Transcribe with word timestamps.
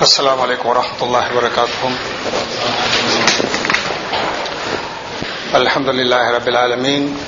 السلام 0.00 0.40
عليكم 0.40 0.68
ورحمة 0.68 1.00
الله 1.02 1.24
وبركاته 1.32 1.82
الحمد 5.54 5.88
لله 5.88 6.30
رب 6.30 6.48
العالمين 6.48 7.18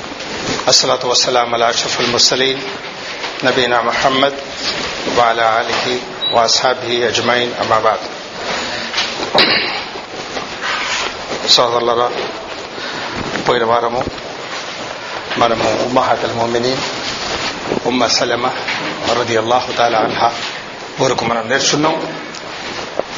الصلاة 0.68 1.02
والسلام 1.04 1.54
على 1.54 1.70
أشرف 1.70 2.00
المرسلين 2.00 2.58
نبينا 3.44 3.82
محمد 3.82 4.34
وعلى 5.18 5.44
آله 5.60 5.84
وأصحابه 6.34 7.08
أجمعين 7.08 7.50
أما 7.58 7.78
بعد 7.80 8.00
సోదరులరా 11.50 12.08
పోయిన 13.46 13.64
వారము 13.64 14.00
మనము 15.38 15.68
ఉమ్మహాతల్ 15.86 16.34
మోమినీన్ 16.38 16.82
ఉమ్మ 17.90 18.12
సలమ 18.16 18.44
రది 19.18 19.36
అల్లాహు 19.42 19.70
తాలా 19.78 19.98
అన్హా 20.08 20.28
వరకు 21.02 21.24
మనం 21.24 21.44
నేర్చున్నాం 21.52 21.96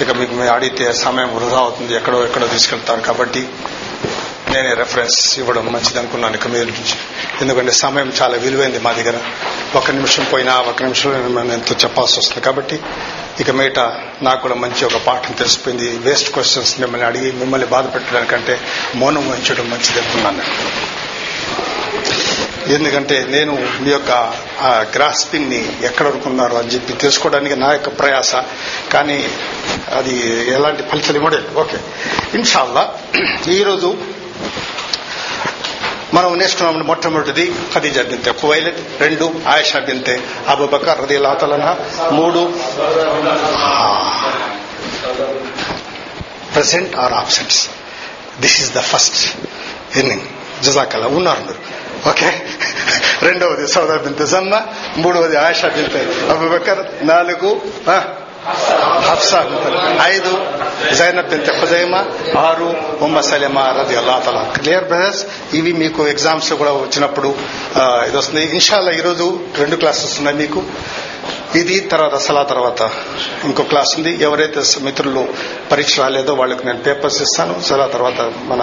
ఇక 0.00 0.10
మీకు 0.10 0.34
మేము 0.34 0.50
అడిగితే 0.50 0.92
సమయం 0.92 1.36
వృధా 1.36 1.58
అవుతుంది. 1.58 1.96
ఎక్కడో 1.96 2.24
ఎక్కడో 2.24 2.46
తీసుకెళ్తారు 2.46 3.00
కాబట్టి 3.00 3.48
నేనే 4.50 4.74
రెఫరెన్స్ 4.74 5.38
ఇవ్వడం 5.38 5.66
మంచిది 5.66 5.98
అనుకున్నాను 5.98 6.34
ఇక 6.34 6.46
మీరు 6.46 6.64
నుంచి. 6.64 6.96
ఎందుకంటే 7.40 7.72
సమయం 7.72 8.12
చాలా 8.22 8.36
విలువైంది 8.36 8.78
మా 8.78 8.92
దగ్గర. 8.92 9.20
ఒక 9.74 9.90
నిమిషం 9.90 10.24
పోయినా 10.24 10.60
ఒక 10.60 10.82
నిమిషం 10.82 11.50
ఎంతో 11.52 11.74
చెప్పాల్సి 11.74 12.18
వస్తుంది. 12.18 12.40
కాబట్టి 12.40 12.80
ఇక 13.40 13.50
మీట 13.50 13.78
నాకు 14.22 14.42
కూడా 14.42 14.54
మంచి 14.54 14.84
ఒక 14.84 14.96
పాఠం 14.96 15.32
తెలిసిపోయింది. 15.32 15.98
వేస్ట్ 15.98 16.32
క్వశ్చన్స్ 16.32 16.80
మిమ్మల్ని 16.80 17.06
అడిగి 17.06 17.32
మిమ్మల్ని 17.32 17.66
బాధ 17.66 17.94
పెట్టడానికంటే 17.94 18.60
మౌనం 18.94 19.30
వహించడం 19.30 19.70
మంచిది 19.70 20.00
అనుకున్నాను. 20.00 20.42
ఎందుకంటే 22.66 23.26
నేను 23.28 23.68
మీ 23.80 23.90
యొక్క 23.90 24.10
గ్రాస్పింగ్ని 24.96 25.86
ఎక్కడ 25.86 26.06
అనుకున్నారు 26.06 26.54
అని 26.54 26.68
చెప్పి 26.68 26.92
తెలుసుకోవడానికి 26.92 27.56
నా 27.56 27.72
యొక్క 27.72 27.98
ప్రయాస. 27.98 28.34
కానీ 28.92 29.28
అది 29.96 30.14
ఎలాంటి 30.52 30.82
ఫలితం 30.82 31.14
ఇవ్వలేదు 31.16 31.58
ఓకే. 31.58 31.78
ఇన్షాల్లా 32.34 32.94
ఈరోజు 33.48 33.96
మనం 36.14 36.38
నేర్చుకున్నాం 36.38 36.86
మొట్టమొదటిది 36.86 37.52
ఖదీజా 37.74 38.02
బింతే 38.02 38.32
కువైలెట్ 38.32 39.02
రెండు 39.02 39.34
ఆయిషా 39.48 39.78
బింతే 39.78 40.22
అబుబకర్ 40.48 41.02
రది 41.02 41.18
లాతలన 41.18 41.76
మూడు. 42.12 42.42
Present 46.54 46.96
are 46.96 47.12
absents 47.12 47.68
this 48.40 48.62
is 48.62 48.72
the 48.72 48.80
first 48.80 49.36
inning. 49.98 50.22
జజాకల్లా 50.64 51.06
ఉన్నారు 51.06 51.40
మీరు 51.40 51.60
ఓకే? 52.10 52.28
రెండవది 53.26 53.64
సౌదా 53.72 53.96
బింతే 53.96 54.24
జమ్మ 54.26 54.54
మూడవది 55.02 55.36
ఆయషా 55.36 55.68
బింత 55.76 55.94
అబుబకర్ 56.32 56.80
నాలుగు 57.10 57.50
హఫ్సా 59.08 59.40
ఐదు 60.06 60.32
జైనబ్ 60.98 61.28
బింత 61.32 61.48
ఖుజైమా 61.60 62.00
ఆరు 62.46 62.68
ఉమ్మ 63.04 63.20
సలీమా 63.28 63.64
రది 63.78 63.96
అల్లా 64.00 64.16
తలా 64.26 64.42
క్లియర్ 64.56 64.84
బ్రదర్స్ 64.84 65.22
ఇవి 65.58 65.72
మీకు 65.82 66.02
ఎగ్జామ్స్ 66.06 66.50
కూడా 66.52 66.72
వచ్చినప్పుడు 66.72 67.30
ఇది 68.08 68.16
వస్తుంది. 68.16 68.42
ఇన్షాల్లా 68.58 68.92
ఈరోజు 69.00 69.26
రెండు 69.58 69.76
క్లాసెస్ 69.76 70.14
ఉన్నాయి 70.18 70.36
మీకు. 70.42 70.62
ఇది 71.60 71.80
తర్వాత 71.80 72.16
సలా 72.16 72.42
తర్వాత 72.42 72.82
ఇంకో 73.44 73.62
క్లాస్ 73.62 73.96
ఉంది. 73.96 74.12
ఎవరైతే 74.24 74.60
మిత్రులు 74.80 75.28
పరీక్ష 75.70 76.00
రాలేదో 76.00 76.34
వాళ్ళకి 76.34 76.66
నేను 76.66 76.78
పేపర్స్ 76.78 77.22
ఇస్తాను. 77.22 77.62
సలా 77.68 77.86
తర్వాత 77.86 78.20
మన 78.50 78.62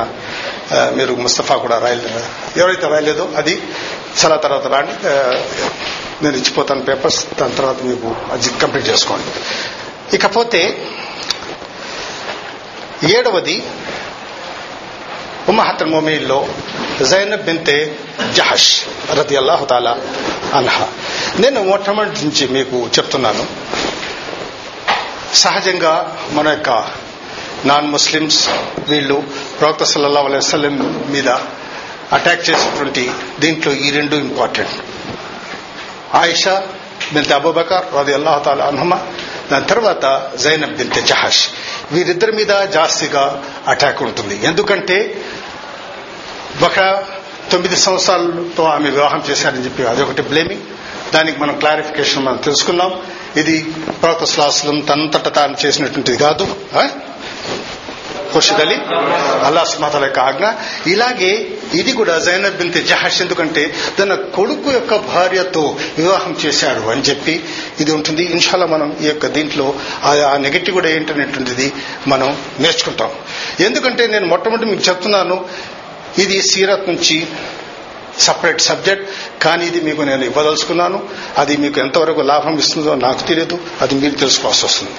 మీరు 0.97 1.13
ముస్తఫా 1.15 1.55
కూడా 1.55 1.77
రాయలేదు 1.79 2.21
ఎవరైతే 2.59 2.87
రాయలేదో 2.87 3.29
అది 3.37 3.61
సలా 4.17 4.35
తర్వాత 4.35 4.67
రాండి. 4.67 4.95
నేను 6.23 6.35
ఇచ్చిపోతాను 6.37 6.81
పేపర్స్. 6.81 7.27
దాని 7.39 7.55
తర్వాత 7.55 7.81
మీకు 7.81 8.15
అది 8.31 8.49
కంప్లీట్ 8.61 8.87
చేసుకోండి. 8.89 9.29
ఇకపోతే 10.15 10.61
ఏడవది 13.17 13.63
ఉమ్మహత్తర్ 15.49 15.89
మొమీల్లో 15.89 16.39
జైనబ్ 17.03 17.45
బింతే 17.45 17.77
జహష్ 18.35 18.71
రతి 19.11 19.35
అల్లాహు 19.37 19.65
తాలా 19.65 19.93
అన్హా 20.53 20.87
నేను 21.39 21.63
మొట్టమొదటి 21.63 22.25
నుంచి 22.25 22.45
మీకు 22.47 22.77
చెప్తున్నాను 22.87 23.45
సహజంగా 25.33 25.93
మన 26.33 26.47
యొక్క 26.47 26.69
నాన్ 27.65 27.87
ముస్లిమ్స్ 27.87 28.41
వీళ్ళు 28.89 29.17
ప్రవక్త 29.59 29.83
సల్లల్లా 29.83 30.21
అలైవల్లం 30.21 30.75
మీద 31.09 31.29
అటాక్ 32.13 32.49
చేసినటువంటి 32.49 33.03
దీంట్లో 33.39 33.71
ఈ 33.73 33.89
రెండు 33.89 34.15
ఇంపార్టెంట్ 34.15 34.77
ఆయిషా 36.15 36.55
బింత 37.13 37.33
అబూబకర్ 37.33 37.85
రది 37.99 38.13
అల్లాహు 38.13 38.41
తాలా 38.43 38.69
దాని 39.51 39.65
తర్వాత 39.65 40.05
జైనబ్ 40.43 40.75
బింతే 40.77 41.01
జహాష్ 41.01 41.43
వీరిద్దరి 41.91 42.31
మీద 42.31 42.53
జాస్తిగా 42.73 43.23
అటాక్ 43.67 44.01
ఉంటుంది 44.03 44.35
ఎందుకంటే 44.45 44.97
ఒక 46.67 46.79
తొమ్మిది 47.51 47.75
సంవత్సరాలతో 47.83 48.63
ఆమె 48.75 48.89
వివాహం 48.89 49.21
చేశారని 49.29 49.63
చెప్పి 49.65 49.83
అదొకటి 49.91 50.23
బ్లేమింగ్ 50.31 50.65
దానికి 51.13 51.37
మనం 51.39 51.55
క్లారిఫికేషన్ 51.61 52.25
మనం 52.25 52.39
తెలుసుకున్నాం. 52.47 52.91
ఇది 53.41 53.55
ప్రవక్త 54.01 54.25
శ్లాసులం 54.33 54.77
తనంతట 54.89 55.27
తాను 55.37 55.55
చేసినటువంటిది 55.65 56.17
కాదు 56.17 56.45
ఖుర్షిద్ 58.33 58.61
అలీ 58.63 58.75
అల్లా 59.47 59.61
సుమాతల 59.63 60.03
యొక్క 60.07 60.19
ఆజ్ఞ. 60.19 60.45
ఇలాగే 60.93 61.31
ఇది 61.79 61.91
కూడా 61.99 62.15
జైనబ్ 62.25 62.57
బింతే 62.59 62.81
జహాష్ 62.89 63.21
ఎందుకంటే 63.21 63.63
తన 63.99 64.15
కొడుకు 64.35 64.69
యొక్క 64.71 64.95
భార్యతో 65.13 65.63
వివాహం 65.97 66.33
చేశాడు 66.43 66.83
అని 66.93 67.03
చెప్పి 67.09 67.35
ఇది 67.79 67.91
ఉంటుంది. 67.91 68.23
ఇన్షాల్లా 68.35 68.67
మనం 68.75 68.91
ఈ 69.01 69.07
యొక్క 69.07 69.27
దీంట్లో 69.37 69.67
ఆ 70.09 70.37
నెగిటివ్ 70.45 70.77
కూడా 70.79 70.89
ఏంటనేటువంటిది 70.97 71.67
మనం 72.07 72.29
నేర్చుకుంటాం. 72.59 73.11
ఎందుకంటే 73.67 74.05
నేను 74.07 74.27
మొట్టమొదటి 74.33 74.69
మీకు 74.73 74.85
చెప్తున్నాను 74.89 75.37
ఇది 76.17 76.41
సీరత్ 76.41 76.89
నుంచి 76.89 77.27
సపరేట్ 78.19 78.61
సబ్జెక్ట్ 78.61 79.09
కానీ 79.43 79.65
ఇది 79.65 79.81
మీకు 79.81 80.01
నేను 80.01 80.23
ఇవ్వదలుచుకున్నాను. 80.23 81.09
అది 81.37 81.57
మీకు 81.57 81.79
ఎంతవరకు 81.79 82.21
లాభం 82.21 82.57
ఇస్తుందో 82.59 82.95
నాకు 82.95 83.21
తెలియదు 83.27 83.59
అది 83.81 83.95
మీరు 83.95 84.15
తెలుసుకోవాల్సి 84.15 84.65
వస్తుంది. 84.65 84.91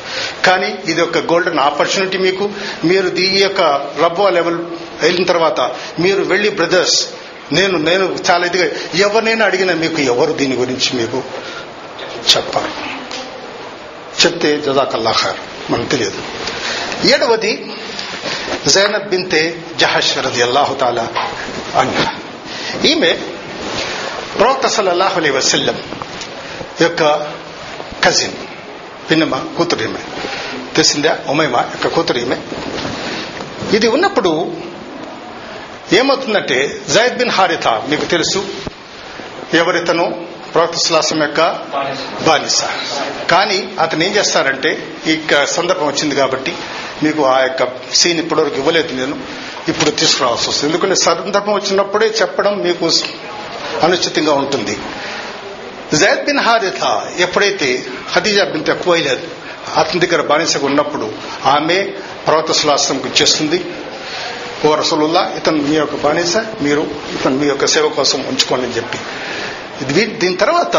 కానీ 0.47 0.75
ఇది 0.89 1.01
ఒక 1.01 1.19
గోల్డెన్ 1.19 1.59
ఆపర్చునిటీ 1.59 2.19
మీకు. 2.19 2.51
మీరు 2.85 3.09
ఈ 3.17 3.43
యొక్క 3.43 3.61
రబ్బో 4.03 4.29
లెవెల్ 4.29 4.59
వెళ్ళిన 5.03 5.27
తర్వాత 5.27 5.61
మీరు 6.01 6.23
వెళ్ళి 6.23 6.51
బ్రదర్స్ 6.51 7.07
నేను 7.53 7.79
నేను 7.79 8.19
చాలా 8.31 8.47
ఇదిగా 8.47 8.67
ఎవరినైనా 8.95 9.45
అడిగిన 9.45 9.73
మీకు 9.75 10.01
ఎవరు 10.03 10.33
దీని 10.33 10.57
గురించి 10.57 10.97
మీకు 10.97 11.23
చెప్పారు 12.37 12.73
చెప్తే 14.21 14.57
జదాకల్లాహార్ 14.57 15.37
మనకు 15.73 15.89
తెలియదు. 15.89 16.23
ఏడవది 17.15 17.67
జైనబ్ 18.67 19.09
బింతే 19.09 19.63
జహష్ 19.77 20.19
రది 20.19 20.43
అల్లాహు 20.43 20.75
తాలా 20.75 21.09
అన్న 21.77 22.07
ఈమె 22.87 23.13
ప్రవక్త 24.39 24.67
సల్లల్లాహు 24.67 25.21
అలీ 25.21 25.31
వసల్లం 25.31 25.83
యొక్క 26.81 27.03
కజిన్ 28.05 28.33
పిన్నమ్మ 29.11 29.39
కూతురు 29.59 29.83
ఈమె. 29.83 29.99
తెలిసిందా? 30.77 31.19
ఉమైమ 31.29 31.57
యొక్క 31.57 31.89
కూతురు 31.89 32.19
ఈమె. 32.19 32.37
ఇది 33.73 33.89
ఉన్నప్పుడు 33.89 34.53
ఏమవుతుందంటే 35.93 36.81
జైద్ 36.89 37.17
బిన్ 37.17 37.31
హారిత 37.31 37.69
మీకు 37.69 38.05
తెలుసు 38.05 38.45
ఎవరితను 39.55 40.27
ప్రవక్త 40.55 40.79
సులాసం 40.79 41.23
యొక్క 41.23 41.41
బానిస. 42.27 42.63
కానీ 43.31 43.69
అతను 43.81 44.05
ఏం 44.05 44.17
చేస్తారంటే 44.17 44.87
ఈ 45.07 45.21
సందర్భం 45.47 45.87
వచ్చింది 45.87 46.15
కాబట్టి 46.15 46.53
మీకు 47.03 47.23
ఆ 47.25 47.41
యొక్క 47.41 47.63
సీన్ 47.95 48.19
ఇప్పటివరకు 48.19 48.57
ఇవ్వలేదు 48.57 48.93
నేను. 48.95 49.17
ఇప్పుడు 49.69 49.91
తీసుకురావాల్సి 49.91 50.51
వస్తుంది. 50.51 50.73
ఎందుకంటే 50.73 50.95
సందర్భం 50.95 51.53
వచ్చినప్పుడే 51.55 52.07
చెప్పడం 52.23 52.59
మీకు 52.59 52.87
అనుచితంగా 53.83 54.33
ఉంటుంది. 54.35 54.79
జైద్ 55.97 56.25
బిన్ 56.25 56.39
హారిత 56.39 56.83
ఎప్పుడైతే 57.19 57.87
హదీజా 58.13 58.45
బిన్ 58.45 58.65
తక్కువైలేదు 58.65 59.27
అతని 59.77 60.07
దగ్గర 60.07 60.21
బానిసగా 60.23 60.67
ఉన్నప్పుడు 60.67 61.13
ఆమె 61.47 61.79
పర్వత 62.29 62.53
సులాసంకి 62.53 63.09
వచ్చేస్తుంది 63.09 63.65
ఓ 64.67 64.75
రసలుల్లా 64.75 65.33
ఇతను 65.37 65.63
మీ 65.63 65.77
యొక్క 65.77 65.97
బానిస 65.97 66.37
మీరు 66.61 66.83
ఇతను 67.15 67.37
మీ 67.37 67.47
యొక్క 67.47 67.67
సేవ 67.67 67.89
కోసం 67.89 68.19
ఉంచుకోండి 68.29 68.67
అని 68.67 68.77
చెప్పి. 68.77 68.99
దీని 70.09 70.37
తర్వాత 70.37 70.77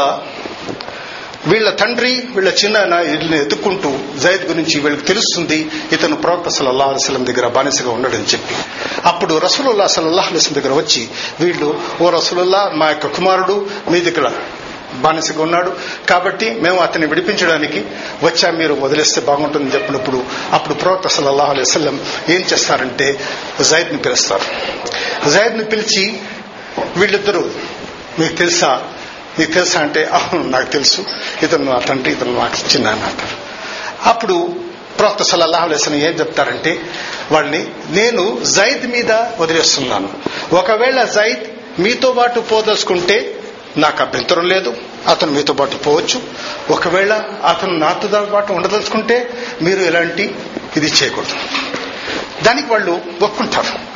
వీళ్ళ 1.47 1.69
తండ్రి 1.69 2.11
వీళ్ళ 2.35 2.49
చిన్న 2.49 2.77
వీళ్ళని 2.95 3.37
ఎత్తుక్కుంటూ 3.41 3.89
జైద్ 4.19 4.43
గురించి 4.47 4.79
వీళ్ళకి 4.79 5.05
తెలుస్తుంది 5.05 5.71
ఇతను 5.91 6.15
ప్రవక్త 6.15 6.49
సల్లల్లా 6.49 6.85
అలిస్లం 6.85 7.25
దగ్గర 7.25 7.47
బానిసగా 7.47 7.91
ఉండడని 7.91 8.23
చెప్పి. 8.23 8.55
అప్పుడు 9.05 9.37
రసూలుల్లా 9.37 9.87
సల్లల్లా 9.87 10.23
అలిస్లం 10.23 10.61
దగ్గర 10.61 10.73
వచ్చి 10.77 11.09
వీళ్ళు 11.39 11.81
ఓ 12.01 12.09
రసూలుల్లా 12.09 12.71
మా 12.73 12.89
యొక్క 12.89 13.07
కుమారుడు 13.07 13.69
మీ 13.91 14.01
దగ్గర 14.01 14.31
బానిసగా 14.93 15.41
ఉన్నాడు. 15.41 15.71
కాబట్టి 16.09 16.51
మేము 16.51 16.79
అతన్ని 16.79 17.07
విడిపించడానికి 17.07 17.85
వచ్చా 18.23 18.51
మీరు 18.51 18.73
వదిలేస్తే 18.73 19.21
బాగుంటుందని 19.21 19.73
చెప్పినప్పుడు 19.73 20.23
అప్పుడు 20.53 20.73
ప్రవక్త 20.73 21.07
సల్లల్లాహు 21.07 21.51
అలైవల్లం 21.51 22.01
ఏం 22.29 22.41
చేస్తారంటే 22.53 23.19
జైద్ని 23.69 23.97
పిలుస్తారు. 23.97 24.47
జైద్ని 25.29 25.63
పిలిచి 25.63 26.19
వీళ్ళిద్దరూ 26.97 27.49
మీకు 28.19 28.35
తెలుసా 28.35 28.83
నీకు 29.39 29.51
తెలుసా 29.51 29.79
అంటే 29.81 30.05
అవును 30.05 30.49
నాకు 30.49 30.71
తెలుసు. 30.71 31.05
ఇతను 31.43 31.71
నా 31.71 31.79
తండ్రి 31.79 32.11
ఇతను 32.11 32.39
నాకు 32.39 32.73
చిన్న 32.73 32.87
అంటారు 32.87 33.51
అప్పుడు 34.09 34.55
ప్రవక్త 34.99 35.23
సల్లల్లాహు 35.23 35.65
అలైహి 35.65 36.05
ఏం 36.05 36.13
చెప్తారంటే 36.13 36.81
వాళ్ళని 37.31 37.67
నేను 37.89 38.43
జైద్ 38.43 38.87
మీద 38.87 39.11
వదిలేస్తున్నాను. 39.11 40.09
ఒకవేళ 40.55 41.03
జైద్ 41.03 41.81
మీతో 41.81 42.11
పాటు 42.11 42.39
పోదలుచుకుంటే 42.39 43.35
నాకు 43.77 44.01
అభ్యంతరం 44.01 44.45
లేదు. 44.47 44.77
అతను 45.07 45.31
మీతో 45.31 45.53
పాటు 45.53 45.75
పోవచ్చు. 45.75 46.21
ఒకవేళ 46.69 47.13
అతను 47.45 47.77
నాతో 47.77 48.29
పాటు 48.33 48.53
ఉండదలుచుకుంటే 48.53 49.29
మీరు 49.61 49.79
ఎలాంటి 49.79 50.35
ఇది 50.77 50.85
చేయకూడదు. 50.85 51.35
దానికి 52.43 52.71
వాళ్ళు 52.71 53.01
ఒప్పుకుంటారు. 53.21 53.91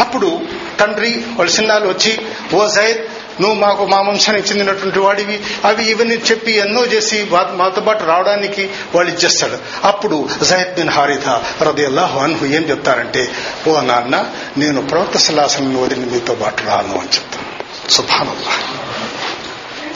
అప్పుడు 0.00 0.40
తండ్రి 0.80 1.24
వాళ్ళ 1.36 1.50
సిన్నాలు 1.50 1.88
వచ్చి 1.88 2.18
ఓ 2.54 2.68
జైద్ 2.68 2.98
నువ్వు 3.40 3.58
మాకు 3.58 3.86
మా 3.86 4.00
వంశానికి 4.00 4.48
చెందినటువంటి 4.48 4.98
వాడివి. 4.98 5.40
అవి 5.64 5.90
ఇవన్నీ 5.90 6.14
చెప్పి 6.14 6.52
ఎన్నో 6.52 6.84
చేసి 6.84 7.28
మాతో 7.32 7.80
పాటు 7.80 8.04
రావడానికి 8.04 8.70
వాళ్ళు 8.94 9.12
ఇచ్చేస్తాడు. 9.12 9.86
అప్పుడు 9.86 10.28
జహద్ 10.44 10.74
బిన్ 10.74 10.88
హారిథ 10.88 11.28
రదియల్లాహు 11.62 12.18
అన్హు 12.18 12.44
ఏం 12.44 12.62
చెప్తారంటే 12.70 13.28
ఓ 13.68 13.80
నాన్న 13.80 14.26
నేను 14.58 14.82
ప్రవక్త 14.82 15.18
సలాసనను 15.18 15.82
వదిలి 15.82 16.06
మీతో 16.10 16.34
పాటు 16.34 16.62
రాను 16.66 16.92
అని 16.92 17.08
చెప్తాను. 17.08 17.46
సుభానల్లా 17.90 18.52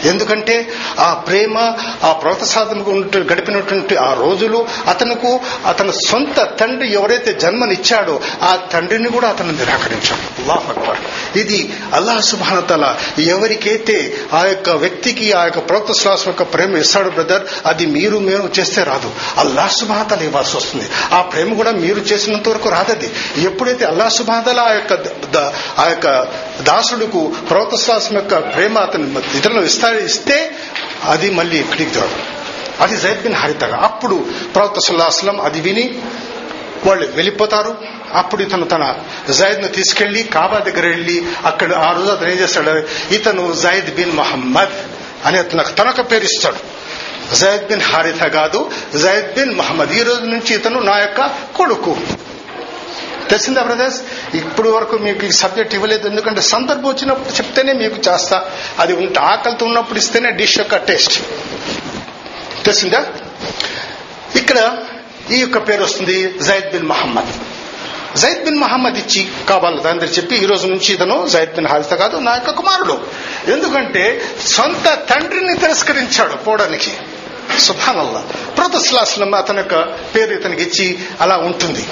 ఎందుకంటే 0.04 0.68
ఆ 0.98 1.14
ప్రేమ 1.14 1.58
ఆ 2.04 2.12
ప్రవక్త 2.12 2.44
సాధనకు 2.44 2.90
గడిపినటువంటి 3.18 3.96
ఆ 3.96 4.12
రోజులు 4.12 4.66
అతనుకు 4.88 5.40
అతని 5.66 5.92
సొంత 5.92 6.48
తండ్రి 6.60 6.92
ఎవరైతే 6.92 7.32
జన్మనిచ్చాడో 7.32 8.20
ఆ 8.42 8.58
తండ్రిని 8.72 9.08
కూడా 9.08 9.28
అతను 9.28 9.52
నిరాకరించాడు. 9.52 10.40
అల్లాహ్ 10.40 10.68
అక్బర్. 10.68 11.38
ఇది 11.38 11.72
అల్లాహ్ 11.94 12.22
సుభానతల 12.22 12.96
ఎవరికైతే 13.18 14.14
ఆ 14.32 14.44
యొక్క 14.44 14.70
వ్యక్తికి 14.70 15.32
ఆ 15.32 15.44
యొక్క 15.44 15.58
ప్రవక్త 15.58 15.92
శ్వాసం 15.92 16.24
యొక్క 16.26 16.42
ప్రేమ 16.42 16.76
ఇస్తాడు 16.76 17.10
బ్రదర్ 17.10 17.42
అది 17.66 17.86
మీరు 17.86 18.18
మేము 18.18 18.50
చేస్తే 18.60 18.82
రాదు. 18.82 19.10
అల్లాహ్ 19.36 19.72
సుభానతల 19.72 20.22
ఇవ్వాల్సి 20.22 20.56
వస్తుంది. 20.56 20.90
ఆ 21.12 21.20
ప్రేమ 21.20 21.54
కూడా 21.54 21.70
మీరు 21.70 21.98
చేసినంత 21.98 22.48
వరకు 22.48 22.68
రాదది. 22.68 23.10
ఎప్పుడైతే 23.38 23.84
అల్లాహ్ 23.84 24.10
సుభానతల 24.10 24.60
ఆ 24.60 24.72
యొక్క 24.72 24.92
ఆ 25.78 25.88
యొక్క 25.88 26.28
దాసుడుకు 26.62 27.32
ప్రవక్త 27.50 27.76
శ్వాసం 27.76 28.14
యొక్క 28.14 28.54
ప్రేమ 28.54 28.78
అతని 28.78 29.38
ఇతరులు 29.38 29.60
ఇస్తారు 29.60 29.89
ఇస్తే 29.98 30.56
అది 31.04 31.30
మళ్ళీ 31.30 31.58
ఇక్కడికి 31.58 31.98
రాదు. 31.98 32.16
అది 32.80 32.96
జైద్ 32.96 33.22
బిన్ 33.22 33.34
హరితగా 33.34 33.76
అప్పుడు 33.76 34.26
ప్రవక్త 34.54 34.78
సుల్లాహస్లం 34.78 35.40
అది 35.40 35.60
విని 35.60 36.02
వాళ్ళు 36.86 37.08
వెళ్ళిపోతారు. 37.14 37.78
అప్పుడు 38.14 38.42
ఇతను 38.42 38.64
తన 38.64 38.94
జైద్ను 39.30 39.68
తీసుకెళ్ళి 39.68 40.22
కాబా 40.22 40.58
దగ్గర 40.58 40.86
వెళ్ళి 40.86 41.26
అక్కడ 41.44 41.72
ఆ 41.72 41.92
రోజు 41.92 42.10
అతను 42.10 42.28
ఏం 42.28 42.38
చేస్తాడు? 42.38 43.12
ఇతను 43.14 43.54
జైద్ 43.54 43.94
బిన్ 43.94 44.12
మహమ్మద్ 44.12 44.68
అని 45.26 45.38
అతను 45.38 45.62
తనొక 45.62 46.12
పేరు 46.12 46.24
ఇస్తాడు. 46.24 46.80
జైద్ 47.34 47.66
బిన్ 47.66 47.82
హారిత 47.82 48.22
కాదు 48.22 48.70
జైద్ 48.96 49.34
బిన్ 49.34 49.58
మహమ్మద్. 49.58 49.90
ఈ 49.90 50.02
రోజు 50.02 50.20
నుంచి 50.20 50.54
ఇతను 50.54 50.80
నా 50.80 50.98
యొక్క 50.98 51.26
కొడుకు. 51.56 51.96
తెలిసిందా 53.30 53.62
బ్రదర్స్ 53.62 54.00
ఇప్పుడు 54.36 54.68
వరకు 54.68 54.96
మీకు 54.96 55.24
ఈ 55.26 55.30
సబ్జెక్ట్ 55.30 55.74
ఇవ్వలేదు. 55.74 56.08
ఎందుకంటే 56.08 56.40
సందర్భం 56.40 56.88
వచ్చినప్పుడు 56.88 57.36
చెప్తేనే 57.36 57.72
మీకు 57.72 57.98
చేస్తా. 58.08 58.38
అది 58.78 58.92
ఉంటే 58.92 59.20
ఆకలితో 59.20 59.66
ఉన్నప్పుడు 59.66 59.98
ఇస్తేనే 59.98 60.30
డిష్ 60.30 60.58
యొక్క 60.58 60.76
టేస్ట్ 60.76 61.16
తెలిసిందా? 62.64 63.00
ఇక్కడ 64.36 64.58
ఈ 65.30 65.40
యొక్క 65.40 65.68
పేరు 65.68 65.82
వస్తుంది 65.84 66.34
Zaid 66.42 66.70
bin 66.72 66.86
Muhammad. 66.86 67.32
Zaid 68.18 68.44
bin 68.44 68.60
Muhammad 68.60 68.96
ఇచ్చి 68.96 69.28
కావాలి 69.48 69.80
దాని 69.82 70.00
చెప్పి 70.00 70.34
ఈ 70.36 70.46
రోజు 70.46 70.66
నుంచి 70.66 70.92
ఇతను 70.94 71.16
జైద్ 71.28 71.52
బిన్ 71.54 71.66
హారిత 71.66 71.94
కాదు 72.02 72.16
నా 72.16 72.32
యొక్క 72.34 72.50
కుమారుడు. 72.50 72.96
ఎందుకంటే 73.50 74.04
సొంత 74.46 74.86
తండ్రిని 75.10 75.54
తిరస్కరించాడు 75.58 76.36
పోవడానికి. 76.46 76.92
సుభానల్లా. 77.58 78.20
ప్రొతస్లాస్లం 78.56 79.34
అతని 79.34 79.58
యొక్క 79.58 79.80
పేరు 80.14 80.34
ఇతనికి 80.34 80.62
ఇచ్చి 80.62 80.98
అలా 81.20 81.36
ఉంటుంది. 81.36 81.86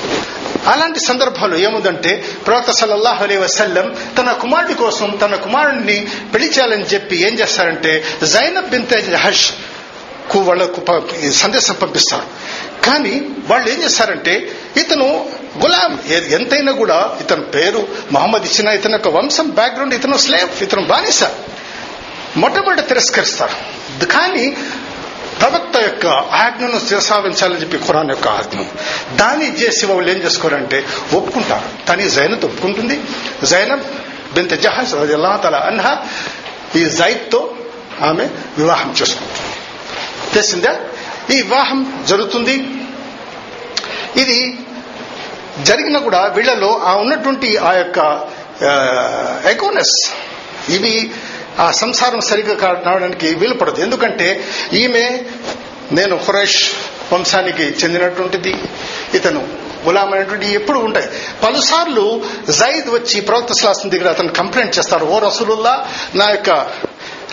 అలాంటి 0.66 1.00
సందర్భాలు 1.00 1.56
ఏముందంటే 1.56 2.25
ప్రవక్త 2.46 2.70
సల్లల్లాహు 2.70 3.25
అలీ 3.25 3.37
వసల్లం 3.37 3.96
తన 4.19 4.32
కుమారుడి 4.32 4.75
కోసం 4.75 5.19
తన 5.22 5.34
కుమారుడిని 5.34 6.06
పెళ్ళి 6.34 6.49
చేయాలని 6.49 6.84
చెప్పి 6.84 7.16
ఏం 7.16 7.38
చేస్తారంటే 7.38 8.05
జైనబ్ 8.25 8.70
బిన్ 8.70 9.14
హష్కు 9.14 10.38
వాళ్ళకు 10.38 11.02
సందేశం 11.31 11.75
పంపిస్తారు 11.75 12.25
కానీ 12.87 13.22
వాళ్ళు 13.49 13.70
ఏం 13.70 13.82
చేస్తారంటే 13.82 14.52
ఇతను 14.76 15.31
గులాం 15.62 16.12
ఎంతైనా 16.12 16.72
కూడా 16.72 17.16
ఇతని 17.20 17.43
పేరు 17.43 17.88
మహమ్మద్ 18.12 18.43
ఇచ్చిన 18.43 18.69
ఇతని 18.69 18.93
యొక్క 18.93 19.08
వంశం 19.08 19.50
బ్యాక్గ్రౌండ్ 19.50 19.94
ఇతను 19.94 20.16
స్లేవ్ 20.16 20.62
ఇతను 20.62 20.82
బానిస. 20.84 21.25
మొట్టమొదటి 22.37 22.82
తిరస్కరిస్తారు. 22.82 23.78
కానీ 24.06 24.56
ప్రవక్త 25.40 25.76
యొక్క 25.76 26.06
ఆజ్ఞను 26.06 26.79
శిరసావించాలని 26.79 27.61
చెప్పి 27.61 27.79
ఖురాన్ 27.79 28.11
యొక్క 28.11 28.29
ఆజ్ఞ. 28.29 28.61
దాన్ని 29.17 29.56
చేసి 29.56 29.87
వాళ్ళు 29.87 30.11
ఏం 30.11 30.17
చేసుకోరంటే 30.17 30.87
ఒప్పుకుంటారు. 31.14 31.87
కానీ 31.87 32.08
జైనత్ 32.08 32.44
ఒప్పుకుంటుంది. 32.44 33.00
జైనబ్ 33.44 33.82
బింత 34.35 34.55
జహాజ్ 34.55 34.94
రజల్లా 34.94 35.37
తల 35.37 35.56
అన్హా 35.56 35.99
ఈ 36.76 36.85
జైద్తో 36.85 37.55
ఆమె 38.02 38.25
వివాహం 38.58 38.94
చేసుకుంటుంది. 39.02 39.55
తెలిసిందా? 40.35 40.76
ఈ 41.31 41.43
వివాహం 41.43 42.05
జరుగుతుంది. 42.08 42.55
ఇది 44.17 44.58
జరిగిన 45.62 45.99
కూడా 45.99 46.26
వీళ్ళలో 46.26 46.81
ఆ 46.84 46.94
ఉన్నటువంటి 46.94 47.56
ఆ 47.56 47.73
యొక్క 47.73 47.99
ఎకోనెస్ 49.46 50.12
ఇవి 50.69 51.11
ఆ 51.64 51.66
సంసారం 51.82 52.20
సరిగ్గా 52.31 52.55
కావడానికి 52.55 53.28
వీలు 53.40 53.56
పడదు. 53.60 53.81
ఎందుకంటే 53.87 54.28
ఈమె 54.82 55.05
నేను 55.99 56.14
ఖురైష్ 56.26 56.60
వంశానికి 57.12 57.66
చెందినటువంటిది. 57.81 58.55
ఇతను 59.19 59.43
గులాం 59.87 60.08
అనేటువంటి 60.14 60.46
ఎప్పుడు 60.58 60.78
ఉంటాయి. 60.87 61.08
పలుసార్లు 61.44 62.05
జైద్ 62.60 62.88
వచ్చి 62.96 63.19
ప్రవక్త 63.28 63.52
శ్లాసం 63.60 63.90
దగ్గర 63.93 64.08
అతను 64.14 64.32
కంప్లైంట్ 64.40 64.76
చేస్తారు 64.78 65.06
ఓ 65.14 65.19
రసూలుల్లా 65.26 65.75
నా 66.20 66.26
యొక్క 66.31 66.50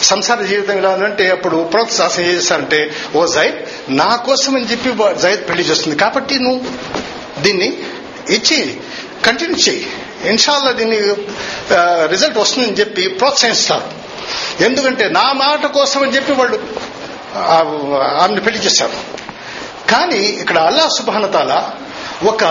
సంసార 0.10 0.40
జీవితం 0.52 0.78
ఇలా 0.78 0.90
ఉందంటే 0.96 1.26
అప్పుడు 1.36 1.58
ప్రవక్త 1.74 1.94
శ్లాసం 1.96 2.22
ఏం 2.24 2.34
చేస్తారంటే 2.38 2.80
ఓ 3.16 3.26
జైద్ 3.36 3.60
నా 4.02 4.10
కోసం 4.28 4.56
అని 4.56 4.70
చెప్పి 4.72 4.90
జైద్ 5.24 5.44
పెళ్ళి 5.50 5.66
చేస్తుంది. 5.70 5.98
కాబట్టి 6.04 6.38
నువ్వు 6.46 6.62
దీన్ని 7.44 7.70
ఇచ్చి 8.38 8.60
కంటిన్యూ 9.26 9.60
చేయి. 9.68 9.84
ఇన్షాల్లో 10.32 10.72
దీన్ని 10.80 11.00
రిజల్ట్ 12.14 12.38
వస్తుందని 12.44 12.80
చెప్పి 12.82 13.04
ప్రోత్సహిస్తారు 13.20 13.88
ఎందుకంటే 14.62 15.10
నా 15.10 15.34
మాట 15.34 15.66
కోసం 15.66 16.00
అని 16.04 16.16
చెప్పి 16.16 16.34
వాళ్ళు 16.34 16.58
ఆమెను 18.24 18.42
పెళ్ళి 18.42 18.62
చేశారు. 18.66 18.98
కానీ 19.92 20.20
ఇక్కడ 20.42 20.58
అల్లా 20.58 20.88
సుభానతాల 20.98 21.54
ఒక 22.28 22.44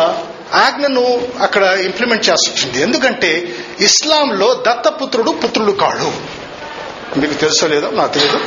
ఆజ్ఞను 0.54 1.04
అక్కడ 1.40 1.62
ఇంప్లిమెంట్ 1.62 2.28
చేసి 2.28 2.50
వచ్చింది 2.50 2.82
ఎందుకంటే 2.82 3.31
ఇస్లాంలో 3.81 4.48
దత్తపుత్రుడు 4.66 5.31
పుత్రుడు 5.31 5.72
కాడు. 5.72 6.10
మీకు 7.20 7.34
తెలుసో 7.34 7.66
లేదో 7.66 7.90
నాకు 7.90 8.12
తెలియదు 8.14 8.40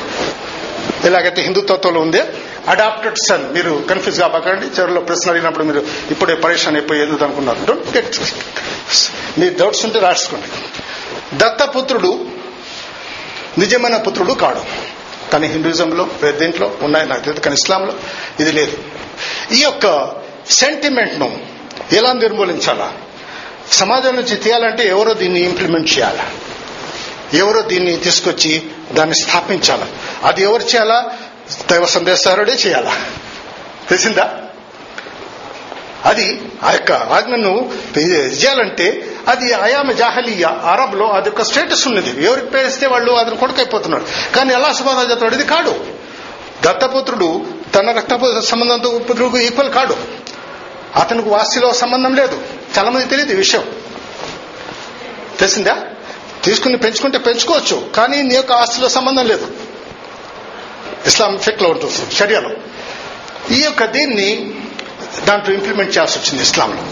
ఎలాగైతే 1.07 1.41
హిందుత్వంలో 1.41 1.99
ఉందే 2.01 2.21
అడాప్టెడ్ 2.69 3.19
సన్ 3.27 3.53
మీరు 3.53 3.83
కన్ఫ్యూజ్ 3.89 4.19
కాబాకండి 4.19 4.65
చివరిలో 4.65 5.01
ప్రశ్న 5.01 5.31
అడిగినప్పుడు 5.31 5.63
మీరు 5.63 5.81
ఇప్పుడే 6.11 6.35
పరేషాన్ 6.35 6.75
అయిపోయి 6.75 7.01
ఎందుకు 7.03 7.23
అనుకున్నారు? 7.23 7.59
డోంట్ 7.65 7.97
గెట్ 7.97 8.19
మీ 9.39 9.49
డౌట్స్ 9.49 9.85
ఉంటే 9.85 9.99
రాసుకోండి. 9.99 10.47
దత్తపుత్రుడు 11.37 12.11
నిజమైన 13.57 13.97
పుత్రుడు 13.97 14.33
కాడు. 14.33 14.61
కానీ 15.31 15.47
హిందూయిజంలో 15.47 16.31
దీంట్లో 16.31 16.71
ఉన్నాయి 16.81 17.07
నాకు 17.07 17.19
తెలియదు 17.19 17.39
కానీ 17.39 17.53
ఇస్లాంలో 17.53 17.93
ఇది 18.39 18.51
లేదు. 18.51 18.77
ఈ 19.51 19.59
యొక్క 19.59 20.15
సెంటిమెంట్ను 20.49 21.45
ఎలా 21.91 22.13
నిర్మూలించాలా? 22.13 22.93
సమాజం 23.71 24.15
నుంచి 24.15 24.35
తీయాలంటే 24.35 24.87
ఎవరో 24.87 25.13
దీన్ని 25.13 25.39
ఇంప్లిమెంట్ 25.39 25.97
చేయాలా? 25.97 26.31
ఎవరో 27.33 27.61
దీన్ని 27.61 27.97
తీసుకొచ్చి 27.97 28.69
దాన్ని 28.93 29.15
స్థాపించాలా? 29.15 29.87
అది 30.23 30.43
ఎవరు 30.43 30.61
చేయాలా? 30.61 31.11
దైవ 31.71 31.85
సందేశారుడే 31.85 32.53
చేయాలా? 32.53 32.97
తెలిసిందా? 33.89 34.43
అది 36.05 36.41
ఆ 36.63 36.71
యొక్క 36.71 36.91
ఆజ్ఞను 36.91 37.73
చేయాలంటే 37.97 39.07
అది 39.27 39.53
అయామ 39.53 39.91
జాహలియా. 39.91 40.49
అరబ్లో 40.49 41.07
అది 41.07 41.29
ఒక 41.29 41.41
స్టేటస్ 41.41 41.87
ఉన్నది. 41.87 42.25
ఎవరికి 42.25 42.47
పేరిస్తే 42.47 42.87
వాళ్ళు 42.87 43.11
అతను 43.11 43.35
కొడుకైపోతున్నారు. 43.35 44.05
కానీ 44.35 44.53
ఎలా 44.53 44.73
సుబాధ 44.73 45.11
చెప్తాడు 45.11 45.35
ఇది 45.35 45.45
కాడు. 45.45 45.85
దత్తపుత్రుడు 46.65 47.45
తన 47.75 47.91
రక్త 47.91 48.39
సంబంధంతో 48.39 48.97
పుత్రుడికి 48.97 49.45
ఈక్వల్ 49.45 49.71
కాడు. 49.71 49.97
అతనికి 50.95 51.29
వాస్తిలో 51.29 51.73
సంబంధం 51.73 52.15
లేదు. 52.15 52.41
చాలా 52.77 52.89
మంది 52.89 53.05
తెలియదు 53.05 53.33
ఈ 53.33 53.35
విషయం. 53.35 53.65
తెలిసిందా? 55.39 55.85
తీసుకుని 56.43 56.77
పెంచుకుంటే 56.77 57.17
పెంచుకోవచ్చు 57.17 57.89
కానీ 57.95 58.21
నీ 58.21 58.35
యొక్క 58.35 58.51
ఆస్తిలో 58.51 58.89
సంబంధం 58.89 59.27
లేదు. 59.27 59.47
ఇస్లాం 61.05 61.37
ఫిక్లో 61.37 61.69
ఉంటుంది 61.69 62.11
షరియాలో. 62.11 62.49
ఈ 63.51 63.61
యొక్క 63.61 63.85
దీన్ని 63.85 64.55
దాంట్లో 65.25 65.55
ఇంప్లిమెంట్ 65.55 65.97
చేయాల్సి 65.97 66.19
వచ్చింది 66.19 66.43
ఇస్లాంలో. 66.43 66.83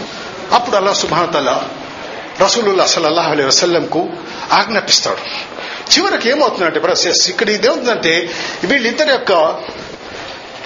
అప్పుడు 0.56 0.76
అల్లా 0.76 0.92
సుబానతల 0.92 1.68
రసూలుల్లా 2.40 2.86
సల్లల్లాహు 2.86 3.30
అలైహి 3.30 3.48
వసల్లంకు 3.48 4.08
ఆజ్ఞాపిస్తాడు. 4.52 5.22
చివరికి 5.94 6.28
ఏమవుతుందంటే 6.28 6.80
ప్రసెస్ 6.80 7.30
ఇక్కడ 7.30 7.48
ఇదేమవుతుందంటే 7.48 8.30
వీళ్ళిద్దరి 8.64 9.10
యొక్క 9.10 9.32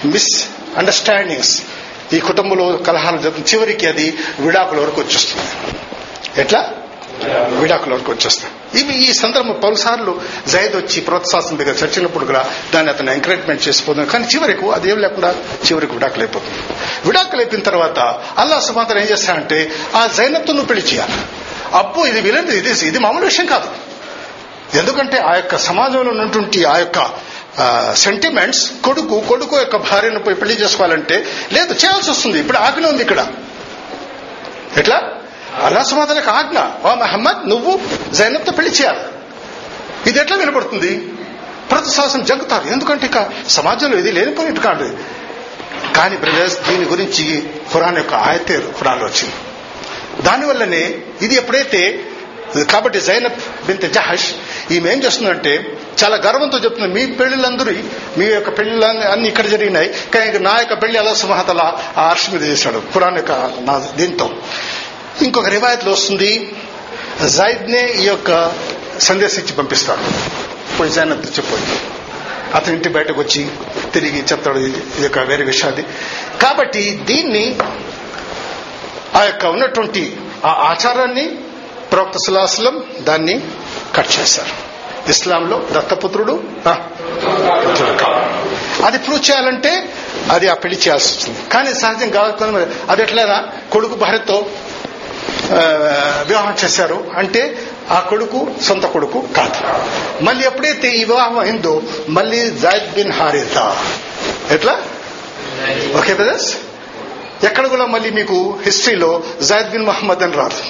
మిస్ 0.05 0.47
అండర్స్టాండింగ్స్ 0.77 1.61
ఈ 2.13 2.19
కుటుంబంలో 2.19 2.77
కలహాలు 2.77 3.17
జరుగుతుంది 3.17 3.49
చివరికి 3.55 3.87
అది 3.87 4.17
విడాకుల 4.39 4.79
వరకు 4.79 5.01
వచ్చేస్తుంది. 5.01 5.45
ఎట్లా? 6.41 6.69
విడాకుల 7.47 7.93
వరకు 7.93 8.11
వచ్చేస్తాయి 8.11 8.81
ఇవి 8.81 8.93
ఈ 8.93 9.13
సందర్భం 9.13 9.59
పలుసార్లు 9.63 10.21
జైద్ 10.47 10.75
వచ్చి 10.75 11.01
ప్రోత్సాహం 11.01 11.57
దగ్గర 11.57 11.75
చర్చినప్పుడు 11.83 12.25
కూడా 12.25 12.49
దాన్ని 12.73 12.91
అతను 12.91 13.11
ఎంకరేజ్మెంట్ 13.11 13.67
చేసిపోతుంది. 13.67 14.09
కానీ 14.09 14.25
చివరికి 14.25 14.69
అది 14.69 14.89
ఏం 14.89 14.97
లేకుండా 14.97 15.35
చివరికి 15.65 15.93
విడాకులు 15.93 16.23
అయిపోతుంది. 16.23 16.57
విడాకులు 17.05 17.41
అయిపోయిన 17.41 17.63
తర్వాత 17.63 17.99
అల్లా 18.37 18.59
సుమాతలు 18.59 18.99
ఏం 18.99 19.05
చేస్తాడంటే 19.05 19.71
ఆ 19.95 20.09
జైనత్తో 20.17 20.53
నువ్వు 20.53 20.67
పెళ్ళి 20.67 20.85
చేయాలి 20.93 21.13
అప్పు 21.79 22.01
ఇది 22.01 22.21
విలంది 22.21 22.57
ఇది 22.57 22.87
ఇది 22.87 22.99
మామూలు 22.99 23.25
విషయం 23.25 23.45
కాదు. 23.45 23.69
ఎందుకంటే 24.77 25.17
ఆ 25.17 25.35
యొక్క 25.35 25.57
సమాజంలో 25.57 26.11
ఉన్నటువంటి 26.11 26.65
ఆ 26.65 26.77
యొక్క 26.77 26.99
సెంటిమెంట్స్ 27.93 28.71
కొడుకు 28.85 29.19
కొడుకు 29.19 29.59
యొక్క 29.59 29.75
భార్యను 29.75 30.19
పోయి 30.19 30.35
పెళ్ళి 30.35 30.55
చేసుకోవాలంటే 30.61 31.25
లేదు 31.53 31.73
చేయాల్సి 31.73 32.11
వస్తుంది. 32.11 32.39
ఇప్పుడు 32.39 32.57
ఆజ్ఞ 32.57 32.85
ఉంది 32.85 33.01
ఇక్కడ. 33.01 33.27
ఎట్లా? 34.77 35.01
అల్లా 35.63 35.83
సుమాతలకు 35.83 36.29
ఆజ్ఞ. 36.29 36.57
వా 36.57 36.95
మహమ్మద్ 36.95 37.49
నువ్వు 37.49 37.81
జైనబ్తో 38.13 38.51
పెళ్ళి 38.51 38.71
చేయాలి. 38.71 39.03
ఇది 40.07 40.19
ఎట్లా 40.19 40.37
వినపడుతుంది? 40.37 40.91
ప్రతి 41.71 41.91
శాసనం 41.95 42.23
జంకుతారు. 42.23 42.67
ఎందుకంటే 42.67 43.05
ఇక 43.05 43.29
సమాజంలో 43.47 43.97
ఇది 43.97 44.11
లేనిపోయినట్టు 44.11 44.61
కాదు. 44.61 44.97
కానీ 45.95 46.17
బ్రదర్స్ 46.17 46.57
దీని 46.69 46.85
గురించి 46.85 47.49
ఖురాన్ 47.73 47.97
యొక్క 47.97 48.13
ఆయతే 48.13 48.55
ఖురాన్లో 48.79 49.05
వచ్చింది. 49.05 49.35
దానివల్లనే 50.23 50.83
ఇది 51.21 51.35
ఎప్పుడైతే 51.35 52.07
కాబట్టి 52.71 52.99
జైనబ్ 53.01 53.67
బింత 53.67 53.85
జహష్ 53.93 54.29
ఈమె 54.71 54.89
ఏం 54.89 55.03
చేస్తుందంటే 55.03 55.77
చాలా 56.03 56.17
గర్వంతో 56.17 56.57
చెప్తుంది 56.57 56.93
మీ 56.93 57.05
పెళ్ళిళ్ళందరూ 57.05 57.71
మీ 58.17 58.25
యొక్క 58.25 58.57
పెళ్ళి 58.57 58.85
అన్ని 58.85 59.27
ఇక్కడ 59.27 59.47
జరిగినాయి 59.47 59.89
కానీ 60.13 60.39
నా 60.39 60.57
యొక్క 60.59 60.81
పెళ్ళి 60.81 60.97
అలా 60.99 61.13
సుమహతల 61.13 61.61
ఆ 61.97 62.09
అర్ష 62.09 62.29
మీద 62.29 62.43
చేశాడు 62.43 62.79
పురాణ 62.79 63.15
యొక్క 63.15 63.31
నా 63.59 63.83
దీంతో. 63.95 64.29
ఇంకొక 65.21 65.47
రివాయత్లో 65.47 65.91
వస్తుంది 65.91 66.51
జైద్ 67.27 67.71
నే 67.71 67.93
ఈ 67.99 68.05
యొక్క 68.05 68.51
సందేశం 68.99 69.41
ఇచ్చి 69.41 69.53
పంపిస్తాడు. 69.53 70.03
పోయి 70.79 70.91
జైనబ్ 70.91 71.25
చెప్పి. 71.25 71.61
అతని 72.55 72.75
ఇంటి 72.75 72.89
బయటకు 72.89 73.19
వచ్చి 73.21 73.47
తిరిగి 73.93 74.19
చెప్తాడు 74.19 74.59
ఇది 74.59 75.03
యొక్క 75.03 75.19
వేరే 75.19 75.43
విషయాది 75.43 75.83
కాబట్టి 76.41 76.99
దీన్ని 77.03 77.57
ఆ 79.15 79.23
యొక్క 79.23 79.45
ఉన్నటువంటి 79.45 80.17
ఆ 80.45 80.51
ఆచారాన్ని 80.71 81.25
ప్రవక్త 81.91 82.17
సులాసలం 82.25 82.75
దాన్ని 82.99 83.35
కట్ 83.95 84.11
చేశారు. 84.19 84.53
ఇస్లాంలో 85.09 85.57
దత్తపుత్రుడు 85.71 86.33
అది 88.85 88.97
ప్రూవ్ 88.97 89.31
చేయాలంటే 89.31 89.71
అది 90.31 90.47
ఆ 90.47 90.53
పెళ్ళి 90.53 90.77
చేయాల్సి 90.79 91.07
వస్తుంది 91.07 91.39
కానీ 91.53 91.73
సహజంగా 91.73 92.21
కాదు 92.27 92.67
అది 92.89 93.01
ఎట్లయినా 93.01 93.37
కొడుకు 93.71 93.95
భార్యతో 93.95 94.45
వివాహం 96.27 96.55
చేశారు. 96.63 96.99
అంటే 97.17 97.41
ఆ 97.91 97.99
కొడుకు 97.99 98.47
సొంత 98.67 98.85
కొడుకు 98.85 99.19
కాదు. 99.37 99.57
మళ్ళీ 100.23 100.43
ఎప్పుడైతే 100.45 100.87
ఈ 100.89 101.03
వివాహం 101.03 101.39
అయిందో 101.39 101.81
మళ్ళీ 102.09 102.39
జాయిద్ 102.51 102.93
బిన్ 102.93 103.11
హారితా 103.11 103.65
ఎట్లా? 104.51 104.75
ఓకే 105.99 106.13
బ్రదర్స్ 106.13 106.55
ఎక్కడ 107.43 107.65
కూడా 107.67 107.85
మళ్ళీ 107.85 108.09
మీకు 108.09 108.37
హిస్టరీలో 108.65 109.23
జైద్ 109.41 109.69
బిన్ 109.69 109.85
మహమ్మద్ 109.85 110.23
అని 110.23 110.33
రాదు. 110.33 110.61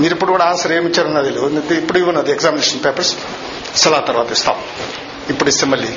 మీరు 0.00 0.14
ఇప్పుడు 0.14 0.30
కూడా 0.30 0.44
ఆన్సర్ 0.44 0.72
ఏమి 0.72 0.90
ఇచ్చారో 0.90 1.10
నాకు 1.12 1.74
ఇప్పుడు 1.74 1.98
ఇవ్వనది 1.98 2.32
ఎగ్జామినేషన్ 2.32 2.84
పేపర్స్ 2.84 3.14
సలా 3.76 4.00
తర్వాత 4.00 4.32
ఇస్తాం. 4.32 4.56
ఇప్పుడు 5.30 5.48
ఇస్తే 5.48 5.66
మళ్ళీ 5.66 5.92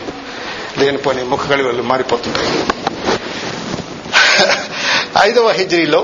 లేనిపోని 0.77 1.23
ముఖ 1.23 1.39
గడివలు 1.51 1.83
మారిపోతుంటాయి. 1.83 2.49
ఐదవ 5.21 5.49
హిజరీలో 5.49 6.01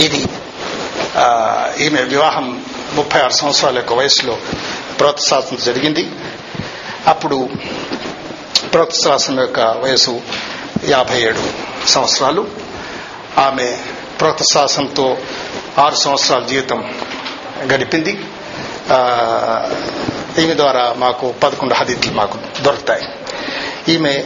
ఇది 0.00 0.22
ఈమె 1.84 2.02
వివాహం 2.02 2.64
ముప్పై 2.92 3.20
ఆరు 3.20 3.32
సంవత్సరాల 3.32 3.76
యొక్క 3.76 3.92
వయసులో 3.92 4.38
ప్రోత్సాహం 5.00 5.56
జరిగింది. 5.64 6.04
అప్పుడు 7.06 7.48
ప్రోత్సాహం 8.72 9.40
యొక్క 9.40 9.60
వయసు 9.60 10.20
యాభై 10.84 11.20
ఏడు. 11.22 11.44
సంవత్సరాలు. 11.86 12.48
ఆమె 13.38 13.78
ప్రోత్సాహంతో 14.20 15.18
ఆరు 15.78 15.94
సంవత్సరాల 15.94 16.44
జీవితం 16.44 16.94
గడిపింది. 17.74 18.10
ఈమె 20.42 20.54
ద్వారా 20.54 20.94
మాకు 20.98 21.34
పదకొండు 21.42 21.74
హదీతులు 21.74 22.14
మాకు 22.14 22.38
దొరుకుతాయి. 22.62 23.04
ఈమె 23.92 24.24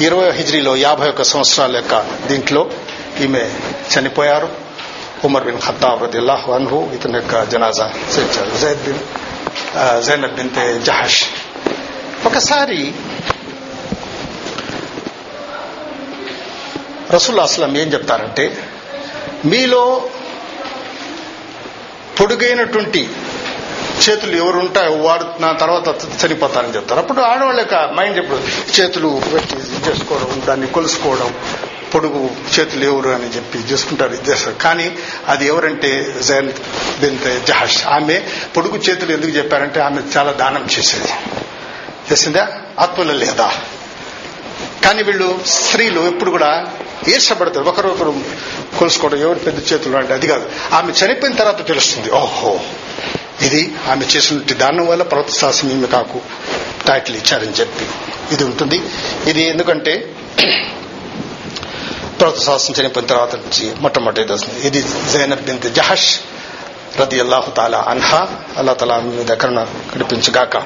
ఇరవై 0.00 0.30
హిజ్రీలో 0.30 0.76
యాభై 0.76 1.08
ఒక్క 1.08 1.22
సంవత్సరాల 1.22 1.76
యొక్క 1.76 2.00
దీంట్లో 2.26 2.70
ఈమె 3.20 3.50
చనిపోయారు. 3.94 4.48
ఉమర్ 5.24 5.44
బిన్ 5.44 5.58
ఖత్తాబ్ 5.58 6.02
రదిల్లాహు 6.02 6.52
అన్హు 6.52 6.90
ఇతని 6.94 7.14
యొక్క 7.14 7.44
జనాజా 7.44 7.92
చేర్చారు 8.18 8.58
Zaid 8.58 8.84
bin 8.84 8.98
Zainab 10.02 10.34
bin 10.36 10.82
Jahsh. 10.82 11.24
ఒకసారి 12.26 12.94
రసూల్ 17.14 17.40
అస్లం 17.40 17.76
ఏం 17.76 17.92
చెప్తారంటే 17.92 18.68
మీలో 19.44 20.08
పొడుగైనటువంటి 22.20 23.10
చేతులు 24.08 24.36
ఎవరు 24.36 24.58
ఉంటాయో 24.58 24.96
వాడు 24.96 25.42
నా 25.42 25.52
తర్వాత 25.52 25.88
చనిపోతారని 26.26 26.74
చెప్తారు. 26.74 27.00
అప్పుడు 27.00 27.20
ఆడవాళ్ళ 27.20 27.60
యొక్క 27.60 27.74
మైండ్ 27.74 28.18
ఎప్పుడు? 28.18 28.80
చేతులు 28.80 29.22
పెట్టి 29.34 29.56
ఇది 29.56 29.90
చేసుకోవడం 29.90 30.42
దాన్ని 30.46 30.66
కొలుసుకోవడం 30.66 31.34
పొడుగు 31.94 32.30
చేతులు 32.58 32.84
ఎవరు 32.84 33.10
అని 33.10 33.24
చెప్పి 33.24 33.58
చూసుకుంటారు 33.58 34.12
ఇది 34.12 34.30
చేస్తారు 34.30 34.56
కానీ 34.56 34.98
అది 35.28 35.46
ఎవరంటే 35.46 36.14
జైన్ 36.22 36.52
బిన్ 37.00 37.46
జహాష్. 37.46 37.86
ఆమె 37.86 38.22
పొడుగు 38.56 38.76
చేతులు 38.76 39.12
ఎందుకు 39.12 39.30
చెప్పారంటే 39.30 39.80
ఆమె 39.80 40.02
చాలా 40.16 40.32
దానం 40.32 40.68
చేసేది. 40.78 41.12
చేసిందా? 42.12 42.48
ఆత్మల 42.78 43.12
లేదా? 43.12 43.52
కానీ 44.84 45.02
వీళ్ళు 45.02 45.38
స్త్రీలు 45.46 46.00
ఎప్పుడు 46.00 46.30
కూడా 46.30 46.72
ఈర్షపడతారు 47.08 47.64
ఒకరొకరు 47.64 48.22
కొలుసుకోవడం 48.78 49.18
ఎవరు 49.18 49.38
పెద్ద 49.38 49.72
చేతులు 49.72 49.96
అంటే 49.96 50.14
అది 50.14 50.26
కాదు. 50.26 50.50
ఆమె 50.72 50.92
చనిపోయిన 50.92 51.36
తర్వాత 51.36 51.68
తెలుస్తుంది. 51.68 52.10
ఓహో 52.10 52.60
ఇది 53.42 53.74
ఆమె 53.90 54.04
చేసినట్టు 54.16 54.54
దానం 54.54 54.86
వల్ల 54.86 55.02
పర్వత 55.02 55.30
శాసనం 55.30 55.70
ఈమె 55.70 55.86
కాకు 55.86 56.20
టైటిల్ 56.86 57.16
ఇచ్చారని 57.16 57.52
చెప్పి 57.52 57.86
ఇది 58.34 58.44
ఉంటుంది. 58.44 58.80
ఇది 59.30 59.42
ఎందుకంటే 59.48 60.14
పర్వత 62.22 62.40
శాసనం 62.40 62.74
చనిపోయిన 62.80 63.08
తర్వాత 63.08 63.34
నుంచి 63.34 63.74
మొట్టమొదటి 63.80 64.32
వస్తుంది 64.32 64.66
ఇది 64.66 64.84
జైనబ్ 65.12 65.40
బింద్ 65.40 65.74
జహష్ 65.74 66.18
రది 67.00 67.20
అల్లాహు 67.20 67.50
తాలా 67.50 67.84
అన్హా 67.88 68.28
అల్లా 68.56 68.72
తలా 68.72 68.98
మీద 68.98 69.26
కరుణ 69.26 69.66
కనిపించగాక. 69.92 70.56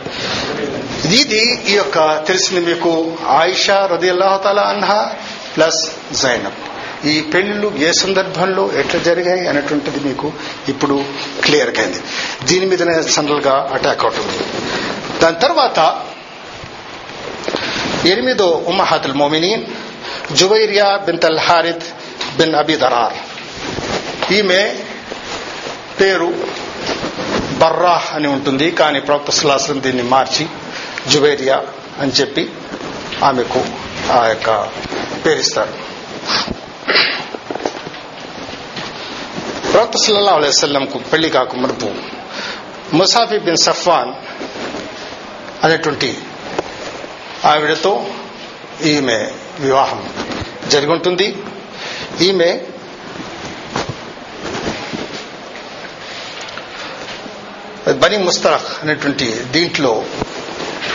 ఇది 1.05 1.65
ఈ 1.69 1.75
యొక్క 1.75 2.25
తెలిసింది 2.29 2.75
మీకు 2.75 3.17
ఆయిషా 3.29 3.89
రది 3.93 4.09
అల్లాహు 4.09 4.43
తాలా 4.43 4.63
అన్హా 4.63 5.13
ప్లస్ 5.57 5.81
జైనబ్ 6.23 6.61
ఈ 7.07 7.21
పెళ్ళిళ్ళు 7.21 7.69
ఏ 7.87 7.93
సందర్భంలో 7.93 8.63
ఎట్లా 8.81 8.99
జరిగాయి 9.03 9.49
అనేటువంటిది 9.49 10.01
మీకు 10.09 10.33
ఇప్పుడు 10.69 11.05
క్లియర్ 11.45 11.79
అయింది. 11.79 12.01
దీని 12.45 12.67
మీదనే 12.67 12.95
జనరల్గా 13.03 13.55
అటాక్ 13.75 14.05
అవుతుంది. 14.05 14.39
దాని 15.23 15.39
తర్వాత 15.45 15.79
ఎనిమిదో 18.07 18.49
ఉమ్మహాతుల్ 18.67 19.15
మోమినీన్ 19.15 19.65
జువైరియా 20.37 20.89
బిన్ 21.07 21.21
తల్ 21.25 21.39
హారిద్ 21.39 21.87
బిన్ 22.39 22.55
అబీ 22.55 22.77
దరార్. 22.77 23.17
ఈమె 24.33 24.63
పేరు 26.01 26.31
బర్రాహ్ 27.61 28.09
అని 28.17 28.29
ఉంటుంది 28.29 28.71
కానీ 28.71 29.01
ప్రవక్త 29.01 29.31
సులాసం 29.31 29.83
దీన్ని 29.83 30.03
మార్చి 30.03 30.47
జువైరియా 31.13 31.59
అని 32.01 32.13
చెప్పి 32.13 32.45
ఆమెకు 33.23 33.61
ఆ 34.13 34.27
యొక్క 34.27 34.51
పేరిస్తారు 35.27 35.75
ప్రవక్త 39.73 39.97
సల్లల్లా 39.97 40.33
అలైవల్లంకు 40.33 40.99
పెళ్ళి 40.99 41.31
కాక 41.31 41.57
మునుపు 41.57 41.93
ముసాఫి 42.97 43.39
బిన్ 43.39 43.57
సఫ్వాన్ 43.57 44.13
అనేటువంటి 45.65 46.19
ఆవిడతో 47.45 48.07
ఈమె 48.85 49.31
వివాహం 49.61 50.15
జరిగి 50.69 50.93
ఉంటుంది 50.93 51.43
ఈమె 52.21 52.61
బనీ 57.93 58.17
ముస్తరఖ్ 58.17 58.83
అనేటువంటి 58.83 59.27
దీంట్లో 59.51 60.05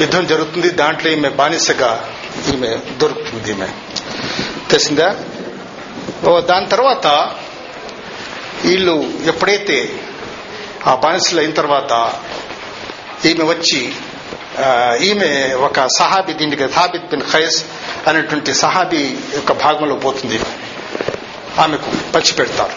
యుద్ధం 0.01 0.27
జరుగుతుంది. 0.27 0.69
దాంట్లో 0.69 1.11
ఈమె 1.11 1.29
బానిసగా 1.29 2.13
ఈమె 2.53 2.79
దొరుకుతుంది 2.97 3.51
ఈమె. 3.51 3.67
తెలిసిందా? 4.69 5.09
దాని 6.39 6.67
తర్వాత 6.67 7.07
వీళ్ళు 8.65 8.95
ఎప్పుడైతే 9.25 10.05
ఆ 10.87 10.95
బానిసలు 10.95 11.39
అయిన 11.39 11.51
తర్వాత 11.51 12.13
ఈమె 13.25 13.43
వచ్చి 13.43 13.81
ఈమె 15.07 15.53
ఒక 15.53 15.87
సహాబి 15.97 16.33
దీనికి 16.33 16.73
సాబిత్ 16.73 17.09
బిన్ 17.09 17.21
ఖైస్ 17.21 17.65
అనేటువంటి 18.07 18.53
సహాబి 18.53 19.01
యొక్క 19.33 19.51
భాగంలో 19.51 19.95
పోతుంది. 19.95 20.39
ఆమెకు 21.61 22.11
పంచిపెడతారు 22.11 22.75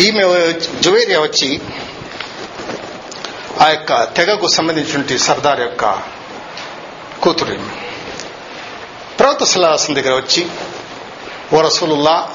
ఈమె 0.00 0.22
జువేరియా 0.80 1.20
వచ్చి 1.20 1.60
ఆ 3.60 3.68
యొక్క 3.68 4.04
తెగకు 4.16 4.48
సంబంధించినటువంటి 4.48 5.18
సర్దార్ 5.18 5.60
యొక్క 5.60 5.84
కూతురు 7.22 7.56
ప్రవక్త 9.20 9.44
సలాసం 9.44 9.94
దగ్గర 9.94 10.14
వచ్చి 10.14 10.46
ఓ 11.52 11.60
రసూలుల్లా 11.60 12.30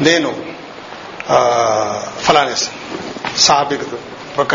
నేను 0.00 0.30
ఫలానే 2.22 2.54
సాబిక్ 3.38 3.82
ఒక 4.40 4.54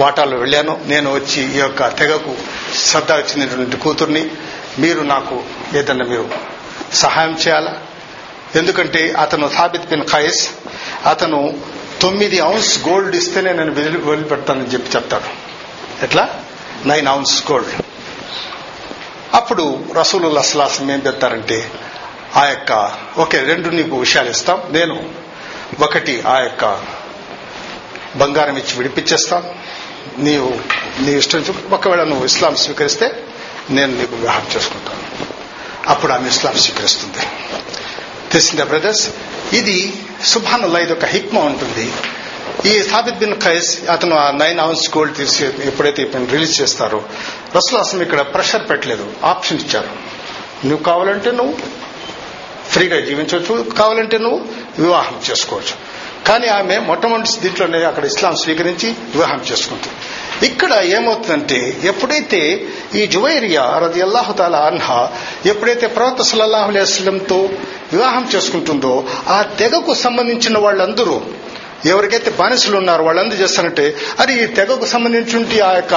వాటాలో 0.00 0.36
వెళ్ళాను. 0.38 0.80
నేను 0.86 1.14
వచ్చి 1.14 1.56
ఈ 1.56 1.58
యొక్క 1.58 1.88
తెగకు 1.88 2.36
శ్రద్ధ 2.76 3.12
వచ్చినటువంటి 3.12 3.76
కూతుర్ని 3.76 4.30
మీరు 4.78 5.00
నాకు 5.00 5.42
ఏదన్నా 5.76 6.04
మీరు 6.04 6.28
సహాయం 6.92 7.34
చేయాలా? 7.34 7.74
ఎందుకంటే 8.54 9.12
అతను 9.12 9.50
సాబిత్ 9.56 9.88
బిన్ 9.88 10.04
ఖైస్ 10.04 10.50
అతను 11.06 11.60
తొమ్మిది 12.00 12.42
ఔన్స్ 12.42 12.88
గోల్డ్ 12.88 13.16
ఇస్తేనే 13.16 13.52
నేను 13.52 13.70
వదిలి 13.70 13.98
వదిలిపెడతానని 13.98 14.66
చెప్పి 14.66 14.96
చెప్తాడు. 14.96 15.28
ఎట్లా? 16.04 16.28
Nine 16.86 17.08
ounce 17.08 17.50
gold. 17.50 17.72
అప్పుడు 19.34 19.84
రసూలు 19.98 20.42
సలాసం 20.42 20.90
ఏం 20.90 21.02
చెప్తారంటే 21.06 21.72
ఆ 22.36 22.46
యొక్క 22.46 22.92
ఓకే 23.18 23.38
రెండు 23.38 23.68
నీకు 23.68 23.98
విషయాలు 23.98 24.30
ఇస్తాం. 24.30 24.62
నేను 24.70 25.10
ఒకటి 25.80 26.20
ఆ 26.20 26.38
యొక్క 26.38 26.84
బంగారం 28.16 28.56
ఇచ్చి 28.56 28.76
విడిపించేస్తాం. 28.76 29.44
నీవు 30.18 30.54
నీ 31.02 31.12
ఇష్టం 31.12 31.44
ఒకవేళ 31.70 32.04
నువ్వు 32.04 32.24
ఇస్లాం 32.24 32.56
స్వీకరిస్తే 32.56 33.26
నేను 33.70 33.98
నీకు 33.98 34.16
వివాహం 34.16 34.46
చేసుకుంటాను. 34.56 35.26
అప్పుడు 35.90 36.12
ఆమె 36.12 36.28
ఇస్లాం 36.28 36.54
స్వీకరిస్తుంది. 36.54 37.26
తెలిసిందా 38.32 38.64
బ్రదర్స్ 38.64 39.10
ఇది 39.52 40.06
సుభానుల్లా 40.24 40.78
ఇది 40.78 40.92
ఒక 40.92 41.04
హిక్మ 41.04 41.38
ఉంటుంది. 41.38 41.92
ఈ 42.66 42.82
సాబిత్ 42.82 43.16
బిన్ 43.16 43.40
ఖైస్ 43.40 43.90
అతను 43.90 44.16
ఆ 44.16 44.30
నైన్ 44.30 44.60
అవర్స్ 44.60 44.96
గోల్డ్ 44.96 45.16
తీసి 45.16 45.44
ఎప్పుడైతే 45.44 46.02
ఇప్పుడు 46.02 46.24
రిలీజ్ 46.24 46.60
చేస్తారో 46.60 47.02
రసులాసం 47.56 48.02
ఇక్కడ 48.02 48.20
ప్రెషర్ 48.20 48.70
పెట్టలేదు 48.70 49.12
ఆప్షన్ 49.24 49.60
ఇచ్చారు. 49.60 49.88
నువ్వు 50.66 50.84
కావాలంటే 50.84 51.30
నువ్వు 51.30 51.56
ఫ్రీగా 52.68 53.00
జీవించవచ్చు 53.00 53.70
కావాలంటే 53.70 54.18
నువ్వు 54.18 54.40
వివాహం 54.78 55.20
చేసుకోవచ్చు. 55.30 55.74
కానీ 56.26 56.46
ఆమె 56.46 56.78
మొట్టమొదటి 56.78 57.40
దీంట్లోనే 57.40 57.84
అక్కడ 57.84 58.04
ఇస్లాం 58.04 58.36
స్వీకరించి 58.36 58.90
వివాహం 58.90 59.44
చేసుకుంది. 59.52 60.46
ఇక్కడ 60.46 60.72
ఏమవుతుందంటే 60.72 61.80
ఎప్పుడైతే 61.84 62.68
ఈ 62.94 63.06
జువైరియా 63.06 63.80
రది 63.84 64.02
అల్లాహుతాల 64.02 64.56
అన్హా 64.56 65.10
ఎప్పుడైతే 65.46 65.86
ప్రవక్త 65.86 66.22
సల్లల్లాహు 66.22 66.70
అలైస్లంతో 66.70 67.48
వివాహం 67.92 68.28
చేసుకుంటుందో 68.34 69.04
ఆ 69.28 69.42
తెగకు 69.42 69.94
సంబంధించిన 69.94 70.58
వాళ్ళందరూ 70.58 71.22
ఎవరికైతే 71.84 72.30
బానిసలు 72.30 72.76
ఉన్నారో 72.76 73.04
వాళ్ళందరూ 73.04 73.38
చేస్తారంటే 73.38 73.96
అది 74.20 74.42
ఈ 74.42 74.46
తెగకు 74.46 74.86
సంబంధించి 74.86 75.60
ఆ 75.60 75.72
యొక్క 75.74 75.94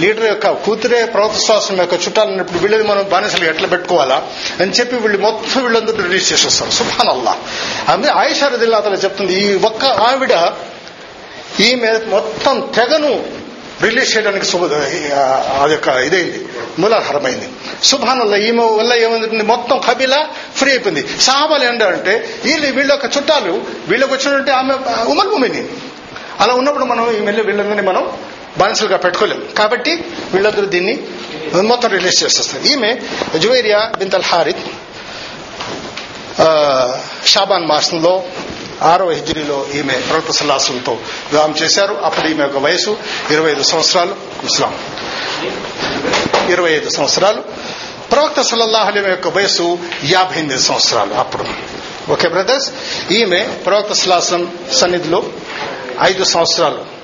లీడర్ 0.00 0.24
యొక్క 0.24 0.48
కూతురే 0.50 1.04
ప్రవక్త 1.04 1.38
శ్వాసం 1.46 1.76
యొక్క 1.80 1.94
చుట్టాలు 1.94 2.30
ఉన్నప్పుడు 2.30 2.58
వీళ్ళని 2.58 2.84
మనం 2.84 3.04
బానిసలు 3.04 3.44
ఎట్లా 3.44 3.68
పెట్టుకోవాలా 3.68 4.22
అని 4.60 4.70
చెప్పి 4.70 4.96
వీళ్ళు 4.96 5.18
మొత్తం 5.18 5.64
వీళ్ళందరూ 5.64 6.02
రిలీజ్ 6.02 6.32
చేసేస్తారు. 6.32 6.70
సుభాన్ 6.70 7.08
అల్లా 7.08 7.36
అందుకే 7.88 8.12
ఆయుషారదిల్లా 8.12 8.78
అతను 8.78 8.94
చెప్తుంది 8.94 9.34
ఈ 9.34 9.54
ఒక్క 9.54 9.84
ఆవిడ 9.84 10.32
ఈమె 11.60 11.92
మొత్తం 12.08 12.60
తెగను 12.60 13.12
రిలీజ్ 13.86 14.10
చేయడానికి 14.14 14.46
శుభ 14.50 14.62
అది 15.62 15.74
యొక్క 15.76 15.88
ఇదైంది 16.06 16.40
మూలాధారమైంది. 16.82 17.48
సుభానల్లా 17.90 18.38
ఈమె 18.48 18.64
వల్ల 18.78 18.92
ఏమైంది? 19.04 19.44
మొత్తం 19.52 19.76
కబీలా 19.88 20.20
ఫ్రీ 20.58 20.70
అయిపోయింది. 20.74 21.02
సాహాబాలు 21.26 21.64
ఏంటంటే 21.68 22.14
వీళ్ళు 22.46 22.66
వీళ్ళ 22.78 22.90
యొక్క 22.96 23.06
చుట్టాలు 23.16 23.52
వీళ్ళకి 23.90 24.12
వచ్చినట్టే 24.14 24.52
ఆమె 24.60 24.74
ఉమర్ 25.12 25.30
భూమిని 25.34 25.62
అలా 26.42 26.52
ఉన్నప్పుడు 26.60 26.86
మనం 26.92 27.04
ఈ 27.18 27.20
మెల్లి 27.28 27.42
వీళ్ళందరినీ 27.48 27.84
మనం 27.90 28.04
బానిసలుగా 28.58 28.98
పెట్టుకోలేం. 29.04 29.40
కాబట్టి 29.58 29.92
వీళ్ళందరూ 30.34 30.66
దీన్ని 30.74 30.94
మొత్తం 31.72 31.88
రిలీజ్ 31.96 32.18
చేసేస్తారు 32.22 32.64
ఈమె 32.72 32.90
జువేరియా 33.42 33.80
బింతల్ 33.98 34.26
హారిత్ 34.30 34.64
షాబాన్ 37.32 37.66
మాసంలో 37.72 38.12
ఆరో 38.82 39.10
హిజ్రీలో 39.10 39.66
ఈమె 39.74 39.94
ప్రవక్త 39.94 40.30
సల్లాసులతో 40.30 40.92
వివాహం 41.32 41.54
చేశారు. 41.62 41.94
అప్పుడు 42.04 42.26
ఈమె 42.28 42.42
యొక్క 42.42 42.58
వయసు 42.58 42.96
ఇరవై 43.30 43.50
ఐదు 43.50 43.62
సంవత్సరాలు 43.62 44.16
ఇస్లాం. 44.44 44.78
ఇరవై 46.50 46.72
ఐదు 46.72 46.90
సంవత్సరాలు. 46.90 47.42
ప్రవక్త 48.12 48.40
సల్లల్లాహు 48.40 49.08
యొక్క 49.08 49.28
వయసు 49.28 49.78
యాభై 50.04 50.38
ఎనిమిది 50.38 50.62
సంవత్సరాలు 50.62 51.14
అప్పుడు. 51.14 51.44
ఓకే 52.12 52.28
బ్రదర్స్ 52.28 52.72
ఈమె 53.12 53.40
ప్రవక్త 53.66 53.92
సల్లాసం 53.92 54.58
సన్నిధిలో 54.72 55.22
ఐదు 56.02 56.24
సంవత్సరాలు 56.24 56.98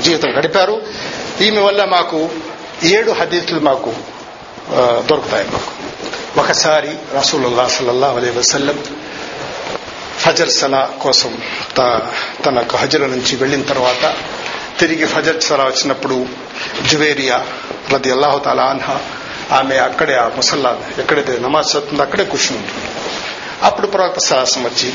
జీవితం 0.00 0.28
గడిపారు. 0.38 0.82
ఈమె 1.40 1.60
వల్ల 1.60 1.84
మాకు 1.84 2.28
ఏడు 2.82 3.12
హదీతులు 3.12 3.60
మాకు 3.60 3.92
దొరుకుతాయి 5.10 5.46
మాకు. 5.50 5.70
ఒకసారి 6.40 6.90
రసూలుల్లా 7.18 7.68
సల్లల్లాహు 7.68 8.16
అలై 8.18 8.30
వసల్లం 8.30 8.84
ఫజర్ 10.24 10.50
సలా 10.50 10.90
కోసం 11.02 11.32
త- 11.76 12.02
తన 12.44 12.66
హజర 12.76 13.06
నుంచి 13.06 13.36
వెళ్ళిన 13.36 13.62
తర్వాత 13.62 14.04
తిరిగి 14.78 15.06
ఫజర్ 15.06 15.40
సలా 15.40 15.64
వచ్చినప్పుడు 15.64 16.16
జువేరియా 16.88 17.38
రది 17.92 18.10
అల్లాహు 18.10 18.38
తాలా 18.38 18.62
అన్హా 18.64 18.96
ఆమె 19.50 19.74
అక్కడే 19.78 20.14
ఆ 20.14 20.28
ముసల్లా 20.36 20.70
ఎక్కడైతే 20.98 21.38
నమాజ్ 21.38 21.70
చదువుతుందో 21.70 22.02
అక్కడే 22.02 22.24
కూర్చుని 22.24 22.58
ఉంటుంది 22.58 22.88
అప్పుడు 23.62 23.86
ప్రవక్త 23.86 24.18
సలాసం 24.18 24.64
వచ్చి 24.64 24.88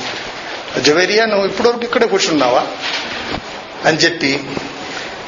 జవేరియా 0.82 1.26
నువ్వు 1.26 1.46
ఇప్పటివరకు 1.46 1.84
ఇక్కడే 1.84 2.08
కూర్చున్నావా? 2.08 2.64
అని 3.86 3.98
చెప్పి 3.98 4.32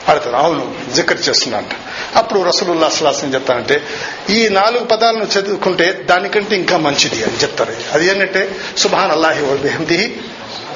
అడతారు 0.07 0.35
అవును 0.35 0.75
జిక్కర్ 0.95 1.29
చేస్తున్నాంట 1.29 1.69
అప్పుడు 2.15 2.41
రసలుల్లా 2.41 2.87
అసలాసం 2.87 3.33
చెప్తానంటే 3.33 3.83
ఈ 4.29 4.49
నాలుగు 4.49 4.83
పదాలను 4.83 5.39
చదువుకుంటే 5.39 5.91
దానికంటే 6.05 6.55
ఇంకా 6.55 6.77
మంచిది 6.77 7.23
అని 7.23 7.33
చెప్తారు. 7.33 7.75
అది 7.93 8.07
ఏంటంటే 8.07 8.55
సుభాన్ 8.77 9.11
అల్లాహి 9.11 9.45
వల్బిహమ్దిహి 9.45 10.17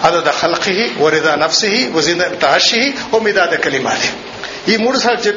అదద 0.04 0.30
హల్ఖిహి 0.30 1.04
ఒరిదా 1.04 1.36
నఫ్సిహి 1.36 1.90
వజీద 1.92 2.22
తాషిహి 2.42 2.94
ఓ 3.14 3.20
మిదాద 3.20 3.48
కలిమాది. 3.48 4.14
ఈ 4.74 4.78
మూడు 4.78 4.98
సార్లు 4.98 5.34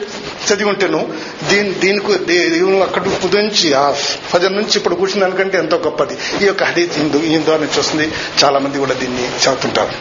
చదివి 0.53 0.69
ఉంటేను 0.69 1.13
దీని 1.49 1.75
దీనికి 1.75 2.19
దీని 2.19 2.83
అక్కడ 2.83 3.03
నుంచి 3.35 3.75
ఆ 3.75 3.91
ఫజర్ 4.29 4.57
నుంచి 4.57 4.77
ఇప్పుడు 4.77 4.95
కూర్చున్న 4.95 5.25
దానికంటే 5.25 5.59
ఎంతో 5.59 5.77
గొప్పది. 5.77 6.19
ఈ 6.43 6.47
యొక్క 6.47 6.65
హదీత్ 6.65 6.93
హిందూ 6.93 7.19
హిందూ 7.19 7.53
అని 7.53 7.65
చూస్తుంది. 7.65 7.79
వస్తుంది 7.79 8.13
చాలా 8.45 8.59
మంది 8.59 8.79
కూడా 8.79 8.93
దీన్ని 8.93 9.29
చదువుతుంటారు. 9.29 9.93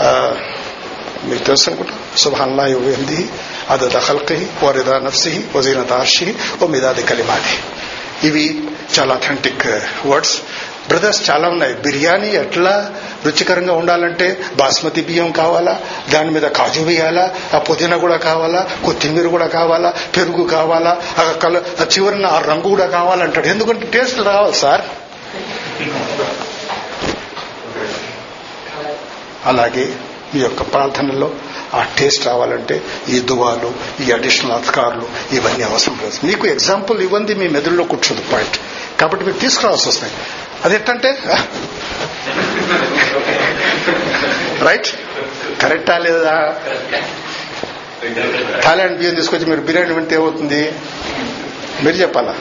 ఆ, 0.00 0.34
మీకు 1.30 1.42
తెలుసు 1.44 1.66
అనుకుంటా 1.70 1.96
సుభాన్లా 2.16 2.64
యువది 2.66 3.20
అదద 3.70 3.98
ఖల్కి 3.98 4.38
వరిదా 4.64 4.96
నఫ్సిహి 4.98 5.40
వజీనత 5.56 5.92
అర్షిహి 6.02 6.34
ఓ 6.62 6.66
మిదాది 6.66 7.02
కలిమాది 7.02 7.54
ఇవి 8.28 8.44
చాలా 8.96 9.14
అథెంటిక్ 9.14 9.66
వర్డ్స్ 10.06 10.36
బ్రదర్స్ 10.88 11.20
చాలా 11.30 11.46
ఉన్నాయి 11.48 11.74
బిర్యానీ 11.84 12.28
ఎట్లా 12.36 12.72
రుచికరంగా 13.26 13.72
ఉండాలంటే 13.72 14.26
బాస్మతి 14.56 15.02
బియ్యం 15.02 15.30
కావాలా 15.32 15.74
దాని 16.12 16.30
మీద 16.30 16.46
కాజు 16.58 16.82
వేయాలా 16.84 17.24
ఆ 17.54 17.58
పుదీనా 17.58 17.96
కూడా 17.96 18.18
కావాలా 18.26 18.60
కొత్తిమీర 18.84 19.26
కూడా 19.26 19.48
కావాలా 19.56 19.90
పెరుగు 20.16 20.44
కావాలా 20.48 20.92
ఆ 21.18 21.24
కల 21.44 21.62
చివరిన 21.92 22.26
ఆ 22.26 22.38
రంగు 22.46 22.68
కూడా 22.68 22.86
కావాలంటాడు 22.88 23.48
ఎందుకంటే 23.48 23.86
టేస్ట్ 23.86 24.20
రావాలి 24.30 24.56
సార్ 24.56 24.84
అలాగే 29.46 29.86
మీ 30.34 30.40
యొక్క 30.40 30.62
ప్రార్థనలో 30.62 31.34
ఆ 31.74 31.86
టేస్ట్ 31.98 32.26
రావాలంటే 32.26 32.82
ఈ 33.08 33.18
దువాలు 33.20 33.74
ఈ 34.02 34.10
అడిషనల్ 34.12 34.52
అధికారులు 34.52 35.08
ఇవన్నీ 35.32 35.62
అవసరం 35.62 35.98
లేదు. 36.02 36.26
మీకు 36.26 36.46
ఎగ్జాంపుల్ 36.46 37.02
ఇవ్వండి 37.02 37.34
మీ 37.34 37.48
మెదడులో 37.48 37.84
కూర్చోదు 37.84 38.22
పాయింట్ 38.32 38.56
కాబట్టి 39.00 39.24
మీరు 39.24 39.38
తీసుకురావాల్సి 39.38 39.88
వస్తాయి. 39.88 40.12
అది 40.64 40.74
ఎట్టంటే 40.74 41.18
రైట్ 44.62 44.86
కరెక్టా 45.62 45.98
లేదా? 45.98 46.56
థాయిలాండ్ 48.64 48.98
బియ్యం 48.98 49.14
తీసుకొచ్చి 49.14 49.46
మీరు 49.46 49.60
బిర్యానీ 49.60 49.94
వింటే 49.94 50.14
ఏమవుతుంది? 50.14 50.72
మీరు 51.82 51.96
చెప్పాలా? 51.96 52.34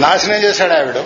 నాశనం 0.00 0.36
చేశాడు 0.36 0.72
ఆవిడ. 0.72 0.96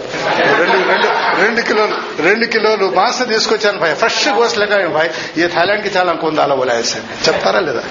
రెండు 0.56 0.88
రెండు 0.88 1.06
రెండు 1.42 1.60
కిలోలు 1.60 2.22
రెండు 2.22 2.46
కిలోలు 2.46 2.90
మాంసం 2.90 3.24
తీసుకొచ్చాను 3.24 3.78
భాయ్. 3.78 3.96
ఫ్రెష్ 3.96 4.28
గోస్ 4.28 4.58
భాయ్. 4.88 5.10
ఈ 5.38 5.46
థాయిలాండ్కి 5.46 5.98
చాలా 5.98 6.12
కొంత 6.12 6.40
బోలాయేసాను 6.40 7.28
చెప్తారా 7.28 7.60
లేదా? 7.60 7.82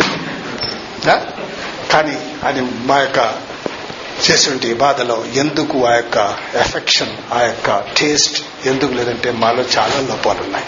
కానీ 1.93 2.17
అది 2.43 2.61
మా 2.61 2.99
యొక్క 2.99 3.51
చేసినటువంటి 4.29 4.73
బాధలో 4.73 5.23
ఎందుకు 5.35 5.85
ఆ 5.85 5.95
యొక్క 5.95 6.37
ఎఫెక్షన్ 6.55 7.33
ఆ 7.33 7.41
యొక్క 7.41 7.83
టేస్ట్ 7.97 8.41
ఎందుకు 8.65 8.93
లేదంటే 8.93 9.31
మాలో 9.31 9.63
చాలా 9.77 10.01
లోపాలు 10.01 10.41
ఉన్నాయి 10.41 10.65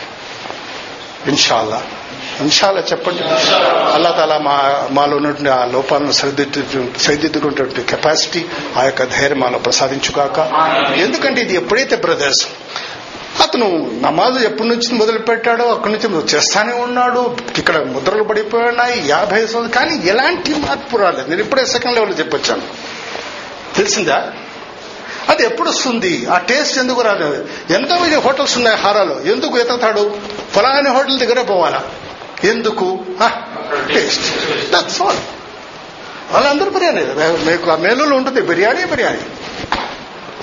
ఇన్షాల్లా 1.28 1.82
ఇన్షాల్లా 2.42 2.84
చెప్పండి. 2.92 3.24
అల్లా 3.94 4.12
తాలా 4.12 4.38
మా 4.38 4.88
మాలో 4.92 5.18
ఉన్నటువంటి 5.18 5.52
ఆ 5.52 5.66
లోపాలను 5.66 6.12
సరిదిద్దు 6.12 6.88
సరిదిద్దుకున్నటువంటి 7.00 7.84
కెపాసిటీ 7.84 8.46
ఆ 8.78 8.84
యొక్క 8.84 9.04
ధైర్యం 9.04 9.40
మాలో 9.40 9.60
ప్రసాదించుగాక. 9.60 10.40
ఎందుకంటే 10.98 11.42
ఇది 11.42 11.56
ఎప్పుడైతే 11.56 11.96
బ్రదర్స్ 11.96 12.48
అతను 13.42 13.92
నమాజ్ 14.02 14.44
ఎప్పటి 14.44 14.70
నుంచి 14.70 14.94
మొదలు 14.94 15.20
పెట్టాడో 15.20 15.66
అక్కడి 15.66 15.94
నుంచి 15.94 16.36
చేస్తానే 16.36 16.74
ఉన్నాడు. 16.74 17.38
ఇక్కడ 17.58 17.84
ముద్రలు 17.84 18.24
పడిపోయినాయి 18.24 19.08
యాభై 19.08 19.48
సంవత్సరాలు. 19.48 19.68
కానీ 19.68 20.10
ఎలాంటి 20.10 20.54
మార్పు 20.54 20.98
రాలేదు. 20.98 21.30
నేను 21.30 21.42
ఇప్పుడే 21.42 21.66
సెకండ్ 21.66 21.96
లెవెల్ 21.96 22.20
చెప్పొచ్చాను. 22.20 22.62
తెలిసిందా? 23.76 24.32
అది 25.30 25.44
ఎప్పుడు 25.44 25.70
వస్తుంది 25.70 26.26
ఆ 26.26 26.38
టేస్ట్ 26.38 26.78
ఎందుకు 26.78 27.02
రాలేదు? 27.02 27.48
ఎంతో 27.70 28.00
మంది 28.00 28.16
హోటల్స్ 28.16 28.58
ఉన్నాయి 28.58 28.78
హారాలో? 28.78 29.22
ఎందుకు 29.22 29.58
ఎత్తుతాడు 29.58 30.18
ఫలాని 30.52 30.90
హోటల్ 30.90 31.20
దగ్గరే 31.20 31.44
పోవాలా? 31.44 31.84
ఎందుకు? 32.44 33.00
టేస్ట్ 33.94 34.24
దట్స్ 34.72 35.02
ఆల్ 35.02 35.18
వాళ్ళందరూ 36.32 36.70
బిర్యానీ. 36.70 37.06
మీకు 37.52 37.72
ఆ 37.72 37.76
మేలులో 37.76 38.16
ఉంటుంది. 38.16 38.42
బిర్యానీ 38.42 38.86
బిర్యానీ. 38.86 39.20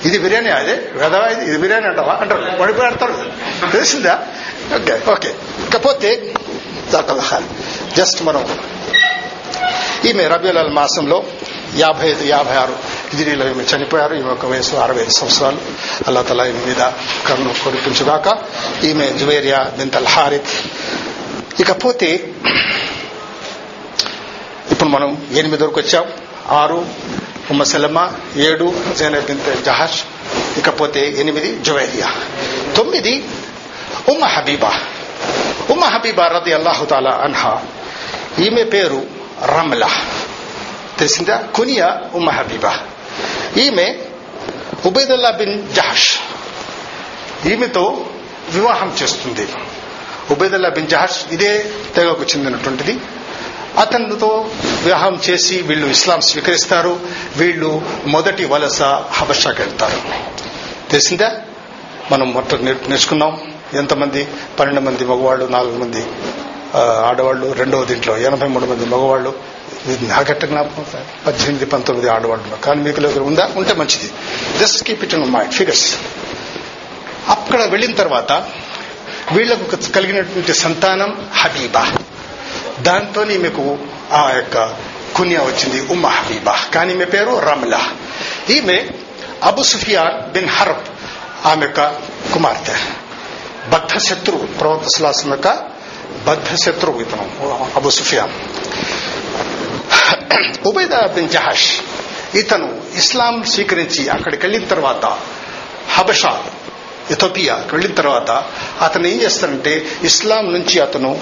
ఇది 0.05 0.17
బిర్యానీ 0.17 0.49
అదే. 0.49 0.71
వెదవా 0.71 1.27
ఇది. 1.27 1.45
ఇది 1.45 1.57
బిర్యానీ 1.57 1.87
అంటావా? 1.87 2.13
అంటారు. 2.13 2.57
పడిపోయి 2.61 2.85
ఆడతారు 2.85 3.25
తెలిసిందా? 3.71 4.19
ఓకే 4.75 5.11
ఓకే 5.11 5.35
ఇకపోతే 5.67 6.33
దాఖలు 6.93 7.41
జస్ట్ 7.95 8.23
మనం 8.23 8.59
ఈమె 10.05 10.27
రబీలాల్ 10.27 10.69
మాసంలో 10.69 11.23
యాభై 11.77 12.07
ఐదు 12.07 12.23
యాభై 12.23 12.55
ఆరు 12.55 12.75
హిజరీలో 13.13 13.49
ఈమె 13.49 13.63
చనిపోయారు. 13.63 14.15
ఈమె 14.15 14.31
ఒక 14.31 14.45
వయసు 14.45 14.75
అరవై 14.75 15.01
ఐదు 15.01 15.11
సంవత్సరాలు. 15.11 15.57
అల్లా 16.07 16.21
తలా 16.21 16.45
ఈమె 16.45 16.65
మీద 16.65 16.91
కరుణ 17.27 17.53
కొరిపించుగాక 17.63 18.37
ఈమె 18.83 19.09
జువేరియా 19.09 19.71
బింతల్ 19.77 20.07
హారిత్ 20.07 20.47
ఇకపోతే 21.59 22.33
ఇప్పుడు 24.71 24.89
మనం 24.89 25.27
ఎనిమిది 25.31 25.63
వరకు 25.63 25.81
వచ్చాం. 25.81 26.05
ఆరు 26.49 26.85
ఉమ్మసలమ 27.49 28.11
ఏడు 28.35 28.73
జైనబ్ 28.97 29.25
బింత్ 29.25 29.63
జహాష్ 29.63 30.01
ఇకపోతే 30.57 31.15
ఎనిమిది 31.17 31.63
జువేరియా. 31.63 32.13
తొమ్మిది 32.77 33.29
ఉమ్మ 34.09 34.25
హబీబా. 34.25 34.81
ఉమ్మ 35.69 35.85
హబీబా 35.85 36.27
రది 36.27 36.53
అల్లాహు 36.53 36.85
తాలా 36.85 37.11
అన్హా. 37.11 37.63
ఈమె 38.39 38.63
పేరు 38.63 39.05
రమ్లా. 39.45 39.89
తెలిసిందా? 40.99 41.37
కునియా 41.55 42.01
ఉమ్మ 42.13 42.29
హబీబా. 42.29 42.79
ఈమె 43.57 43.99
ఉబైదుల్లా 44.85 45.31
బిన్ 45.31 45.73
జహాష్. 45.73 46.17
ఈమెతో 47.47 48.05
వివాహం 48.49 48.97
చేస్తుంది. 49.01 49.47
ఉబేదుల్లా 50.31 50.69
బిన్ 50.69 50.87
జహాష్ 50.87 51.33
ఇదే 51.33 51.65
తెగకు 51.95 52.23
చెందినటువంటిది. 52.23 52.99
అతనితో 53.77 54.49
వివాహం 54.83 55.19
చేసి 55.29 55.61
వీళ్ళు 55.61 55.87
ఇస్లాం 55.87 56.21
స్వీకరిస్తారు. 56.21 56.99
వీళ్ళు 57.37 57.81
మొదటి 58.05 58.45
వలస 58.45 58.81
హబషాకి 59.11 59.61
వెళ్తారు. 59.61 60.01
తెలిసిందా? 60.91 61.41
మనం 62.11 62.33
మొత్తం 62.33 62.65
నేర్చుకున్నాం. 62.65 63.41
ఎంతమంది? 63.73 64.27
పన్నెండు 64.59 64.81
మంది 64.81 65.05
మగవాళ్ళు 65.05 65.45
నాలుగు 65.45 65.77
మంది 65.77 66.05
ఆడవాళ్ళు 66.77 67.51
రెండవ 67.51 67.83
దీంట్లో 67.83 68.17
ఎనభై 68.17 68.47
మూడు 68.47 68.65
మంది 68.65 68.85
మగవాళ్ళు. 68.85 69.35
నాగట్ట 69.87 70.45
జ్ఞాపకం 70.45 70.85
పద్దెనిమిది 71.27 71.65
పంతొమ్మిది 71.65 72.11
ఆడవాళ్ళు. 72.11 72.61
కానీ 72.61 72.81
మీకు 72.81 72.99
దగ్గర 72.99 73.19
ఉందా? 73.19 73.49
ఉంటే 73.55 73.73
మంచిది. 73.73 74.11
Just 74.59 74.83
keep 74.83 75.03
it 75.03 75.13
in 75.13 75.25
mind 75.25 75.53
figures 75.53 75.95
అక్కడ 77.27 77.63
వెళ్ళిన 77.63 77.95
తర్వాత 77.95 78.45
వీళ్ళకు 79.31 79.91
కలిగినటువంటి 79.91 80.53
సంతానం 80.53 81.29
హబీబా. 81.35 81.97
దాంతో 82.79 83.23
మీకు 83.23 83.77
ఆ 84.11 84.31
యొక్క 84.35 84.77
కున్య 85.15 85.37
వచ్చింది 85.37 85.93
ఉమ్మ 85.93 86.07
హబీబా. 86.07 86.65
కానీ 86.73 86.93
ఈమె 86.93 87.05
పేరు 87.05 87.39
రమ్లా. 87.39 87.89
ఈమె 88.49 88.89
అబు 89.43 89.63
సుఫియాన్ 89.63 90.31
బిన్ 90.31 90.49
హరప్ 90.49 90.87
ఆమె 91.45 91.65
యొక్క 91.65 91.87
కుమార్తె. 92.33 92.75
బద్ధ 93.69 93.97
శత్రువు 93.97 94.45
ప్రవక్త 94.45 94.87
సులాసం 94.87 95.29
యొక్క 95.29 95.47
బద్ధ 96.27 96.55
శత్రువు 96.55 96.99
ఇతను 96.99 97.31
Abu 97.75 97.89
Sufyan. 97.89 98.31
Ubaidah 100.67 101.07
bin 101.07 101.29
Jahsh 101.29 101.71
ఇతను 102.35 102.81
ఇస్లాం 102.95 103.43
స్వీకరించి 103.43 104.09
అక్కడికి 104.09 104.45
వెళ్ళిన 104.45 104.67
తర్వాత 104.67 105.17
హబషా 105.91 106.43
ఇథోపియా 107.11 107.55
వెళ్ళిన 107.55 107.93
తర్వాత 107.93 108.31
అతను 108.81 109.07
ఏం 109.07 109.21
చేస్తాడంటే 109.21 109.85
ఇస్లాం 110.03 110.53
నుంచి 110.53 110.79
అతను 110.79 111.21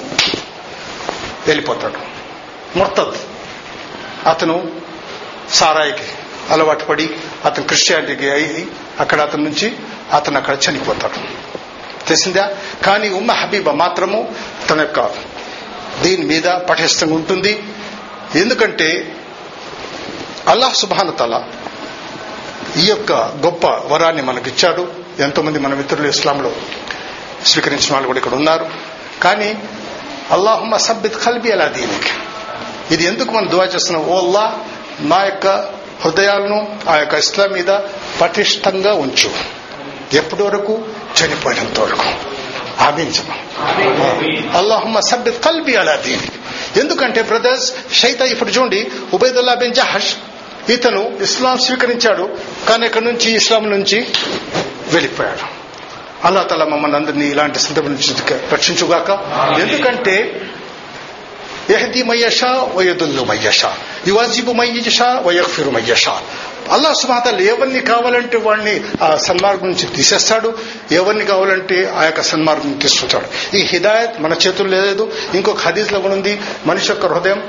వెళ్ళిపోతాడు. 1.47 1.99
ముర్తద్. 2.77 3.17
అతను 4.27 4.71
సారాయికి 5.49 6.03
అలవాటు 6.49 6.85
పడి 6.85 7.09
అతను 7.45 7.65
క్రిస్టియానిటీకి 7.65 8.29
అయి 8.29 8.67
అక్కడ 8.99 9.21
అతని 9.21 9.43
నుంచి 9.43 9.75
అతను 10.13 10.37
అక్కడ 10.37 10.57
చనిపోతాడు. 10.69 11.15
తెలిసిందా? 12.07 12.57
కానీ 12.85 13.09
ఉమ్మ 13.09 13.31
హబీబా 13.31 13.71
మాత్రము 13.71 14.35
తన 14.69 14.79
యొక్క 14.79 14.99
దీని 16.01 16.25
మీద 16.25 16.43
పటిష్టంగా 16.43 17.13
ఉంటుంది. 17.13 17.63
ఎందుకంటే 18.35 19.15
అల్లాహ్ 20.47 20.75
సుభానతల 20.75 21.43
ఈ 22.77 22.85
యొక్క 22.85 23.11
గొప్ప 23.13 23.67
వరాన్ని 23.67 24.21
మనకిచ్చాడు. 24.21 24.98
ఎంతోమంది 25.19 25.59
మన 25.59 25.73
మిత్రులు 25.73 26.07
ఇస్లాంలో 26.07 26.51
స్వీకరించిన 27.45 27.93
వాళ్ళు 27.93 28.07
కూడా 28.07 28.19
ఇక్కడ 28.19 28.33
ఉన్నారు. 28.33 28.69
కానీ 29.23 29.57
అల్లాహమ్మ 30.31 30.77
సబ్బిత్ 30.77 31.15
కల్బి 31.23 31.51
అలా 31.51 31.65
దీనికి. 31.65 32.09
ఇది 32.93 33.03
ఎందుకు 33.03 33.31
మనం 33.31 33.51
దువా 33.51 33.65
చేస్తున్నాం? 33.65 34.07
ఓ 34.07 34.25
అల్లా 34.25 34.59
నా 34.99 35.23
యొక్క 35.23 35.47
హృదయాలను 36.05 36.79
ఆ 36.89 36.97
యొక్క 36.97 37.13
ఇస్లాం 37.13 37.51
మీద 37.51 37.79
పటిష్టంగా 38.21 38.93
ఉంచు. 38.93 39.31
ఎప్పటి 40.13 40.43
వరకు? 40.43 40.85
చనిపోయినంత 41.21 41.79
వరకు. 41.79 42.03
ఆమించము 42.83 43.49
అల్లాహమ్మ 44.57 44.99
సబ్బిత్ 44.99 45.43
కల్బి 45.43 45.75
అలా 45.75 45.95
దీనికి. 45.95 46.31
ఎందుకంటే 46.79 47.21
బ్రదర్స్ 47.21 47.73
షైతా 47.93 48.25
ఇప్పుడు 48.25 48.49
చూడండి 48.49 48.91
ఉబైదుల్లా 49.13 49.53
బిన్ 49.53 49.73
జహష్ 49.73 50.15
ఇతను 50.71 51.17
ఇస్లాం 51.21 51.57
స్వీకరించాడు. 51.57 52.37
కానీ 52.69 52.85
ఇక్కడ 52.85 53.01
నుంచి? 53.01 53.35
ఇస్లాం 53.35 53.69
నుంచి. 53.69 54.07
వెళ్ళిపోయాడు. 54.91 55.59
అల్లా 56.27 56.43
తల 56.43 56.63
మమ్మల్ని 56.63 56.97
అందరినీ 56.97 57.27
ఇలాంటి 57.27 57.59
సందర్భం 57.59 57.91
నుంచి 57.91 58.37
రక్షించుగాక. 58.51 59.09
ఎందుకంటే 59.59 60.41
ఎహది 61.69 62.03
మయ్యషా 62.03 62.67
వయదుల్లు 62.75 63.21
మయ్యషా 63.21 63.73
యువాజిబు 64.07 64.51
మయ్యషా 64.51 65.23
వయఫిరు 65.25 65.69
మయ్యషా 65.69 66.21
అల్లా 66.71 66.93
సుమాతలు 66.93 67.41
ఎవరిని 67.41 67.79
కావాలంటే 67.79 68.37
వాడిని 68.37 68.81
ఆ 69.01 69.15
సన్మార్గం 69.15 69.67
నుంచి 69.67 69.85
తీసేస్తాడు 69.85 70.57
ఎవరిని 70.91 71.25
కావాలంటే 71.25 71.93
ఆ 71.97 72.03
యొక్క 72.03 72.21
సన్మార్గం 72.21 72.73
తీసుకుంటాడు. 72.73 73.55
ఈ 73.55 73.61
హిదాయత్ 73.61 74.21
మన 74.21 74.33
చేతుల్లో 74.33 74.81
లేదు. 74.81 75.13
ఇంకొక 75.33 75.59
హదీస్లో 75.59 75.99
కూడా 75.99 76.13
ఉంది 76.13 76.41
మనిషి 76.65 76.91
యొక్క 76.91 77.05
హృదయం 77.05 77.43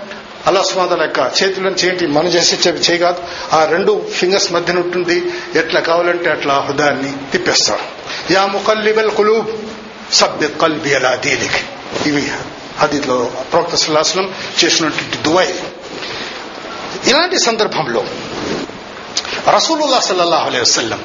అల్లా 0.47 0.63
సుమాతల 0.63 1.03
యొక్క 1.03 1.33
చేతులను 1.43 1.75
చేయండి 1.75 2.07
మనం 2.07 2.29
చేసి 2.29 2.69
చేయగాదు. 2.69 3.23
ఆ 3.53 3.65
రెండు 3.65 4.07
ఫింగర్స్ 4.15 4.53
మధ్యన 4.53 4.79
ఉంటుంది. 4.79 5.23
ఎట్లా 5.55 5.81
కావాలంటే 5.81 6.31
అట్లా 6.31 6.55
హృదయాన్ని 6.55 7.13
తిప్పేస్తాడు 7.33 8.01
యా 8.33 8.47
ముఖల్లిబల్ 8.47 9.11
కులూబ్ 9.11 9.47
సభ్య 10.13 10.49
కల్బి 10.49 10.95
అలా 10.95 11.15
దీనికి. 11.15 11.63
ఇవి 12.09 12.33
హదీలో 12.79 13.31
ప్రవక్త 13.53 13.75
సుల్లాసనం 13.75 14.35
చేసినటువంటి 14.65 15.23
దువై. 15.23 15.55
ఇలాంటి 17.07 17.39
సందర్భంలో 17.39 18.05
రసూలుల్లా 19.57 20.01
సల్లల్లాహు 20.01 20.47
అలైహి 20.47 20.61
వసల్లం 20.61 21.05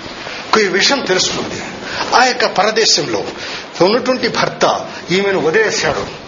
ఈ 0.60 0.64
విషయం 0.64 1.00
తెలుస్తుంది. 1.00 1.62
ఆ 2.16 2.26
యొక్క 2.26 2.46
పరదేశంలో 2.46 3.24
ఉన్నటువంటి 3.82 4.28
భర్త 4.28 4.88
ఈమెను 5.12 5.40
వదిలేశాడు. 5.40 6.25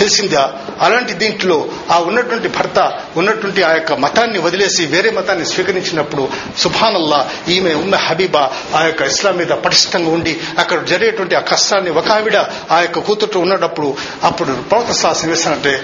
తెలిసిందా? 0.00 0.44
అలాంటి 0.80 1.12
దీంట్లో 1.12 1.68
ఆ 1.90 1.98
ఉన్నటువంటి 1.98 2.48
భర్త 2.48 2.78
ఉన్నటువంటి 3.16 3.62
ఆ 3.62 3.72
యొక్క 3.72 3.92
మతాన్ని 3.92 4.38
వదిలేసి 4.38 4.86
వేరే 4.86 5.10
మతాన్ని 5.10 5.46
స్వీకరించినప్పుడు 5.46 6.28
సుభానల్లా 6.58 7.20
ఈమె 7.48 7.74
ఉన్న 7.74 7.96
హబీబా 7.96 8.50
ఆ 8.74 8.84
యొక్క 8.84 9.02
ఇస్లాం 9.02 9.36
మీద 9.36 9.46
పటిష్టంగా 9.46 10.10
ఉండి 10.10 10.40
అక్కడ 10.58 10.84
జరిగేటువంటి 10.84 11.34
ఆ 11.34 11.40
కష్టాన్ని 11.40 11.90
ఒక 11.90 12.08
ఆవిడ 12.08 12.36
ఆ 12.70 12.80
యొక్క 12.80 12.98
కూతురు 12.98 13.38
ఉన్నప్పుడు 13.38 13.96
అప్పుడు 14.22 14.52
ప్రవత 14.70 14.92
శాసనం 14.92 15.30
వేసినట్టే 15.30 15.82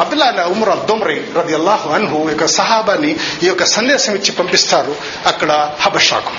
అబ్దుల్లా 0.00 0.44
ఉమర్ 0.44 0.68
అబ్దోమరి 0.68 1.20
రది 1.36 1.54
అల్లాహు 1.54 1.90
అన్హు 1.90 2.28
యొక్క 2.28 2.46
సహాబాని 2.46 3.16
ఈ 3.42 3.46
యొక్క 3.46 3.64
సందేశం 3.64 4.14
ఇచ్చి 4.14 4.32
పంపిస్తారు 4.32 4.96
అక్కడ 5.26 5.70
హబషాకు. 5.80 6.32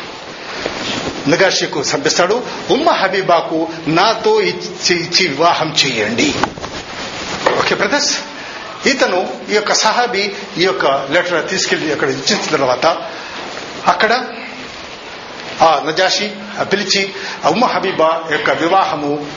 నగాషికు 1.30 1.84
సంపిస్తాడు 1.84 2.44
ఉమ్మ 2.72 2.89
హబీబాకు 2.89 3.68
నాతో 3.88 4.42
ఇచ్చి 4.42 4.96
ఇచ్చి 4.96 5.28
వివాహం 5.28 5.76
చేయండి. 5.86 6.34
బ్రదర్స్ 7.75 8.19
ఇతను 8.88 9.34
ఈ 9.49 9.55
యొక్క 9.55 9.73
సహాబీ 9.73 10.32
ఈ 10.58 10.63
యొక్క 10.63 10.86
లెటర్ 10.86 11.49
తీసుకెళ్ళి 11.49 11.91
అక్కడ 11.91 12.10
ఇచ్చిన 12.10 12.39
తర్వాత 12.51 12.86
అక్కడ 13.88 14.25
ఆ 15.62 15.84
నజాషి 15.88 16.32
పిలిచి 16.71 17.13
ఉమ్మ 17.45 17.65
హబీబా 17.65 18.23
యొక్క 18.32 18.49
వివాహము 18.49 19.27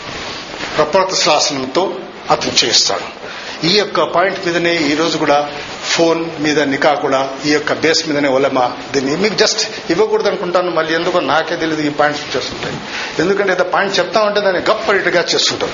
ప్రపోత 0.76 1.14
శాసనంతో 1.14 1.98
అతను 2.30 2.64
చేస్తాడు. 2.64 3.22
ఈ 3.66 3.78
యొక్క 3.78 4.02
పాయింట్ 4.02 4.46
మీదనే 4.46 4.74
ఈ 4.74 4.94
రోజు 4.94 5.18
కూడా 5.18 5.50
ఫోన్ 5.92 6.30
మీద 6.40 6.60
నికా 6.60 6.94
కూడా 6.94 7.30
ఈ 7.46 7.52
యొక్క 7.52 7.72
బేస్ 7.72 8.08
మీదనే 8.08 8.28
ఒలమా 8.28 8.76
దీన్ని. 8.92 9.16
మీకు 9.16 9.34
జస్ట్ 9.34 9.90
ఇవ్వకూడదు 9.90 10.28
అనుకుంటాను 10.28 10.70
మళ్ళీ 10.70 10.94
ఎందుకో 10.94 11.20
నాకే 11.20 11.56
తెలియదు 11.56 11.82
ఈ 11.82 11.88
పాయింట్స్ 11.88 12.36
చేస్తుంటాయి 12.36 12.76
ఎందుకంటే 13.18 13.52
ఏదో 13.52 13.64
పాయింట్ 13.64 13.98
చెప్తా 13.98 14.20
ఉంటే 14.20 14.40
దాన్ని 14.40 14.62
గప్పటిగా 14.70 15.24
చేస్తుంటాం. 15.34 15.70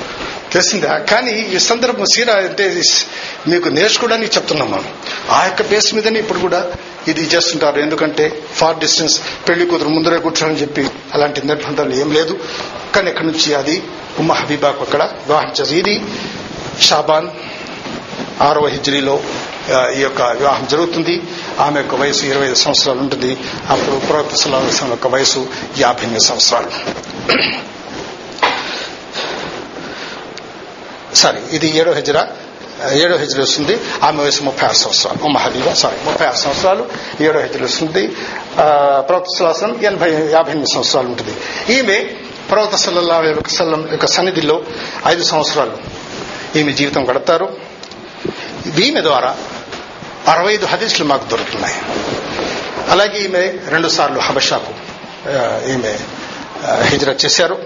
తెలిసిందా? 0.53 0.99
కానీ 0.99 1.31
ఈ 1.31 1.59
సందర్భం 1.59 2.05
సీరా 2.05 2.35
అంటే 2.35 2.65
ఇది 2.67 2.83
మీకు 3.49 3.69
నేర్చుకోవడానికి 3.69 4.37
చెప్తున్నాం 4.37 4.71
మనం. 4.71 4.89
ఆ 5.31 5.45
యొక్క 5.45 5.63
బేస్ 5.63 5.95
మీదనే 5.95 6.19
ఇప్పుడు 6.19 6.39
కూడా 6.39 6.73
ఇది 7.09 7.21
చేస్తుంటారు. 7.21 7.81
ఎందుకంటే 7.81 8.43
ఫార్ 8.55 8.79
డిస్టెన్స్ 8.79 9.21
పెళ్ళి 9.49 9.67
కూతురు 9.67 9.89
ముందరే 9.89 10.19
కూర్చోని 10.19 10.55
చెప్పి 10.55 10.89
అలాంటి 11.15 11.47
నిర్బంధాలు 11.47 11.95
ఏం 11.95 12.13
లేదు. 12.13 12.41
కానీ 12.95 13.11
ఇక్కడ 13.11 13.25
నుంచి 13.25 13.55
అది? 13.55 13.83
ఉమ్మ 14.19 14.33
హబీబాకు 14.33 14.85
అక్కడ. 14.85 15.03
వివాహం 15.03 15.53
చేసి 15.61 15.77
ఇది 15.77 16.03
షాబాన్ 16.81 17.29
ఆరవ 18.43 18.67
హిజ్రీలో 18.67 19.21
ఈ 19.97 20.01
యొక్క 20.01 20.23
వివాహం 20.23 20.67
జరుగుతుంది. 20.71 21.23
ఆమె 21.61 21.81
యొక్క 21.81 21.95
వయసు 21.95 22.25
ఇరవై 22.25 22.47
ఐదు 22.47 22.55
సంవత్సరాలు 22.55 23.01
ఉంటుంది. 23.01 23.37
అప్పుడు 23.69 23.97
ప్రవక్త 23.97 24.35
సల్లల్లాహు 24.35 24.89
యొక్క 24.89 25.07
వయసు 25.07 25.47
యాభై 25.79 26.03
ఎనిమిది 26.03 26.25
సంవత్సరాలు. 26.25 26.71
సారీ 31.15 31.57
ఇది 31.57 31.77
ఏడో 31.77 31.93
హిజ్రా 31.93 32.29
ఏడో 32.93 33.17
హిజ్రీ 33.17 33.43
వస్తుంది. 33.43 33.81
ఆమె 34.03 34.23
వయసు 34.23 34.43
ముప్పై 34.43 34.67
ఆరు 34.67 34.75
సంవత్సరాలు. 34.75 35.25
ఉమ్మ 35.25 35.73
సారీ 35.73 35.97
ముప్పై 36.05 36.27
ఆరు 36.27 36.37
సంవత్సరాలు. 36.37 36.89
ఏడో 37.21 37.41
హిజ్రీ 37.41 37.65
వస్తుంది. 37.65 38.07
ప్రవక్త 39.09 39.39
సల్లాహం 39.39 39.85
ఎనభై 39.85 40.11
యాభై 40.11 40.51
ఎనిమిది 40.51 40.75
సంవత్సరాలు 40.75 41.09
ఉంటుంది. 41.09 41.35
ఈమె 41.75 42.11
ప్రవక్త 42.51 42.77
సల్లల్లా 42.77 43.19
వసల్లం 43.19 43.89
యొక్క 43.91 44.07
సన్నిధిలో 44.07 44.63
ఐదు 45.07 45.23
సంవత్సరాలు 45.23 45.79
ఈమె 46.59 46.73
జీవితం 46.73 47.11
గడతారు 47.11 47.57
ఈమె 48.85 49.03
ద్వారా 49.03 49.37
అరవై 50.27 50.53
ఐదు 50.53 50.67
హదీసులు 50.67 51.05
మాకు 51.05 51.25
దొరుకుతున్నాయి. 51.25 51.75
అలాగే 52.91 53.19
ఈమె 53.19 53.59
రెండు 53.69 53.89
సార్లు 53.89 54.19
హబషాకు 54.19 54.73
ఈమె 55.71 55.99
ఆ, 56.67 56.83
హిజ్రత్ 56.83 57.25
చేశారు. 57.25 57.59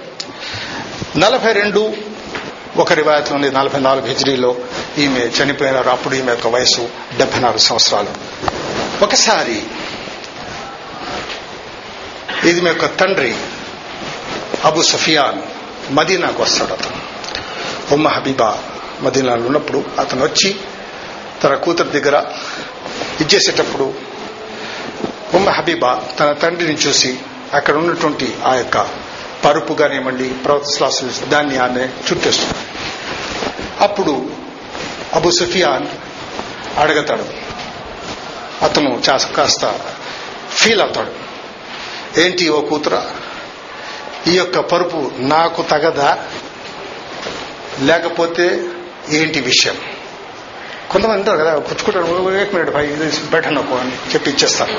నలభై 1.17 1.53
రెండు 1.53 1.93
ఒక 2.77 2.93
రివాయత్లోని 2.93 3.51
నలభై 3.51 3.81
నాలుగు 3.81 4.07
హిజ్రీలో 4.07 4.57
ఈమె 4.99 5.21
చనిపోయినారు. 5.21 5.91
అప్పుడు 5.91 6.15
ఈమె 6.15 6.31
యొక్క 6.33 6.47
వయసు 6.47 6.89
డెబ్బై 7.19 7.41
నాలుగు 7.41 7.59
సంవత్సరాలు. 7.59 8.09
ఒకసారి 9.05 9.63
ఇది 12.49 12.61
మీ 12.61 12.69
యొక్క 12.69 12.87
తండ్రి 12.87 13.35
అబు 14.65 14.83
సఫియాన్ 14.83 15.43
మదీనాకు 15.91 16.43
వస్తాడు 16.43 16.73
అతను. 16.73 17.03
ఉమ్మ 17.95 18.09
హబీబా 18.09 18.59
మదీనాలో 19.01 19.47
ఉన్నప్పుడు 19.47 19.85
అతను 19.99 20.25
వచ్చి 20.25 20.57
తన 21.43 21.55
కూతురు 21.55 21.89
దగ్గర 21.89 22.25
ఇచ్చేసేటప్పుడు 23.21 23.95
ఉమ్మ 25.35 25.49
హబీబా 25.51 26.03
తన 26.21 26.33
తండ్రిని 26.33 26.75
చూసి 26.75 27.19
అక్కడ 27.55 27.77
ఉన్నటువంటి 27.77 28.37
ఆ 28.45 28.55
యొక్క 28.55 28.91
పరుపు 29.45 29.75
కానివ్వండి 29.75 30.29
ప్రవక్త 30.29 31.25
దాన్ని 31.25 31.59
ఆమె 31.59 31.85
చుట్టేస్తుంది. 31.85 32.55
అప్పుడు 33.81 34.31
అబు 35.13 35.31
సుఫియాన్ 35.31 35.87
అడగతాడు. 36.79 37.25
అతను 38.65 39.03
కాస్త 39.37 39.81
ఫీల్ 40.51 40.81
అవుతాడు. 40.81 41.13
ఏంటి 42.21 42.49
ఓ 42.49 42.61
కూతుర? 42.61 43.03
ఈ 44.27 44.37
యొక్క 44.37 44.59
పరుపు 44.59 45.11
నాకు 45.19 45.63
తగదా? 45.63 46.19
లేకపోతే 47.81 48.69
ఏంటి 49.09 49.41
విషయం? 49.41 49.77
కొంతమంది 50.93 51.19
ఉంటారు 51.19 51.39
కదా 51.39 51.59
పుచ్చుకుంటారు 51.59 52.07
ఏక 52.41 52.55
మినిట్ 52.55 52.71
భాయ్ 52.71 52.89
ఇది 52.93 53.07
బెటర్ 53.31 53.55
నాకు 53.55 53.75
అని 53.75 53.93
చెప్పి 54.15 54.31
ఇచ్చేస్తారు. 54.31 54.75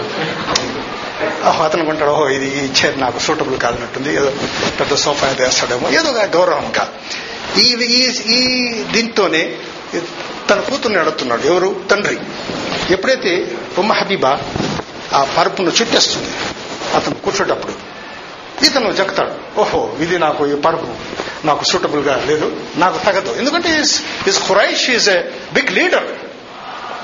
అతను 1.64 1.86
కొంటాడు 1.86 2.12
ఓహో 2.12 2.30
ఇది 2.30 2.48
ఈ 2.60 2.64
చైర్ 2.80 3.00
నాకు 3.00 3.20
సూటబుల్ 3.20 3.58
కాదన్నట్టుంది 3.60 4.16
ఏదో 4.16 4.32
పెద్ద 4.80 4.94
సోఫా 4.96 5.28
ఏదో 5.32 5.44
వేస్తాడేమో 5.44 5.90
ఏదో 5.90 6.10
ఒక 6.10 6.26
గౌరవంగా. 6.38 6.86
ఈ 7.58 7.68
ఈ 8.00 8.02
ఈ 8.38 8.40
దీంతోనే 8.84 9.44
తన 10.50 10.60
కూతుర్ని 10.60 11.00
అడుగుతున్నాడు 11.00 11.44
ఎవరు? 11.48 11.76
తండ్రి. 11.92 12.18
ఎప్పుడైతే 12.94 13.32
ఉమ్మ 13.78 13.94
హబీబా 13.94 14.32
ఆ 15.14 15.28
పరుపును 15.38 15.72
చుట్టేస్తుంది 15.82 16.32
అతను 16.96 17.16
కూర్చోటప్పుడు 17.16 17.74
ఇతను 18.68 18.90
చెప్తాడు 19.00 19.34
ఓహో 19.62 19.82
ఇది 20.00 20.18
నాకు 20.18 20.46
ఈ 20.46 20.56
పరుపు 20.66 20.90
నాకు 21.46 21.64
సూటబుల్గా 21.64 22.16
లేదు 22.26 22.48
నాకు 22.78 22.98
తగదు. 23.06 23.32
ఎందుకంటే 23.40 23.70
is 24.30 24.40
Quraish 24.48 24.90
is 24.90 25.10
a 25.10 25.20
big 25.54 25.72
leader 25.72 26.08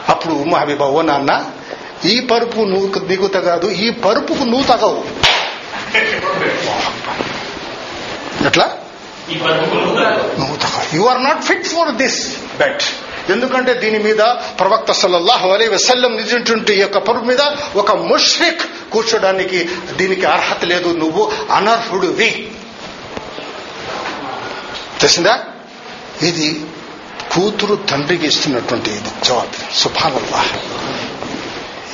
అప్పుడు 0.09 0.33
ఉమ్మ 0.33 0.55
హబీబా 0.55 0.85
ఓ 0.85 1.01
నాన్న 1.01 1.31
ఈ 2.05 2.19
పరుపు 2.19 2.59
నువ్వు 2.73 2.87
నీకు 3.07 3.27
తగదు 3.27 3.69
ఈ 3.85 3.89
పరుపుకు 3.89 4.43
నువ్వు 4.43 4.67
తగవు. 4.67 5.01
ఎట్లా? 8.47 8.67
నువ్వు 10.39 10.55
తగవు. 10.55 10.85
You 10.95 11.03
are 11.03 11.23
not 11.23 11.41
fit 11.41 11.67
for 11.67 11.91
this 11.91 12.19
bet 12.59 12.83
ఎందుకంటే 13.31 13.73
దీని 13.73 13.99
మీద 13.99 14.19
ప్రవక్త 14.59 14.91
సల్లల్లాహు 14.91 15.49
అలై 15.49 15.67
వసల్లం 15.67 16.17
నిజంటుంటే 16.17 16.75
ఈ 16.75 16.79
యొక్క 16.79 16.97
పరుపు 16.97 17.25
మీద 17.25 17.41
ఒక 17.75 17.91
ముష్రిక్ 17.91 18.91
కూర్చోడానికి 18.91 19.69
దీనికి 19.95 20.25
అర్హత 20.25 20.65
లేదు. 20.65 20.89
నువ్వు 20.89 21.31
అనర్హుడివి. 21.51 22.51
తెలిసిందా? 24.99 25.39
ఇది 26.21 26.65
కూతురు 27.31 27.75
తండ్రికి 27.75 28.27
ఇస్తున్నటువంటి 28.27 28.91
ఇది 28.91 29.09
జవాబు 29.25 29.75
సుభానల్లా 29.75 30.45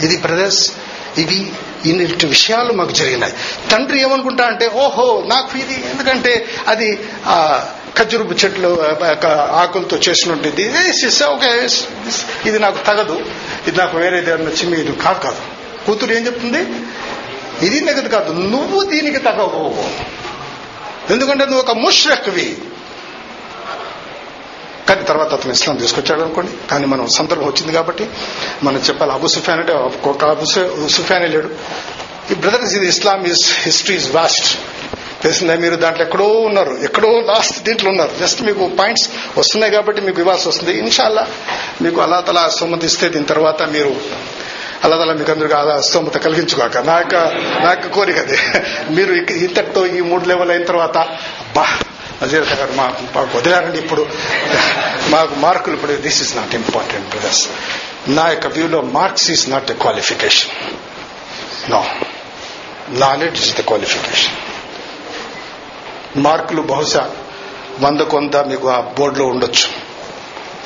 ఇది 0.02 0.18
బ్రదర్స్ 0.18 0.72
ఇవి 1.18 1.54
ఇన్ని 1.86 2.06
విషయాలు 2.26 2.74
మాకు 2.74 2.92
జరిగినాయి. 2.92 3.34
తండ్రి 3.72 4.02
ఏమనుకుంటా 4.02 4.46
అంటే 4.46 4.68
ఓహో 4.68 5.24
నాకు 5.28 5.58
ఇది 5.58 5.90
ఎందుకంటే 5.90 6.48
అది 6.68 7.00
ఖజ్జురుపు 7.98 8.34
చెట్లు 8.34 8.82
ఆ, 9.26 9.50
ఆకులతో 9.52 9.98
చేసినట్టుంది 9.98 10.70
ఓకే 11.26 11.68
ఇది 12.46 12.60
నాకు 12.60 12.86
తగదు. 12.86 13.26
ఇది 13.68 13.78
నాకు 13.78 13.98
వేరే 13.98 14.22
దేవుని 14.22 14.46
చిమ్మి 14.46 14.80
ఇది 14.80 14.96
కాదు 14.96 15.20
కాదు. 15.20 15.38
కూతురు 15.88 16.14
ఏం 16.14 16.26
చెప్తుంది? 16.26 16.60
ఇది 17.66 17.82
నగదు 17.82 18.10
కాదు. 18.10 18.34
నువ్వు 18.34 18.84
దీనికి 18.84 19.18
తగవు. 19.18 19.84
ఎందుకంటే 21.14 21.46
నువ్వు 21.46 21.60
ఒక 21.60 21.72
ముష్రక్వి. 21.72 22.58
కానీ 24.90 25.04
తర్వాత 25.04 25.34
అతను 25.34 25.52
ఇస్లాం 25.52 25.78
తీసుకొచ్చాడు 25.78 26.22
అనుకోండి. 26.22 26.52
కానీ 26.72 26.86
మనం 26.86 27.08
సందర్భం 27.08 27.46
వచ్చింది 27.46 27.74
కాబట్టి 27.74 28.10
మనం 28.64 28.78
చెప్పాలి. 28.78 29.12
అబు 29.12 29.28
సుఫాన్ 29.28 29.60
అంటే 29.60 29.74
అబు 29.74 30.88
సుఫానే 30.88 31.28
లేడు. 31.28 31.50
ఈ 32.32 32.34
బ్రదర్స్ 32.34 32.76
ఇది 32.76 32.88
Islam 32.88 33.26
is 33.26 33.60
history 33.60 33.96
is 33.96 34.12
vast 34.12 34.60
తెలిసిందా 35.26 35.56
మీరు 35.66 35.76
దాంట్లో 35.84 36.04
ఎక్కడో 36.08 36.28
ఉన్నారు. 36.50 36.74
ఎక్కడో 36.88 37.10
లాస్ట్ 37.32 37.58
దీంట్లో 37.68 37.90
ఉన్నారు. 37.94 38.14
జస్ట్ 38.22 38.42
మీకు 38.48 38.64
పాయింట్స్ 38.80 39.06
వస్తున్నాయి 39.38 39.74
కాబట్టి 39.76 40.02
మీకు 40.08 40.20
ఇవ్వాల్సి 40.24 40.48
వస్తుంది. 40.52 40.74
ఇన్షాల్లా 40.84 41.26
మీకు 41.82 42.00
అలా 42.06 42.20
తలా 42.30 42.44
స్తోమత 42.56 42.84
ఇస్తే 42.92 43.10
దీని 43.16 43.30
తర్వాత 43.34 43.64
మీరు 43.76 43.94
అలా 44.86 44.96
తలా 45.02 45.14
మీకు 45.20 45.32
అందరికీ 45.32 45.56
అలా 45.62 45.76
స్తోమత 45.88 46.18
కలిగించుకోక. 46.26 46.78
నా 46.90 46.96
యొక్క 47.02 47.16
నా 47.64 47.70
యొక్క 47.76 47.88
కోరిక 47.98 48.20
అది. 48.26 48.38
మీరు 48.98 49.14
ఇంతటితో 49.46 49.84
ఈ 49.98 50.02
మూడు 50.12 50.26
లెవెల్ 50.32 50.52
అయిన 50.56 50.66
తర్వాత 50.72 50.98
అబ్బా 51.44 51.66
అజీరత 52.26 52.54
గారు 52.60 52.74
మాకు 52.82 53.02
మాకు 53.16 53.32
వదిలారండి 53.38 53.80
ఇప్పుడు. 53.84 54.04
మాకు 55.14 55.34
మార్కులు 55.46 55.76
ఇప్పుడు 55.78 55.96
this 56.08 56.20
is 56.26 56.34
not 56.38 56.54
important 56.62 57.08
brothers 57.14 57.44
నా 58.18 58.26
యొక్క 58.34 58.48
వ్యూలో 58.56 58.82
marks 58.98 59.30
is 59.36 59.46
not 59.54 59.72
a 59.72 59.78
qualification 59.86 60.52
no 61.74 61.82
knowledge 63.06 63.40
is 63.46 63.54
the 63.60 63.64
qualification 63.72 64.36
మార్కులు 66.16 66.62
బహుశా 66.62 67.04
వంద 67.80 68.02
కొంత 68.14 68.36
మీకు 68.52 68.68
ఆ 68.70 68.80
బోర్డులో 68.98 69.26
ఉండొచ్చు. 69.26 69.68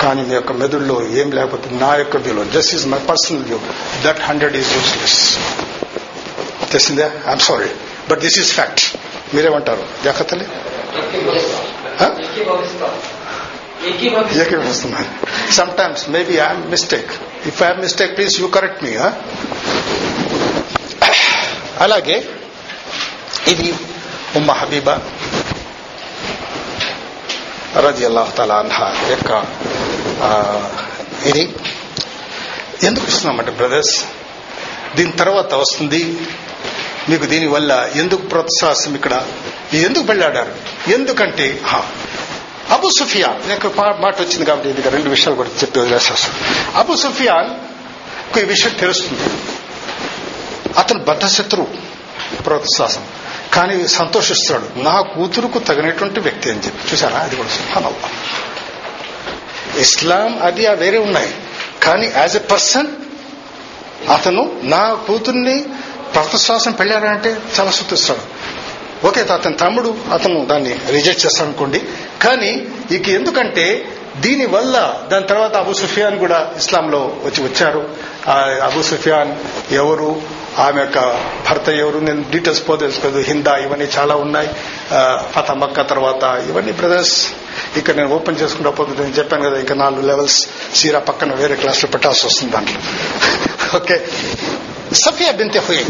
కానీ 0.02 0.22
మీ 0.22 0.34
యొక్క 0.34 0.52
మెదడులో 0.52 0.98
ఏం 1.22 1.32
లేకపోతే 1.38 1.70
నా 1.84 1.96
యొక్క 1.96 2.18
వ్యూలో 2.18 2.44
just 2.56 2.76
is 2.76 2.86
my 2.88 3.00
personal 3.00 3.44
view 3.44 3.60
that 4.06 4.20
hundred 4.28 4.56
is 4.58 4.70
useless 4.78 5.20
తెలిసిందే? 6.72 7.08
I'm 7.28 7.40
sorry 7.40 7.70
but 8.10 8.20
this 8.20 8.40
is 8.40 8.52
fact 8.58 8.82
మీరేమంటారు? 9.36 9.84
జాగ్రత్తలే. 10.04 10.48
ఏకీభవిస్తున్నాను 14.42 15.10
sometimes 15.78 16.10
maybe 16.10 16.34
I'm 16.34 16.64
mistake 16.70 17.12
if 17.48 17.64
I'm 17.64 17.82
mistake 17.82 18.18
please 18.18 18.42
you 18.42 18.48
correct 18.48 18.84
me 18.84 18.92
అలాగే 21.86 22.18
ఇది 23.48 23.74
ఉమ్మ 24.36 24.52
హబీబా. 24.52 25.02
రజి 27.76 28.06
అల్లాహ్ 28.06 28.36
తలా 28.36 28.56
అన్హా 28.56 29.10
యొక్క 29.10 29.32
ఆ, 30.22 30.30
ఇది. 31.26 31.50
ఎందుకు 32.84 33.08
ఇస్తున్నామంటే 33.08 33.52
బ్రదర్స్ 33.52 34.06
దీని 34.96 35.12
తర్వాత 35.12 35.54
వస్తుంది. 35.54 36.18
మీకు 37.10 37.26
దీనివల్ల 37.26 37.90
ఎందుకు 37.96 38.22
ప్రోత్సాహం 38.22 38.96
ఇక్కడ 38.96 39.24
ఎందుకు 39.74 40.06
వెళ్ళాడారు 40.06 40.52
ఎందుకంటే 40.94 41.62
హా, 41.66 41.84
అబు 42.70 42.90
సుఫియాన్ 42.90 43.50
నాకు 43.50 43.68
మాట 44.02 44.22
వచ్చింది 44.22 44.46
కాబట్టి 44.46 44.70
ఇది 44.70 44.90
రెండు 44.90 45.10
విషయాలు 45.10 45.36
కూడా 45.36 45.50
చెప్పి 45.50 45.80
వదిలేసేస్తాను 45.80 46.38
అబు 46.80 46.96
సుఫియాన్ 46.96 47.50
ఈ 48.40 48.44
విషయం 48.44 48.74
తెలుస్తుంది. 48.74 49.24
అతను 50.78 51.00
బద్ధశత్రువు 51.00 51.68
ప్రోత్సాహం 52.44 53.04
కానీ 53.60 53.88
సంతోషిస్తాడు 53.88 54.80
నా 54.80 55.02
కూతురుకు 55.02 55.60
తగినటువంటి 55.60 56.20
వ్యక్తి 56.20 56.52
అని 56.52 56.60
చెప్పి. 56.60 56.92
చూసారా 56.92 57.20
అది 57.20 57.36
కూడా 57.36 57.50
సుభానల్లా 57.50 58.10
ఇస్లాం 59.80 60.40
అది 60.44 60.66
ఆ 60.66 60.74
వేరే 60.74 60.98
ఉన్నాయి. 60.98 61.34
కానీ 61.84 62.12
యాజ్ 62.18 62.36
ఎ 62.36 62.40
పర్సన్ 62.40 62.88
అతను 64.10 64.60
నా 64.64 64.94
కూతుర్ని 64.94 65.66
ప్రవృత్సాసం 66.14 66.72
పెళ్ళారంటే 66.72 67.38
చాలా 67.60 67.72
సుతిస్తాడు 67.72 68.24
ఓకే 69.08 69.22
అతని 69.22 69.56
తమ్ముడు 69.56 69.98
అతను 70.14 70.46
దాన్ని 70.46 70.76
రిజెక్ట్ 70.90 71.26
చేస్తాడు 71.26 71.50
అనుకోండి 71.50 71.82
కానీ 72.22 72.68
ఇక 72.92 73.10
ఎందుకంటే 73.10 73.86
దీని 74.18 74.46
వల్ల 74.46 75.00
దాని 75.12 75.28
తర్వాత 75.28 75.56
అబు 75.56 75.74
సుఫియాన్ 75.74 76.20
కూడా 76.20 76.52
ఇస్లాంలో 76.58 77.00
వచ్చి 77.00 77.44
వచ్చారు. 77.44 77.90
ఆ 78.28 78.34
అబు 78.40 78.82
సుఫియాన్ 78.82 79.36
ఎవరు? 79.74 80.39
ఆమె 80.58 80.82
యొక్క 80.82 81.00
భర్త 81.50 81.70
ఎవరు? 81.70 82.00
నేను 82.00 82.26
డీటెయిల్స్ 82.32 82.70
పోదలుచుకోదు 82.70 83.20
హిందా 83.20 83.56
ఇవన్నీ 83.56 83.86
చాలా 83.86 84.16
ఉన్నాయి. 84.16 84.50
ఫతమక్క 85.32 85.88
తర్వాత 85.88 86.24
ఇవన్నీ 86.24 86.72
బ్రదర్స్ 86.72 87.28
ఇక్కడ 87.78 87.96
నేను 87.96 88.10
ఓపెన్ 88.10 88.38
చేసుకుంటా 88.40 88.70
పోతుంది 88.70 89.02
నేను 89.02 89.14
చెప్పాను 89.14 89.50
కదా 89.50 89.60
ఇంకా 89.60 89.76
నాలుగు 89.76 90.02
లెవెల్స్ 90.02 90.48
సీరా 90.76 91.00
పక్కన 91.00 91.34
వేరే 91.34 91.56
క్లాస్లో 91.56 91.90
పెట్టాల్సి 91.90 92.26
వస్తుంది 92.26 92.54
దాంట్లో. 92.54 92.78
ఓకే 93.76 94.08
సఫియా 94.94 95.32
బింతె 95.32 95.60
హుయ్ 95.60 95.86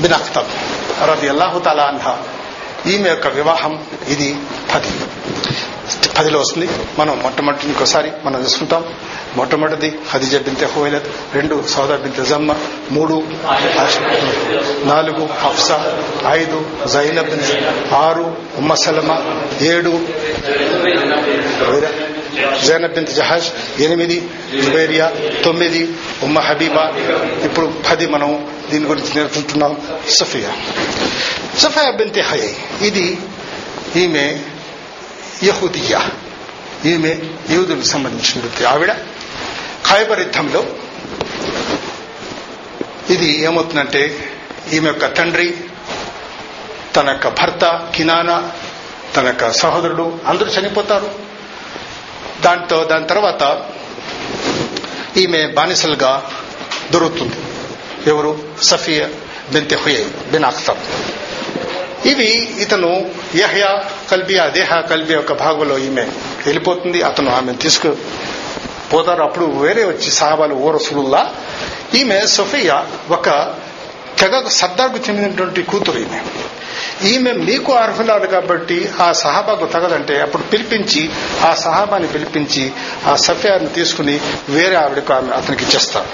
బిన్ 0.00 0.12
అఖ్తబ్ 0.12 0.46
రది 1.10 1.28
అల్లాహు 1.28 1.58
తాలా 1.58 1.82
అన్హా. 1.82 2.18
ఈమె 2.86 3.08
యొక్క 3.08 3.26
వివాహం 3.26 3.84
ఇది 4.08 4.36
పది. 4.74 4.90
పదిలో 6.18 6.40
వస్తుంది. 6.40 6.68
మనం 6.98 7.18
మొట్టమొదటి 7.22 7.66
ఇంకోసారి 7.66 8.10
మనం 8.24 8.44
చూసుకుంటాం. 8.44 8.84
మొట్టమొదటిది 9.36 9.98
హదిజ 10.08 10.36
బింతే 10.36 10.66
హువైలత్ 10.66 11.06
రెండు 11.34 11.64
సౌదా 11.68 11.96
బింతే 11.96 12.24
జమ్మ 12.24 12.54
మూడు 12.90 13.22
నాలుగు 14.86 15.28
హఫ్సా 15.40 16.02
ఐదు 16.26 16.66
జైనబ్ 16.92 17.30
ఆరు 17.94 18.36
ఉమ్మ 18.56 18.74
సలమ 18.74 19.12
ఏడు 19.60 20.00
జైనబ్ 22.66 22.94
బింత్ 22.94 23.10
జహాజ్ 23.10 23.80
ఎనిమిది 23.80 24.28
జుబేరియా 24.64 25.12
తొమ్మిది 25.44 25.94
ఉమ్మ 26.22 26.38
హబీబా. 26.38 26.84
ఇప్పుడు 27.44 27.72
పది 27.90 28.06
మనం 28.06 28.46
దీని 28.70 28.86
గురించి 28.86 29.08
నేర్చుకుంటున్నాం. 29.16 29.76
సఫియా. 30.08 30.50
సఫియా 31.58 31.90
బింతే 31.90 32.20
హై 32.20 32.54
ఇది 32.82 33.18
ఈమె 33.96 34.38
యహూదియా. 35.42 36.10
ఈమె 36.84 37.18
యూదులకు 37.50 37.84
సంబంధించిన 37.84 38.40
వ్యక్తి 38.40 38.64
ఆవిడ. 38.64 38.92
ఖైబర్ 39.90 40.18
యుద్ధంలో 40.18 40.64
ఇది 43.10 43.44
ఏమవుతుందంటే 43.44 44.32
ఈమె 44.72 44.88
యొక్క 44.88 45.16
తండ్రి 45.16 45.56
తన 46.96 47.08
యొక్క 47.08 47.28
భర్త 47.28 47.92
కినానా 47.94 48.52
తన 49.16 49.26
యొక్క 49.26 49.50
సహోదరుడు 49.50 50.18
అందరూ 50.26 50.46
చనిపోతారు. 50.46 51.14
దాంతో 52.40 52.84
దాని 52.84 53.06
తర్వాత 53.06 53.66
ఈమె 55.16 55.46
బానిసలుగా 55.46 56.30
దొరుకుతుంది. 56.90 57.36
ఎవరు? 58.10 58.42
సఫియా 58.62 59.08
బెంతె 59.52 59.76
హుయే 59.76 60.04
బిన్ 60.04 60.44
అఖ్తర్ 60.44 60.78
ఇవి 62.04 62.54
ఇతను 62.60 63.10
యహ్యా 63.34 63.84
కల్బియా 64.10 64.48
దేహ 64.48 64.80
కల్బియా 64.80 65.18
యొక్క 65.18 65.32
భాగంలో 65.32 65.78
ఈమె 65.78 66.02
వెళ్ళిపోతుంది. 66.46 67.02
అతను 67.02 67.30
ఆమెను 67.30 67.58
తీసుకు 67.58 67.96
పోతారు 68.92 69.22
అప్పుడు 69.22 69.44
వేరే 69.44 69.84
వచ్చి 69.84 70.10
సాహాబాలు 70.10 70.54
ఓ 70.54 70.70
రసూలుల్లా 70.72 71.34
ఈమె 71.94 72.26
సొఫియా 72.26 72.86
ఒక 73.10 73.54
తెగ 74.18 74.48
సర్దార్కు 74.48 74.96
చెందినటువంటి 75.08 75.62
కూతురు 75.62 75.98
ఈమె. 75.98 76.20
ఈమె 77.08 77.32
మీకు 77.32 77.72
అర్హులాడు 77.72 78.26
కాబట్టి 78.26 78.90
ఆ 79.00 79.12
సహాబాకు 79.12 79.66
తగదంటే 79.66 80.20
అప్పుడు 80.20 80.42
పిలిపించి 80.42 81.10
ఆ 81.42 81.54
సహాబాని 81.54 82.06
పిలిపించి 82.06 82.72
ఆ 83.06 83.16
సఫియాని 83.16 83.66
తీసుకుని 83.66 84.20
వేరే 84.48 84.76
ఆవిడకు 84.76 85.12
ఆమె 85.12 85.34
అతనికి 85.34 85.64
ఇచ్చేస్తారు. 85.64 86.08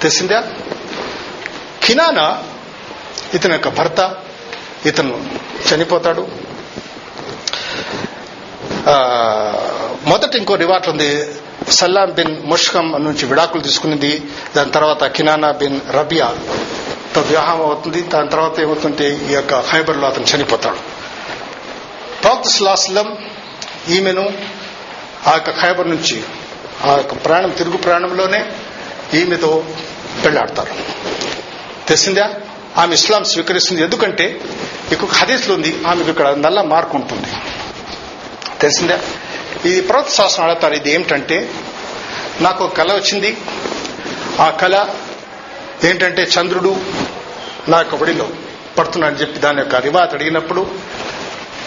తెలిసిందా? 0.00 0.42
కినానా 1.82 2.42
ఇతని 3.34 3.52
యొక్క 3.52 3.68
భర్త 3.68 4.14
ఇతను 4.86 5.24
చనిపోతాడు. 5.68 6.28
మొదట 10.08 10.36
ఇంకో 10.36 10.54
రివార్ట్ 10.54 10.88
ఉంది. 10.88 11.34
సల్లాం 11.70 12.10
బిన్ 12.10 12.46
ముష్కం 12.46 13.04
నుంచి 13.04 13.26
విడాకులు 13.26 13.62
తీసుకునింది. 13.62 14.22
దాని 14.56 14.70
తర్వాత 14.70 15.04
కినానా 15.04 15.50
బిన్ 15.50 15.80
రబియా 15.90 16.34
తో 17.14 17.20
వివాహం 17.20 17.62
అవుతుంది. 17.62 18.02
దాని 18.02 18.28
తర్వాత 18.28 18.60
ఏమవుతుంటే 18.60 19.20
ఈ 19.30 19.32
యొక్క 19.32 19.54
హైబర్లో 19.54 20.08
అతను 20.08 20.24
చనిపోతాడు. 20.36 20.76
ప్రవక్త 22.22 22.48
సులాస్లం 22.48 23.16
ఈమెను 23.88 24.32
ఆ 25.26 25.32
యొక్క 25.32 25.50
ఖైబర్ 25.50 25.90
నుంచి 25.90 26.24
ఆ 26.84 26.96
యొక్క 26.96 27.14
ప్రయాణం 27.24 27.50
తిరుగు 27.50 27.76
ప్రయాణంలోనే 27.76 28.52
ఈమెతో 29.14 29.64
పెళ్ళాడతారు. 30.24 30.74
తెలిసిందా? 31.88 32.34
ఆమె 32.78 32.94
ఇస్లాం 32.94 33.24
స్వీకరిస్తుంది. 33.24 33.82
ఎందుకంటే 33.82 34.40
ఇక్కడ 34.92 35.08
హదీస్లు 35.08 35.54
ఉంది 35.54 35.82
ఆమెకు 35.86 36.10
ఇక్కడ 36.10 36.28
నల్ల 36.28 36.62
మార్కు 36.62 36.96
ఉంటుంది. 36.96 37.26
తెలిసిందా? 38.60 39.00
ఇది 39.64 39.80
ప్రవృత్తి 39.80 40.14
శాస్త్రం 40.14 40.46
అడుగుతారు 40.46 40.74
ఇది 40.74 40.92
ఏమిటంటే 40.92 41.50
నాకు 42.40 42.64
ఒక 42.64 42.76
కళ 42.76 42.92
వచ్చింది. 42.92 43.36
ఆ 44.40 44.50
కళ 44.50 44.86
ఏంటంటే 45.84 46.22
చంద్రుడు 46.22 46.76
నా 47.68 47.78
యొక్క 47.78 47.94
ఒడిలో 47.94 48.28
పడుతున్నాడని 48.78 49.16
చెప్పి 49.16 49.38
దాని 49.38 49.58
యొక్క 49.58 49.74
రివాత్ 49.74 50.14
అడిగినప్పుడు 50.14 50.66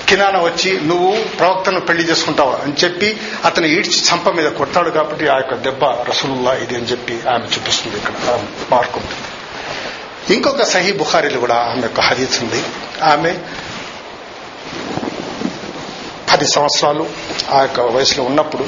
కినాన 0.09 0.37
వచ్చి 0.37 0.81
నువ్వు 0.81 1.23
ప్రవక్తను 1.39 1.79
పెళ్ళి 1.79 2.03
చేసుకుంటావా? 2.03 2.59
అని 2.63 2.73
చెప్పి 2.83 3.17
అతను 3.45 3.65
ఈడ్చి 3.65 4.01
చంప 4.13 4.29
మీద 4.29 4.51
కొడతాడు 4.51 4.89
కాబట్టి 4.89 5.27
ఆ 5.27 5.35
యొక్క 5.35 5.55
దెబ్బ 5.55 5.85
రసూలుల్లా 5.85 6.53
ఇది 6.53 6.75
అని 6.75 6.85
చెప్పి 6.85 7.13
ఆమె 7.13 7.45
చూపిస్తుంది. 7.45 7.97
ఇక్కడ 7.97 8.29
ఆ 8.29 8.45
మార్కు 8.71 8.99
ఉంటుంది. 8.99 9.36
ఇంకొక 10.33 10.63
సహీ 10.63 10.91
బుఖారీలు 10.91 11.39
కూడా 11.39 11.55
ఆమె 11.55 11.81
యొక్క 11.81 11.99
హదీత్ 11.99 12.43
ఉంది. 12.43 12.63
ఆమె 13.03 13.31
పది 16.33 16.47
సంవత్సరాలు 16.47 17.09
ఆ 17.51 17.61
యొక్క 17.61 17.79
వయసులో 17.79 18.23
ఉన్నప్పుడు 18.23 18.65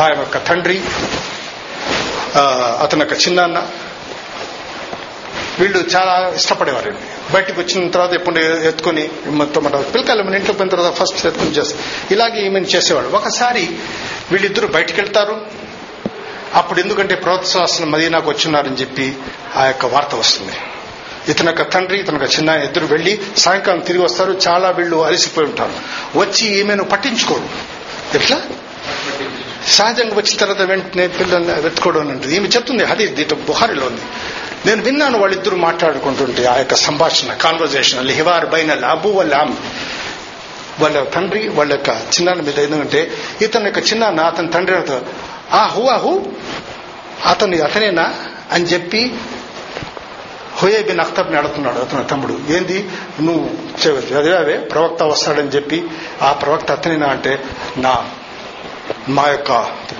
ఆమె 0.00 0.16
యొక్క 0.16 0.38
తండ్రి 0.48 0.78
అతని 2.82 3.00
యొక్క 3.00 3.12
చిన్నాన్న 3.12 3.58
వీళ్ళు 5.60 5.78
చాలా 5.78 6.32
ఇష్టపడేవారండి. 6.36 7.32
బయటకు 7.32 7.60
వచ్చిన 7.60 7.90
తర్వాత 7.90 8.12
ఎప్పుడు 8.12 8.38
ఎత్తుకొని 8.38 9.08
మొత్తం 9.26 9.64
మన 9.64 9.76
పిల్లకాయలు 9.76 10.22
మన 10.22 10.34
ఇంట్లో 10.34 10.54
పోయిన 10.54 10.70
తర్వాత 10.70 10.92
ఫస్ట్ 10.94 11.26
ఎత్తుకుని 11.26 11.50
చేస్తారు 11.50 12.12
ఇలాగే 12.12 12.46
ఈమెను 12.46 12.64
చేసేవాడు 12.64 13.08
ఒకసారి 13.16 13.64
వీళ్ళిద్దరూ 14.32 14.68
బయటికి 14.68 15.00
వెళ్తారు. 15.00 15.55
అప్పుడు 16.56 16.80
ఎందుకంటే 16.80 17.14
ప్రోత్సాహం 17.14 17.90
మదీనాకు 17.90 18.30
వచ్చినారని 18.30 18.76
చెప్పి 18.76 19.16
ఆ 19.56 19.66
యొక్క 19.66 19.86
వార్త 19.86 20.14
వస్తుంది. 20.14 20.52
ఇతని 21.28 21.48
యొక్క 21.48 21.62
తండ్రి 21.62 21.98
ఇతని 21.98 22.18
యొక్క 22.18 22.38
చిన్న 22.38 22.48
ఇద్దరు 22.48 22.86
వెళ్ళి 22.86 23.20
సాయంకాలం 23.36 23.78
తిరిగి 23.78 24.04
వస్తారు. 24.04 24.40
చాలా 24.48 24.70
వీళ్ళు 24.70 24.96
అలసిపోయి 24.96 25.46
ఉంటారు. 25.46 25.72
వచ్చి 26.18 26.58
ఈమెను 26.58 26.84
పట్టించుకోడు 26.84 27.48
ఎట్లా? 28.16 28.42
సహజంగా 29.66 30.14
వచ్చిన 30.14 30.38
తర్వాత 30.38 30.62
వెంటనే 30.62 31.06
పిల్లల్ని 31.06 31.60
వెతుకోవడం 31.60 32.08
ఉంటుంది 32.08 32.36
ఈమె 32.36 32.48
చెప్తుంది 32.48 32.84
అది 32.84 33.06
దీంట్లో 33.06 33.38
బుహారిలో 33.38 33.86
ఉంది. 33.86 34.00
నేను 34.66 34.82
విన్నాను 34.82 35.18
వాళ్ళిద్దరు 35.18 35.56
మాట్లాడుకుంటుంటే 35.56 36.44
ఆ 36.44 36.56
యొక్క 36.58 36.74
సంభాషణ 36.74 37.32
కాన్వర్జేషన్ 37.32 38.10
హివార్ 38.10 38.46
బైన 38.46 38.84
అబు 38.84 39.08
వాళ్ళ 39.08 39.34
ఆమె 39.34 39.54
వాళ్ళ 40.80 41.04
తండ్రి 41.04 41.48
వాళ్ళ 41.48 41.72
యొక్క 41.72 41.88
చిన్నాన్న 41.88 42.42
మీద 42.42 42.58
ఎందుకంటే 42.58 43.10
ఇతని 43.40 43.64
యొక్క 43.64 43.78
చిన్నాన్న 43.78 44.20
అతని 44.20 44.48
తండ్రి 44.48 44.76
ఆ 45.52 45.66
హు 45.66 45.88
ఆ 45.88 45.96
హు 45.96 46.32
అతను 47.24 47.62
అతనేనా 47.62 48.14
అని 48.52 48.64
చెప్పి 48.64 49.14
హుయే 50.56 50.82
బిన్ 50.82 51.00
అఖ్తబ్ని 51.00 51.38
అడుగుతున్నాడు. 51.38 51.78
అతను 51.78 52.04
తమ్ముడు 52.04 52.40
ఏంది? 52.48 52.90
నువ్వు 53.20 53.50
చదివావే? 53.88 54.58
ప్రవక్త 54.58 55.02
వస్తాడని 55.02 55.48
చెప్పి 55.48 55.86
ఆ 56.22 56.32
ప్రవక్త 56.32 56.70
అతనేనా 56.70 57.06
అంటే 57.06 57.42
నా 57.76 58.10
మా 59.08 59.28
యొక్క 59.28 59.52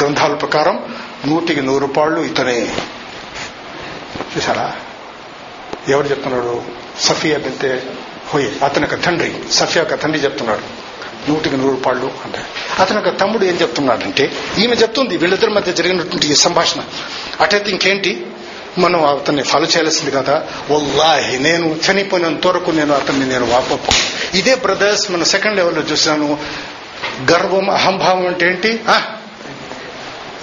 గ్రంథాల 0.03 0.35
ప్రకారం 0.35 0.95
నూటికి 1.27 1.61
నూరు 1.61 1.87
రూపాయలు 1.87 2.21
ఇతనే. 2.21 2.77
చూసారా 4.37 4.73
ఎవరు 5.89 6.07
చెప్తున్నాడు? 6.07 6.63
సఫియా 7.01 7.39
బింతే 7.39 7.83
హోయే 8.29 8.53
అతని 8.65 8.87
యొక్క 8.87 9.07
తండ్రి 9.07 9.35
సఫియా 9.53 9.85
యొక్క 9.85 10.03
తండ్రి 10.03 10.25
చెప్తున్నాడు. 10.25 10.86
నూటికి 11.29 11.57
నూరు 11.57 11.71
రూపాయలు 11.71 12.11
అంట. 12.25 12.35
అతను 12.81 12.99
ఒక 12.99 13.21
తమ్ముడు 13.21 13.45
ఏం 13.45 13.55
చెప్తున్నాడంటే 13.55 14.33
ఈమె 14.59 14.75
చెప్తుంది 14.75 15.17
వీళ్ళిద్దరి 15.17 15.51
మధ్య 15.51 15.73
జరిగినటువంటి 15.73 16.27
ఈ 16.27 16.35
సంభాషణ. 16.35 16.83
అటైతే 17.41 17.71
ఇంకేంటి? 17.71 18.27
మనం 18.79 19.05
అతన్ని 19.05 19.43
ఫాలో 19.43 19.65
చేయాల్సింది 19.65 20.11
కదా. 20.11 20.43
వల్లాహి 20.71 21.39
నేను 21.39 21.77
చనిపోయినంత 21.91 22.47
వరకు 22.47 22.71
నేను 22.71 22.95
అతన్ని 22.95 23.29
నేను 23.29 23.47
వాపప్పు 23.47 23.93
ఇదే 24.37 24.55
బ్రదర్స్ 24.55 25.11
మన 25.11 25.23
సెకండ్ 25.23 25.57
లెవెల్లో 25.57 25.83
చూసాను 25.83 26.39
గర్వం 27.33 27.71
అహంభావం 27.71 28.27
అంటే 28.27 28.47
ఏంటి? 28.47 28.81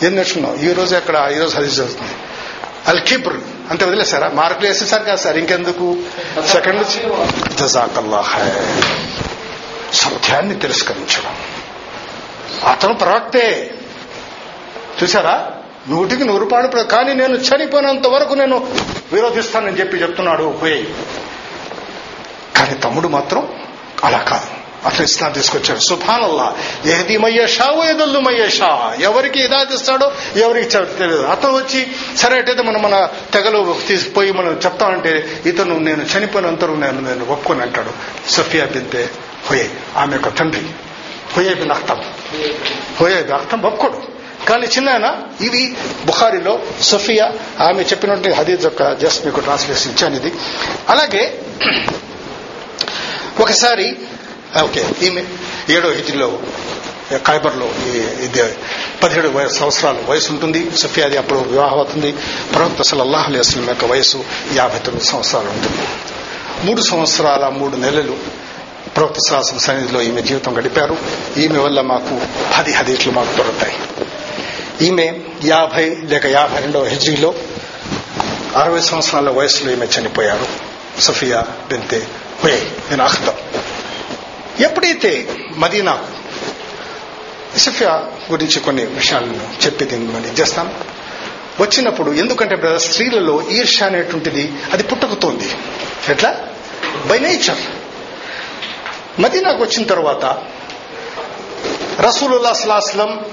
ఏం 0.04 0.16
నేర్చుకున్నాం 0.16 0.56
ఈ 0.56 0.74
రోజు 0.74 0.96
అక్కడ 0.96 1.32
ఈ 1.36 1.40
రోజు 1.40 1.56
హరీస్ 1.56 1.76
జరుగుతుంది. 1.76 2.12
అల్ 2.88 3.00
కిబ్ర్. 3.00 3.34
అంతే 3.70 3.86
వదిలేసారా 3.86 4.30
మార్కులు 4.30 4.68
వేసేసారు 4.68 5.04
కదా 5.04 5.16
సార్ 5.16 5.38
ఇంకెందుకు? 5.38 5.98
సెకండ్ 6.52 6.88
జజాకల్లా 7.56 8.20
హై 8.20 8.52
సత్యాన్ని 9.94 10.56
తిరస్కరించడం. 10.56 11.36
అతను 12.70 12.94
ప్రవక్తే. 12.94 13.74
చూసారా 15.04 15.52
నూటికి 15.90 16.24
నూరు 16.24 16.46
పాడు 16.46 16.68
కానీ 16.68 17.14
నేను 17.14 17.36
చనిపోయినంత 17.36 18.08
వరకు 18.08 18.34
నేను 18.34 18.68
విరోధిస్తానని 19.14 19.80
చెప్పి 19.80 19.98
చెప్తున్నాడు 19.98 20.58
హుయ్. 20.62 20.86
కానీ 22.56 22.74
తమ్ముడు 22.74 23.08
మాత్రం 23.08 23.48
అలా 24.04 24.18
కాదు. 24.18 24.64
అతను 24.88 25.04
ఇస్లాం 25.04 25.32
తీసుకొచ్చాడు. 25.32 25.80
సుభానల్లా. 25.80 26.56
ఏది 26.86 27.18
మయ్యేషా 27.18 27.90
ఏదల్లు 27.90 28.20
మయ్యేషా 28.20 28.98
ఎవరికి 29.02 29.40
ఇదాదిస్తాడో 29.40 30.12
ఎవరికి 30.36 30.70
తెలియదు. 30.70 31.24
అతను 31.24 31.56
వచ్చి 31.56 31.88
సరే 32.18 32.36
అయితే 32.36 32.64
మనం 32.64 32.82
మన 32.82 33.10
తెగలో 33.34 33.76
తీసిపోయి 33.88 34.32
మనం 34.32 34.60
చెప్తామంటే 34.66 35.42
ఇతను 35.46 35.80
నేను 35.80 36.06
చనిపోయినంత 36.18 36.66
నేను 36.66 37.00
నేను 37.00 37.26
ఒప్పుకొని 37.26 37.62
అంటాడు. 37.62 37.92
సఫియా 38.30 38.66
బింతే 38.66 39.10
హోయే 39.44 39.66
ఆమె 39.98 40.14
యొక్క 40.16 40.30
తండ్రి 40.38 40.64
హుయే 41.36 41.54
బిన్ 41.54 41.72
అఖ్తం 41.72 42.00
హుయే 43.00 43.20
బిన్ 43.22 43.36
అఖ్తం 43.36 43.60
ఒప్పుకోడు 43.66 44.00
కానీ 44.46 44.68
చిన్న 44.68 45.10
ఇవి 45.42 45.62
బుఖారిలో 46.06 46.54
సఫియా 46.84 47.26
ఆమె 47.60 47.84
చెప్పినట్టు 47.84 48.30
హదీజ్ 48.34 48.66
యొక్క 48.66 48.84
జస్ట్ 49.02 49.22
మీకు 49.26 49.42
ట్రాన్స్లేషన్ 49.42 49.92
ఇచ్చాను 49.92 50.16
ఇది 50.16 50.32
అలాగే 50.88 51.24
ఒకసారి 53.40 53.88
ఓకే 54.64 54.82
ఈమె 55.02 55.24
ఏడో 55.70 55.90
హిజ్రీలో 55.90 56.28
ఖైబర్లో 57.26 57.68
ఈ- 57.88 58.12
ఇది 58.22 58.42
పదిహేడు 59.02 59.30
సంవత్సరాల 59.54 59.98
వయసు 60.08 60.30
ఉంటుంది 60.32 60.62
సఫియాది 60.76 61.18
అప్పుడు 61.18 61.40
వివాహం 61.50 61.78
అవుతుంది 61.78 62.12
ప్రవక్త 62.54 62.82
సల్లల్లాహు 62.82 63.28
అలీ 63.30 63.40
వసల్లం 63.40 63.70
యొక్క 63.70 63.86
వయసు 63.86 64.20
యాభై 64.54 64.80
తొమ్మిది 64.80 65.06
సంవత్సరాలు 65.06 65.50
ఉంటుంది 65.50 65.84
మూడు 66.64 66.82
సంవత్సరాల 66.82 67.46
మూడు 67.54 67.78
నెలలు 67.78 68.16
ప్రవక్త 68.98 69.20
శాసన 69.30 69.58
సన్నిధిలో 69.58 70.02
ఈమె 70.02 70.22
జీవితం 70.22 70.58
గడిపారు. 70.58 70.98
ఈమె 71.38 71.60
వల్ల 71.60 71.82
మాకు 71.82 72.22
పది 72.58 72.74
హదీట్లు 72.74 73.12
మాకు 73.12 73.38
దొరుకుతాయి. 73.38 73.76
ఈమె 74.86 75.20
యాభై 75.46 75.98
లేక 76.04 76.26
యాభై 76.26 76.60
రెండవ 76.60 76.84
హిజ్రీలో 76.84 77.34
అరవై 78.56 78.82
సంవత్సరాల 78.82 79.30
వయసులో 79.30 79.72
ఈమె 79.72 79.86
చనిపోయారు. 79.86 80.48
సఫియా 81.02 81.46
బెంతే 81.70 82.08
హుయై 82.44 82.62
నేను 82.90 83.04
అఖ్తం 83.04 83.34
ఎప్పుడైతే 84.60 85.28
మదీనా 85.58 86.04
సఫియా 87.58 87.92
గురించి 88.32 88.60
కొన్ని 88.60 88.86
విషయాలను 88.86 89.66
చెప్పి 89.66 89.86
దీన్ని 89.86 90.28
చేస్తాను 90.28 90.74
వచ్చినప్పుడు 91.62 92.12
ఎందుకంటే 92.12 92.56
బ్రదర్ 92.56 92.82
స్త్రీలలో 92.82 93.50
ఈర్ష 93.50 93.84
అనేటువంటిది 93.84 94.54
అది 94.74 94.84
పుట్టుకుతోంది. 94.84 95.50
ఎట్లా? 96.10 96.36
బై 97.08 97.20
నేచర్ 97.20 97.83
మదీనాకు 99.20 99.64
వచ్చిన 99.64 99.86
తర్వాత 99.86 100.26
రసూలుల్లా 102.02 102.54
సలాస్లం 102.54 103.26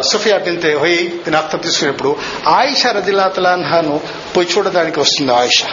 సుఫియా 0.00 0.38
బింతే 0.38 0.74
హోయ్ 0.74 0.98
దీని 0.98 1.36
అర్థం 1.36 1.58
తీసుకునేప్పుడు 1.58 2.16
ఆయిషా 2.48 2.90
రదిలాతలాన్హాను 2.90 4.00
పోయి 4.36 4.48
చూడడానికి 4.56 5.00
వస్తుంది 5.00 5.32
ఆయిష. 5.32 5.64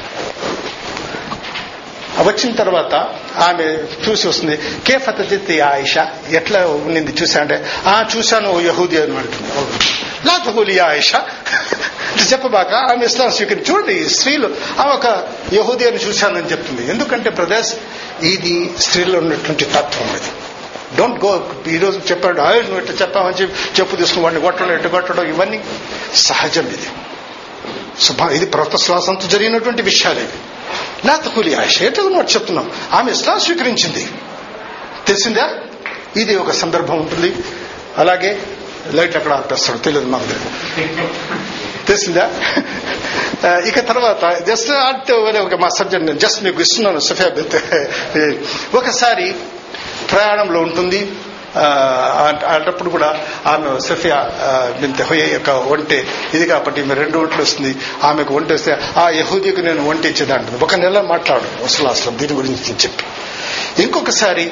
వచ్చిన 2.17 2.51
తర్వాత 2.55 2.95
ఆమె 3.37 3.63
చూసి 4.09 4.27
వస్తుంది 4.27 4.59
కే 4.87 4.97
ఫతజిత్ 4.97 5.61
ఆయిష? 5.61 5.97
ఎట్లా 6.29 6.67
ఉండింది 6.67 7.11
చూసా? 7.21 7.41
అంటే 7.41 7.65
ఆ 7.85 8.05
చూశాను 8.17 8.51
ఓ 8.51 8.59
యహూది 8.59 9.01
అని 9.01 9.17
అంటుంది. 9.17 9.51
లా 10.25 10.33
ఆయిష? 10.33 10.81
ఆయిషా 10.81 11.25
చెప్పబాక 12.31 12.73
ఆమె 12.73 13.05
ఇస్లాం 13.05 13.31
స్వీకరించి 13.31 13.73
చూడండి 13.73 14.09
స్త్రీలు 14.09 14.55
ఆమె 14.79 14.91
ఒక 14.91 15.27
యహూది 15.53 15.87
అని 15.87 15.97
చూశానని 15.97 16.51
చెప్తుంది. 16.51 16.91
ఎందుకంటే 16.91 17.29
బ్రదర్స్ 17.29 17.75
ఇది 18.21 18.73
స్త్రీలో 18.79 19.19
ఉన్నటువంటి 19.19 19.65
తత్వం 19.65 20.07
ఇది 20.07 20.31
డోంట్ 20.97 21.25
గో 21.25 21.51
ఈ 21.67 21.77
రోజు 21.77 21.99
చెప్పాడు 21.99 22.41
ఆయుష్ 22.41 22.67
నువ్వు 22.67 22.81
ఇట్లా 22.81 22.97
చెప్పామని 23.01 23.35
చెప్పి 23.35 23.79
చెప్పు 23.79 23.95
తీసుకుని 23.95 24.23
వాడిని 24.23 24.41
కొట్టడం 24.41 24.71
ఎట్టు 24.71 24.87
కొట్టడం 24.87 25.27
ఇవన్నీ 25.27 25.63
సహజం 26.15 26.67
ఇది. 26.67 26.89
శుభ 28.01 28.21
ఇది 28.21 28.45
ప్రవక్త 28.45 28.75
శ్వాసంతో 28.75 29.27
జరిగినటువంటి 29.27 29.81
విషయాలు 29.81 30.19
ఇవి. 30.19 31.07
నా 31.07 31.15
తక్కువ 31.15 31.43
ఆశ 31.59 31.81
ఎట్లా 31.81 32.03
మాట 32.03 32.29
చెప్తున్నాం. 32.29 32.71
ఆమె 32.93 33.11
ఇస్లాం 33.11 33.39
స్వీకరించింది. 33.39 34.07
తెలిసిందా? 35.07 35.49
ఇది 36.17 36.35
ఒక 36.35 36.51
సందర్భం 36.51 36.99
ఉంటుంది. 36.99 37.35
అలాగే 37.97 38.43
లైట్ 38.93 39.15
అక్కడ 39.15 39.33
ఆపేస్తాడు? 39.33 39.77
తెలియదు 39.77 40.07
మాకు. 40.07 41.66
తెలిసిందా 41.87 42.25
ఇక 43.67 43.87
తర్వాత 43.87 44.43
జస్ట్ 44.43 44.71
అంటే 44.71 45.13
ఒక 45.39 45.55
మా 45.55 45.69
సబ్జెక్ట్ 45.69 46.07
నేను 46.07 46.19
జస్ట్ 46.19 46.43
మీకు 46.43 46.61
ఇస్తున్నాను 46.61 46.99
సఫియా 46.99 47.29
బింత్ 47.29 47.57
ఒకసారి 48.75 49.35
ప్రయాణంలో 50.11 50.59
ఉంటుంది. 50.59 51.11
ఆ, 51.55 51.67
కూడా 52.89 53.19
ఆమె 53.45 53.79
సఫియా 53.79 54.15
ఆ, 54.15 54.73
బింత్ 54.81 55.01
హొయ్య 55.01 55.33
యొక్క 55.33 55.49
ఒంటే 55.49 56.07
ఇది 56.33 56.45
కాబట్టి 56.45 56.81
ఈమె 56.81 56.93
రెండు 56.93 57.17
ఒంట్లు 57.17 57.41
వస్తుంది. 57.41 57.75
ఆమెకు 58.03 58.33
ఒంటి 58.33 58.53
వస్తే 58.53 58.77
ఆ 58.97 59.09
యహూదీకి 59.09 59.61
నేను 59.61 59.89
ఒంటె 59.89 60.07
ఇచ్చేదంటుంది 60.09 60.63
ఒక 60.63 60.75
నెల 60.75 61.01
మాట్లాడు 61.01 61.63
అసలు 61.63 62.11
దీని 62.17 62.33
గురించి 62.33 62.73
చెప్పి. 62.73 63.03
ఇంకొకసారి 63.83 64.51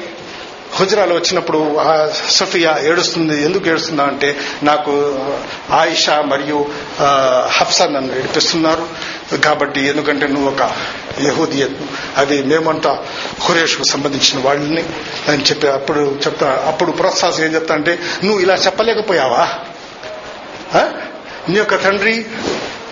హుజరాలు 0.74 1.14
వచ్చినప్పుడు 1.14 1.76
సఫియా 2.28 2.78
ఏడుస్తుంది. 2.82 3.44
ఎందుకు 3.44 3.68
ఏడుస్తుందా 3.68 4.04
అంటే 4.04 4.36
నాకు 4.62 5.18
ఆయిషా 5.70 6.22
మరియు 6.22 6.66
హఫ్సా 7.48 7.86
నన్ను 7.86 8.18
ఏడిపిస్తున్నారు. 8.18 8.86
కాబట్టి 9.44 9.80
ఎందుకంటే 9.80 10.26
నువ్వు 10.26 10.50
ఒక 10.50 10.62
యహూదియత్ 11.20 11.76
అది 12.16 12.42
మేమంతా 12.42 13.04
హురేష్కు 13.40 13.82
సంబంధించిన 13.82 14.40
వాళ్ళని 14.44 14.84
అని 15.28 15.42
చెప్పి 15.42 15.68
అప్పుడు 15.68 16.00
చెప్తా 16.26 16.64
అప్పుడు 16.66 16.92
ప్రోత్సాహం 16.92 17.44
ఏం 17.44 17.54
చెప్తా 17.54 17.74
అంటే 17.74 17.98
నువ్వు 18.24 18.40
ఇలా 18.40 18.54
చెప్పలేకపోయావా? 18.54 19.48
ఆ? 20.74 20.88
నీ 21.48 21.58
యొక్క 21.58 21.84
తండ్రి 21.84 22.24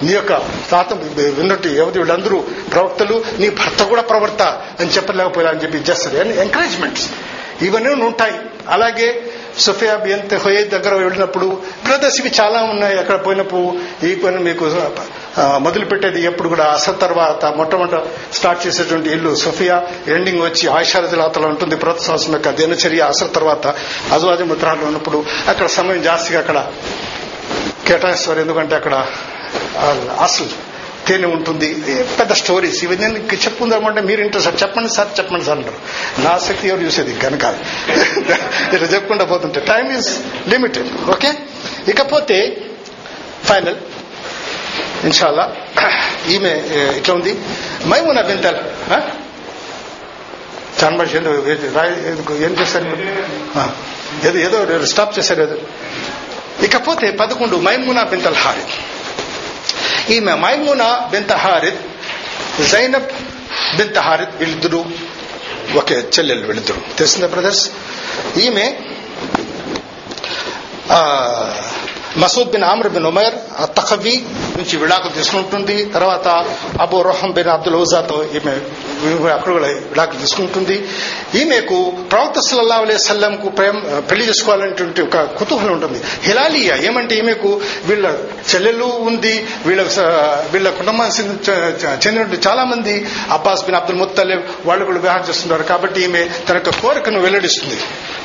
నీ 0.03 0.13
యొక్క 0.13 0.33
తాత 0.71 0.93
విన్నట్టు 1.19 1.69
యువతి 1.69 1.99
వీళ్ళందరూ 1.99 2.41
ప్రవక్తలు 2.73 3.25
నీ 3.39 3.49
భర్త 3.51 3.83
కూడా 3.83 4.03
ప్రవర్త 4.03 4.43
అని 4.81 4.91
చెప్పలేకపోయా 4.91 5.49
అని 5.49 5.63
చెప్పి 5.63 5.79
చేస్తారు 5.79 6.17
ఎంకరేజ్మెంట్స్ 6.17 7.09
ఇవన్నీ 7.67 7.93
ఉంటాయి. 8.09 8.37
అలాగే 8.75 9.09
సుఫియా 9.65 9.95
బియంత్ 10.05 10.35
హోయే 10.45 10.63
దగ్గర 10.75 10.95
వెళ్ళినప్పుడు 11.03 11.47
బ్రదర్స్ 11.87 12.19
ఇవి 12.21 12.31
చాలా 12.41 12.61
ఉన్నాయి. 12.73 12.95
అక్కడ 12.99 13.17
పోయినప్పుడు 13.27 14.07
ఈ 14.07 14.15
పని 14.23 14.39
మీకు 14.47 14.65
మొదలుపెట్టేది 15.65 16.21
ఎప్పుడు 16.31 16.49
కూడా 16.53 16.67
అసలు 16.79 16.97
తర్వాత 17.05 17.45
మొట్టమొదట 17.59 18.03
స్టార్ట్ 18.35 18.67
చేసేటువంటి 18.67 19.09
ఇల్లు 19.17 19.33
సుఫియా. 19.45 19.77
ఎండింగ్ 20.17 20.43
వచ్చి 20.43 20.65
ఆయుషారజులాతలో 20.77 21.47
ఉంటుంది. 21.53 21.77
ప్రతి 21.85 22.03
సంవత్సరం 22.05 22.35
యొక్క 22.39 22.51
దినచర్య 22.61 23.03
అసలు 23.15 23.29
తర్వాత 23.39 23.67
అజువాజ 24.15 24.43
ముద్రాలు 24.53 24.85
ఉన్నప్పుడు 24.91 25.25
అక్కడ 25.49 25.67
సమయం 25.79 26.03
జాస్తిగా 26.03 26.39
అక్కడ 26.45 26.59
కేటాయిస్తారు. 27.89 28.41
ఎందుకంటే 28.45 28.75
అక్కడ 28.81 28.95
అసలు 30.21 30.74
తేనె 31.09 31.29
ఉంటుంది. 31.37 31.69
పెద్ద 32.19 32.33
స్టోరీస్ 32.43 32.79
ఇవి 32.85 32.97
నేను 33.03 33.19
చెప్పుకుందామంటే 33.45 34.01
మీరు 34.09 34.21
ఇంట్రెస్ట్ 34.27 34.47
సార్ 34.49 34.59
చెప్పండి 34.63 34.91
సార్ 34.97 35.11
చెప్పండి 35.19 35.45
సార్ 35.49 35.59
అంటారు. 35.59 35.79
నా 36.27 36.33
శక్తి 36.47 36.69
ఎవరు 36.69 36.83
చూసేది? 36.87 37.13
కనుక 37.25 37.45
ఇట్లా 38.75 38.89
చెప్పుకుంటా 38.95 39.25
పోతుంటే 39.33 39.61
టైం 39.73 39.87
ఈజ్ 39.99 40.11
లిమిటెడ్ 40.53 40.89
ఓకే 41.15 41.31
ఇకపోతే 41.93 42.39
ఫైనల్ 43.51 43.79
ఇన్షాల్లా 45.09 45.45
ఈమె 46.35 46.55
ఇట్లా 46.99 47.15
ఉంది. 47.15 47.33
మైమునా 47.93 48.23
బింతల్ 48.31 48.61
చాలా 50.79 50.95
మనిషి 50.97 51.17
ఏదో 51.19 51.33
ఏం 52.47 52.53
చేశారు 52.61 52.89
ఏదో 54.29 54.59
ఏదో 54.77 54.87
స్టాప్ 54.93 55.13
చేశారు 55.19 55.43
ఏదో. 55.47 55.57
ఇకపోతే 56.67 57.07
పదకొండు 57.21 57.57
మైమునా 57.69 58.03
బింతల్ 58.13 58.39
హారి. 58.45 58.65
ఈమె 60.11 60.35
మైమునా 60.35 61.09
బింత 61.11 61.33
హారిత్ 61.33 61.81
జైనబ్ 62.69 63.09
బింత 63.77 63.99
హారిత్ 63.99 64.37
వీళ్ళిద్దరు 64.37 64.85
ఒకే 65.77 65.95
చెల్లెలు 65.95 66.47
వీళ్ళిద్దరు. 66.47 66.97
తెలిసిందా 66.97 67.27
బ్రదర్స్? 67.27 67.71
ఈమె 68.39 68.79
Masud 72.17 72.51
bin 72.51 72.65
Amr 72.65 72.89
bin 72.89 73.07
Umar 73.07 73.35
తఖవి 73.79 74.25
నుంచి 74.57 74.77
విడాకులు 74.77 75.13
తీసుకుంటుంది. 75.13 75.85
తర్వాత 75.85 76.29
అబూ 76.81 77.03
రోహం 77.03 77.31
బిన్ 77.31 77.49
అబ్దుల్ 77.49 77.75
ఉజాతో 77.75 78.25
ఈమె 78.25 78.61
అక్కడ 79.33 79.53
విడాకులు 79.53 80.21
తీసుకుంటుంది. 80.21 80.85
ఈమెకు 81.35 81.93
ప్రవక్త 82.11 82.41
సల్లల్లాహు 82.41 82.83
అలైహి 82.83 82.99
సల్లంకు 82.99 83.49
ప్రేమ 83.49 84.01
పెళ్ళి 84.11 84.29
చేసుకోవాలనేటువంటి 84.29 85.03
ఒక 85.03 85.17
కుతూహలం 85.17 85.73
ఉంటుంది. 85.73 86.01
హిలాలియా 86.23 86.77
ఏమంటే 86.77 87.15
ఈమెకు 87.17 87.61
వీళ్ళ 87.85 88.15
చెల్లెలు 88.55 88.85
ఉంది 88.85 89.47
వీళ్ళ 89.67 89.83
వీళ్ళ 90.53 90.71
కుటుంబానికి 90.71 91.23
చెందినటువంటి 92.07 92.49
చాలా 92.49 92.65
మంది 92.65 93.07
అబ్బాస్ 93.31 93.65
బిన్ 93.65 93.77
అబ్దుల్ 93.77 93.99
ముత్తలే 93.99 94.45
వాళ్ళు 94.65 94.85
కూడా 94.85 94.99
వివాహం 94.99 95.25
చేస్తున్నారు 95.29 95.63
కాబట్టి 95.63 96.01
ఈమె 96.01 96.29
తన 96.49 96.55
యొక్క 96.55 96.71
కోరికను 96.71 97.21
వెల్లడిస్తుంది. 97.21 97.77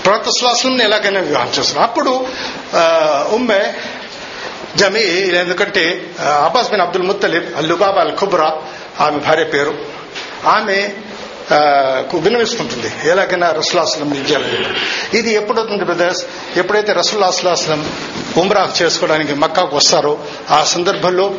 ప్రవక్త 0.05 0.30
శ్వాసం 0.39 0.82
ఎలాగైనా 0.82 1.20
వివాహం 1.20 1.51
చేస్తున్నారు. 1.59 1.89
అప్పుడు 1.89 2.28
ఆ, 2.76 3.26
ఉమ్మె 3.32 3.74
జమీ 4.76 4.99
ఎందుకంటే 5.39 6.11
అబ్బాస్ 6.22 6.70
బిన్ 6.70 6.82
అబ్దుల్ 6.82 7.03
ముత్తలిబ్ 7.03 7.57
అల్లుబాబా 7.57 8.01
అల్ 8.01 8.17
ఖుబ్రా 8.17 8.57
ఆమె 8.99 9.17
భార్య 9.17 9.43
పేరు. 9.43 9.99
ఆమె 10.47 10.93
కు 12.11 12.17
విన్నవిస్తుంటుంది 12.17 13.09
ఎలాగైనా 13.09 13.51
రసులాసనం 13.51 14.13
ఇవ్వాలి 14.13 14.65
ఇది 15.17 15.33
ఎప్పుడవుతుంది 15.33 15.83
బ్రదర్స్? 15.83 16.25
ఎప్పుడైతే 16.57 16.93
రసుల్లాస్లాస్లం 16.93 17.93
ఉమ్రా 18.37 18.73
చేసుకోవడానికి 18.81 19.33
మక్కాకు 19.33 19.75
వస్తారో 19.75 20.19
ఆ 20.49 20.63
సందర్భంలో 20.63 21.35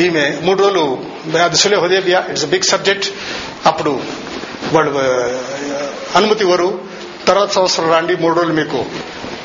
ఈమె 0.00 0.38
మూడు 0.42 0.62
రోజులు 0.62 1.04
అది 1.44 1.56
Sulh 1.56 1.76
Hudaybiyyah 1.76 2.24
it's 2.30 2.46
big 2.46 2.62
subject. 2.62 3.06
అప్పుడు 3.66 4.00
వాళ్ళు 4.72 4.90
అనుమతి 6.16 6.44
ఇవ్వరు. 6.44 6.80
తర్వాత 7.28 7.50
సంవత్సరం 7.50 7.90
రాండి 7.90 8.16
మూడు 8.16 8.34
రోజులు 8.34 8.54
మీకు 8.54 8.84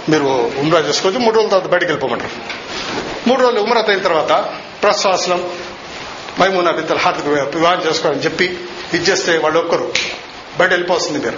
మీరు 0.09 0.23
ఉమ్రా 0.57 0.79
చేసుకోవచ్చు. 0.79 1.19
మూడు 1.19 1.35
రోజుల 1.35 1.49
తర్వాత 1.49 1.71
బయటకు 1.71 1.85
వెళ్ళిపోమంటారు. 1.85 2.31
మూడు 3.29 3.41
రోజులు 3.41 3.61
ఉమ్రత్ 3.61 3.89
అయిన 3.89 3.99
తర్వాత 3.99 4.31
ప్రశ్వాసనం 4.83 5.49
మైమూనా 6.39 6.71
బిద్దల 6.71 6.97
హార్దిక 6.97 7.27
వివాహం 7.55 7.81
చేసుకోవాలని 7.87 8.23
చెప్పి 8.23 8.59
ఇచ్చేస్తే 8.93 9.37
వాళ్ళు 9.37 9.59
ఒక్కరు. 9.59 9.93
బయట 10.59 10.69
వెళ్ళిపోతుంది 10.69 11.25
మీరు. 11.25 11.37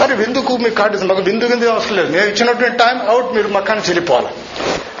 మరి 0.00 0.14
విందుకు 0.14 0.56
మీకు 0.56 0.74
కార్డు 0.74 0.94
ఇస్తుంది. 0.94 1.12
మాకు 1.12 1.24
విందు 1.24 1.44
విందు 1.44 1.66
అవసరం 1.66 1.96
లేదు. 1.96 2.12
నేను 2.12 2.24
ఇచ్చినటువంటి 2.24 2.78
టైం 2.78 3.08
అవుట్ 3.08 3.34
మీరు 3.34 3.48
మక్కా 3.48 3.74
నుంచి 3.74 3.88
వెళ్ళిపోవాలి. 3.88 4.28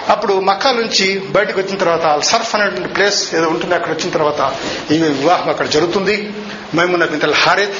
అప్పుడు 0.08 0.34
మక్కా 0.34 0.72
నుంచి 0.72 1.18
బయటకు 1.18 1.60
వచ్చిన 1.60 1.78
తర్వాత 1.78 2.20
సర్ఫ్ 2.20 2.54
అనేటువంటి 2.54 2.88
ప్లేస్ 2.88 3.34
ఏదో 3.34 3.48
ఉంటుంది 3.48 3.74
అక్కడ 3.74 3.92
వచ్చిన 3.92 4.10
తర్వాత 4.10 4.54
ఈ 4.90 4.98
వివాహం 4.98 5.50
అక్కడ 5.50 5.66
జరుగుతుంది. 5.66 6.32
మేమున్న 6.74 7.04
బింతల్ 7.04 7.34
హారిత్ 7.34 7.74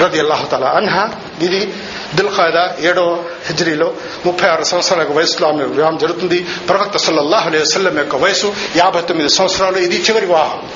రది 0.00 0.18
అల్లాహతల 0.18 0.64
అన్హా. 0.64 1.10
ఇది 1.42 1.72
దిల్ఖాదా 2.14 2.76
ఏడో 2.80 3.24
హిజ్రీలో 3.46 3.94
ముప్పై 4.26 4.48
ఆరు 4.48 4.64
సంవత్సరాల 4.64 5.06
వయసులో 5.12 5.48
ఆమె 5.48 5.64
వివాహం 5.64 5.98
జరుగుతుంది. 5.98 6.46
ప్రవక్త 6.68 6.96
సల్లల్లాహు 6.96 7.48
అలైహి 7.48 7.64
వసల్లం 7.64 7.98
యొక్క 7.98 8.16
వయసు 8.16 8.54
యాభై 8.76 9.00
తొమ్మిది 9.00 9.30
సంవత్సరాలు. 9.30 9.76
ఇది 9.76 9.96
చివరి 9.96 10.26
వివాహం. 10.26 10.68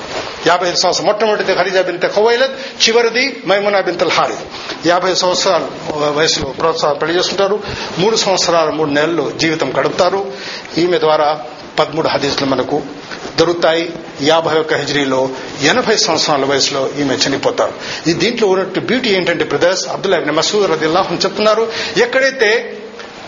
యాభై 0.47 0.67
ఐదు 0.67 0.75
సంవత్సరం 0.75 1.05
మొట్టమొదటిది 1.05 1.55
ఖరీజా 1.55 1.81
బింత 1.81 2.15
ఖవైలద్ 2.15 2.89
చివరిది 2.89 3.43
మైమునా 3.47 3.81
బింతల్ 3.81 4.11
హారిద్ 4.11 4.87
యాభై 4.87 5.15
సంవత్సరాలు 5.15 5.67
వయసులో 5.95 6.49
ప్రోత్సాహం 6.49 6.97
పెళ్ళి 6.97 7.17
చేసుకుంటారు. 7.17 7.59
మూడు 7.97 8.15
సంవత్సరాలు 8.15 8.71
మూడు 8.71 8.89
నెలలు 8.89 9.31
జీవితం 9.37 9.73
గడుపుతారు. 9.79 10.31
ఈమె 10.77 10.99
ద్వారా 10.99 11.39
పదమూడు 11.79 12.07
హదీసులు 12.07 12.45
మనకు 12.45 12.83
దొరుకుతాయి. 13.39 13.93
యాభై 14.21 14.59
ఒక్క 14.59 14.73
హిజ్రీలో 14.73 15.29
ఎనభై 15.61 15.97
సంవత్సరాల 15.97 16.45
వయసులో 16.45 16.89
ఈమె 16.99 17.15
చనిపోతారు. 17.15 17.73
ఈ 18.09 18.13
దీంట్లో 18.13 18.47
ఉన్నట్టు 18.47 18.79
బ్యూటీ 18.79 19.09
ఏంటంటే 19.09 19.45
బ్రదర్స్ 19.45 19.87
అబ్దుల్లా 19.87 20.17
ఇబ్న్ 20.17 20.35
మసూద్ 20.35 20.71
రదిల్లాహం 20.71 21.15
చెప్తున్నారు 21.15 21.71
ఎక్కడైతే 21.97 22.49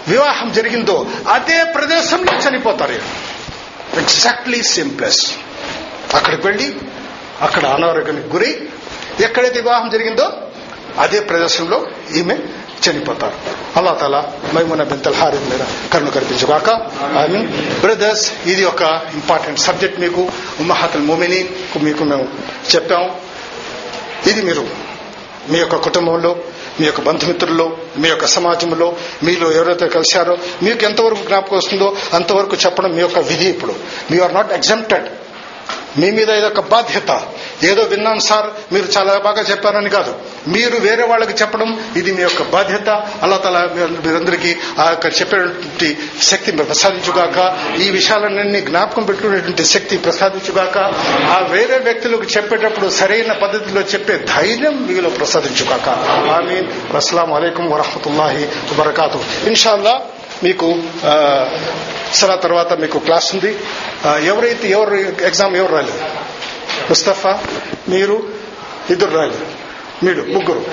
వివాహం 0.07 0.51
జరిగిందో 0.51 1.05
అదే 1.29 1.63
ప్రదేశంలో 1.63 2.33
చనిపోతారు 2.37 2.93
ఎగ్జాక్ట్లీ 3.99 4.63
సేమ్ 4.63 4.99
ప్లేస్ 4.99 5.31
అక్కడికి 6.13 6.47
వెళ్ళి 6.47 6.75
అక్కడ 7.41 7.65
అనారోగ్యానికి 7.65 8.27
గురై 8.27 8.51
ఎక్కడైతే 9.19 9.59
వివాహం 9.61 9.89
జరిగిందో 9.89 10.31
అదే 10.99 11.19
ప్రదేశంలో 11.19 11.85
ఈమె 12.15 12.37
చనిపోతారు. 12.83 13.60
అల్లా 13.77 13.91
తల 13.93 14.15
మైమున 14.55 14.83
బింతల్ 14.83 15.15
హారిద్ 15.15 15.49
మీద 15.49 15.63
కరుణ 15.93 16.09
కనిపించుగాక 16.09 16.69
ఐ 17.17 17.27
మీన్ 17.27 17.47
బ్రదర్స్ 17.81 18.25
ఇది 18.45 18.63
ఒక 18.65 18.81
ఇంపార్టెంట్ 19.13 19.59
సబ్జెక్ట్ 19.59 19.99
మీకు 19.99 20.21
ఉమ్మహతల్ 20.59 21.01
మోమిని 21.01 21.41
మీకు 21.83 22.03
మేము 22.03 22.25
చెప్పాం. 22.75 23.05
ఇది 24.27 24.41
మీరు 24.41 24.63
మీ 25.51 25.59
యొక్క 25.59 25.75
కుటుంబంలో 25.75 26.31
మీ 26.79 26.85
యొక్క 26.85 27.01
బంధుమిత్రుల్లో 27.01 27.65
మీ 27.97 28.09
యొక్క 28.09 28.25
సమాజంలో 28.25 28.87
మీలో 29.23 29.51
ఎవరైతే 29.51 29.87
కలిశారో 29.87 30.35
మీకు 30.61 30.85
ఎంతవరకు 30.85 31.23
జ్ఞాపకం 31.27 31.57
వస్తుందో 31.57 31.95
అంతవరకు 32.13 32.55
చెప్పడం 32.55 32.91
మీ 32.95 33.01
యొక్క 33.01 33.19
విధి 33.19 33.45
ఇప్పుడు. 33.45 33.73
మీ 34.11 34.19
ఆర్ 34.19 34.33
నాట్ 34.33 34.51
ఎగ్జామ్టెడ్ 34.51 35.07
మీ 35.97 36.11
మీద 36.11 36.29
ఇదొక 36.29 36.59
బాధ్యత 36.59 37.21
ఏదో 37.63 37.83
విన్నాం 37.83 38.19
సార్ 38.19 38.73
మీరు 38.73 38.87
చాలా 38.97 39.17
బాగా 39.17 39.41
చెప్పారని 39.41 39.89
కాదు. 39.89 40.15
మీరు 40.47 40.77
వేరే 40.77 41.03
వాళ్ళకి 41.03 41.33
చెప్పడం 41.33 41.93
ఇది 41.95 42.11
మీ 42.11 42.21
యొక్క 42.21 42.43
బాధ్యత. 42.43 42.89
అల్లా 43.21 43.37
తల 43.37 43.69
మీరందరికీ 43.75 44.55
ఆ 44.79 44.89
యొక్క 44.89 45.05
చెప్పేటువంటి 45.05 45.97
శక్తి 46.21 46.51
ప్రసాదించుగాక 46.51 47.59
ఈ 47.79 47.89
విషయాలన్నీ 47.89 48.61
జ్ఞాపకం 48.61 49.03
పెట్టుకునేటువంటి 49.03 49.65
శక్తి 49.65 49.97
ప్రసాదించుగాక 49.97 50.77
ఆ 51.31 51.47
వేరే 51.49 51.77
వ్యక్తులకు 51.77 52.23
చెప్పేటప్పుడు 52.23 52.89
సరైన 52.89 53.31
పద్ధతిలో 53.31 53.81
చెప్పే 53.81 54.25
ధైర్యం 54.35 54.87
మీలో 54.87 55.09
ప్రసాదించుగాక. 55.09 55.89
ఆమీన్. 56.31 56.95
అస్సలం 56.95 57.33
అయికం 57.33 57.69
వరహతుల్లాహి 57.69 58.45
వబర్కాతు 58.45 59.19
ఇన్షాల్లా 59.47 60.01
మీకు 60.43 60.83
సరా 62.13 62.35
తర్వాత 62.35 62.73
మీకు 62.73 62.99
క్లాస్ 62.99 63.35
ఉంది. 63.35 63.59
ఎవరైతే 64.25 64.69
ఎవరు 64.69 65.25
ఎగ్జామ్ 65.25 65.55
ఎవరు 65.55 65.71
రాలేదు? 65.71 65.99
ముస్తఫా 66.89 67.39
మీరు 67.89 68.23
ఇద్దరు 68.89 69.17
రాలేదు. 69.17 69.45
మీరు 70.03 70.21
ముగ్గురు. 70.21 70.65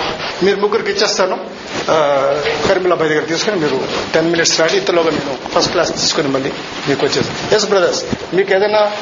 మీరు 0.43 0.57
ముగ్గురికి 0.57 0.91
ఇచ్చేస్తాను. 0.91 1.51
ఆ, 1.91 1.95
దగ్గర 3.05 3.25
తీసుకుని 3.25 3.57
మీరు 3.57 3.89
టెన్ 4.15 4.31
మినిట్స్ 4.31 4.61
రాడి. 4.61 4.77
ఇంతలోగా 4.77 5.11
నేను 5.11 5.49
ఫస్ట్ 5.49 5.71
క్లాస్ 5.71 5.93
తీసుకుని 5.93 6.29
మళ్ళీ 6.29 6.53
మీకు 6.89 7.07
వచ్చేసి 7.07 7.55
ఎస్ 7.55 7.67
బ్రదర్స్ 7.67 8.05
మీకు 8.35 8.55
ఏదైనా 8.55 8.93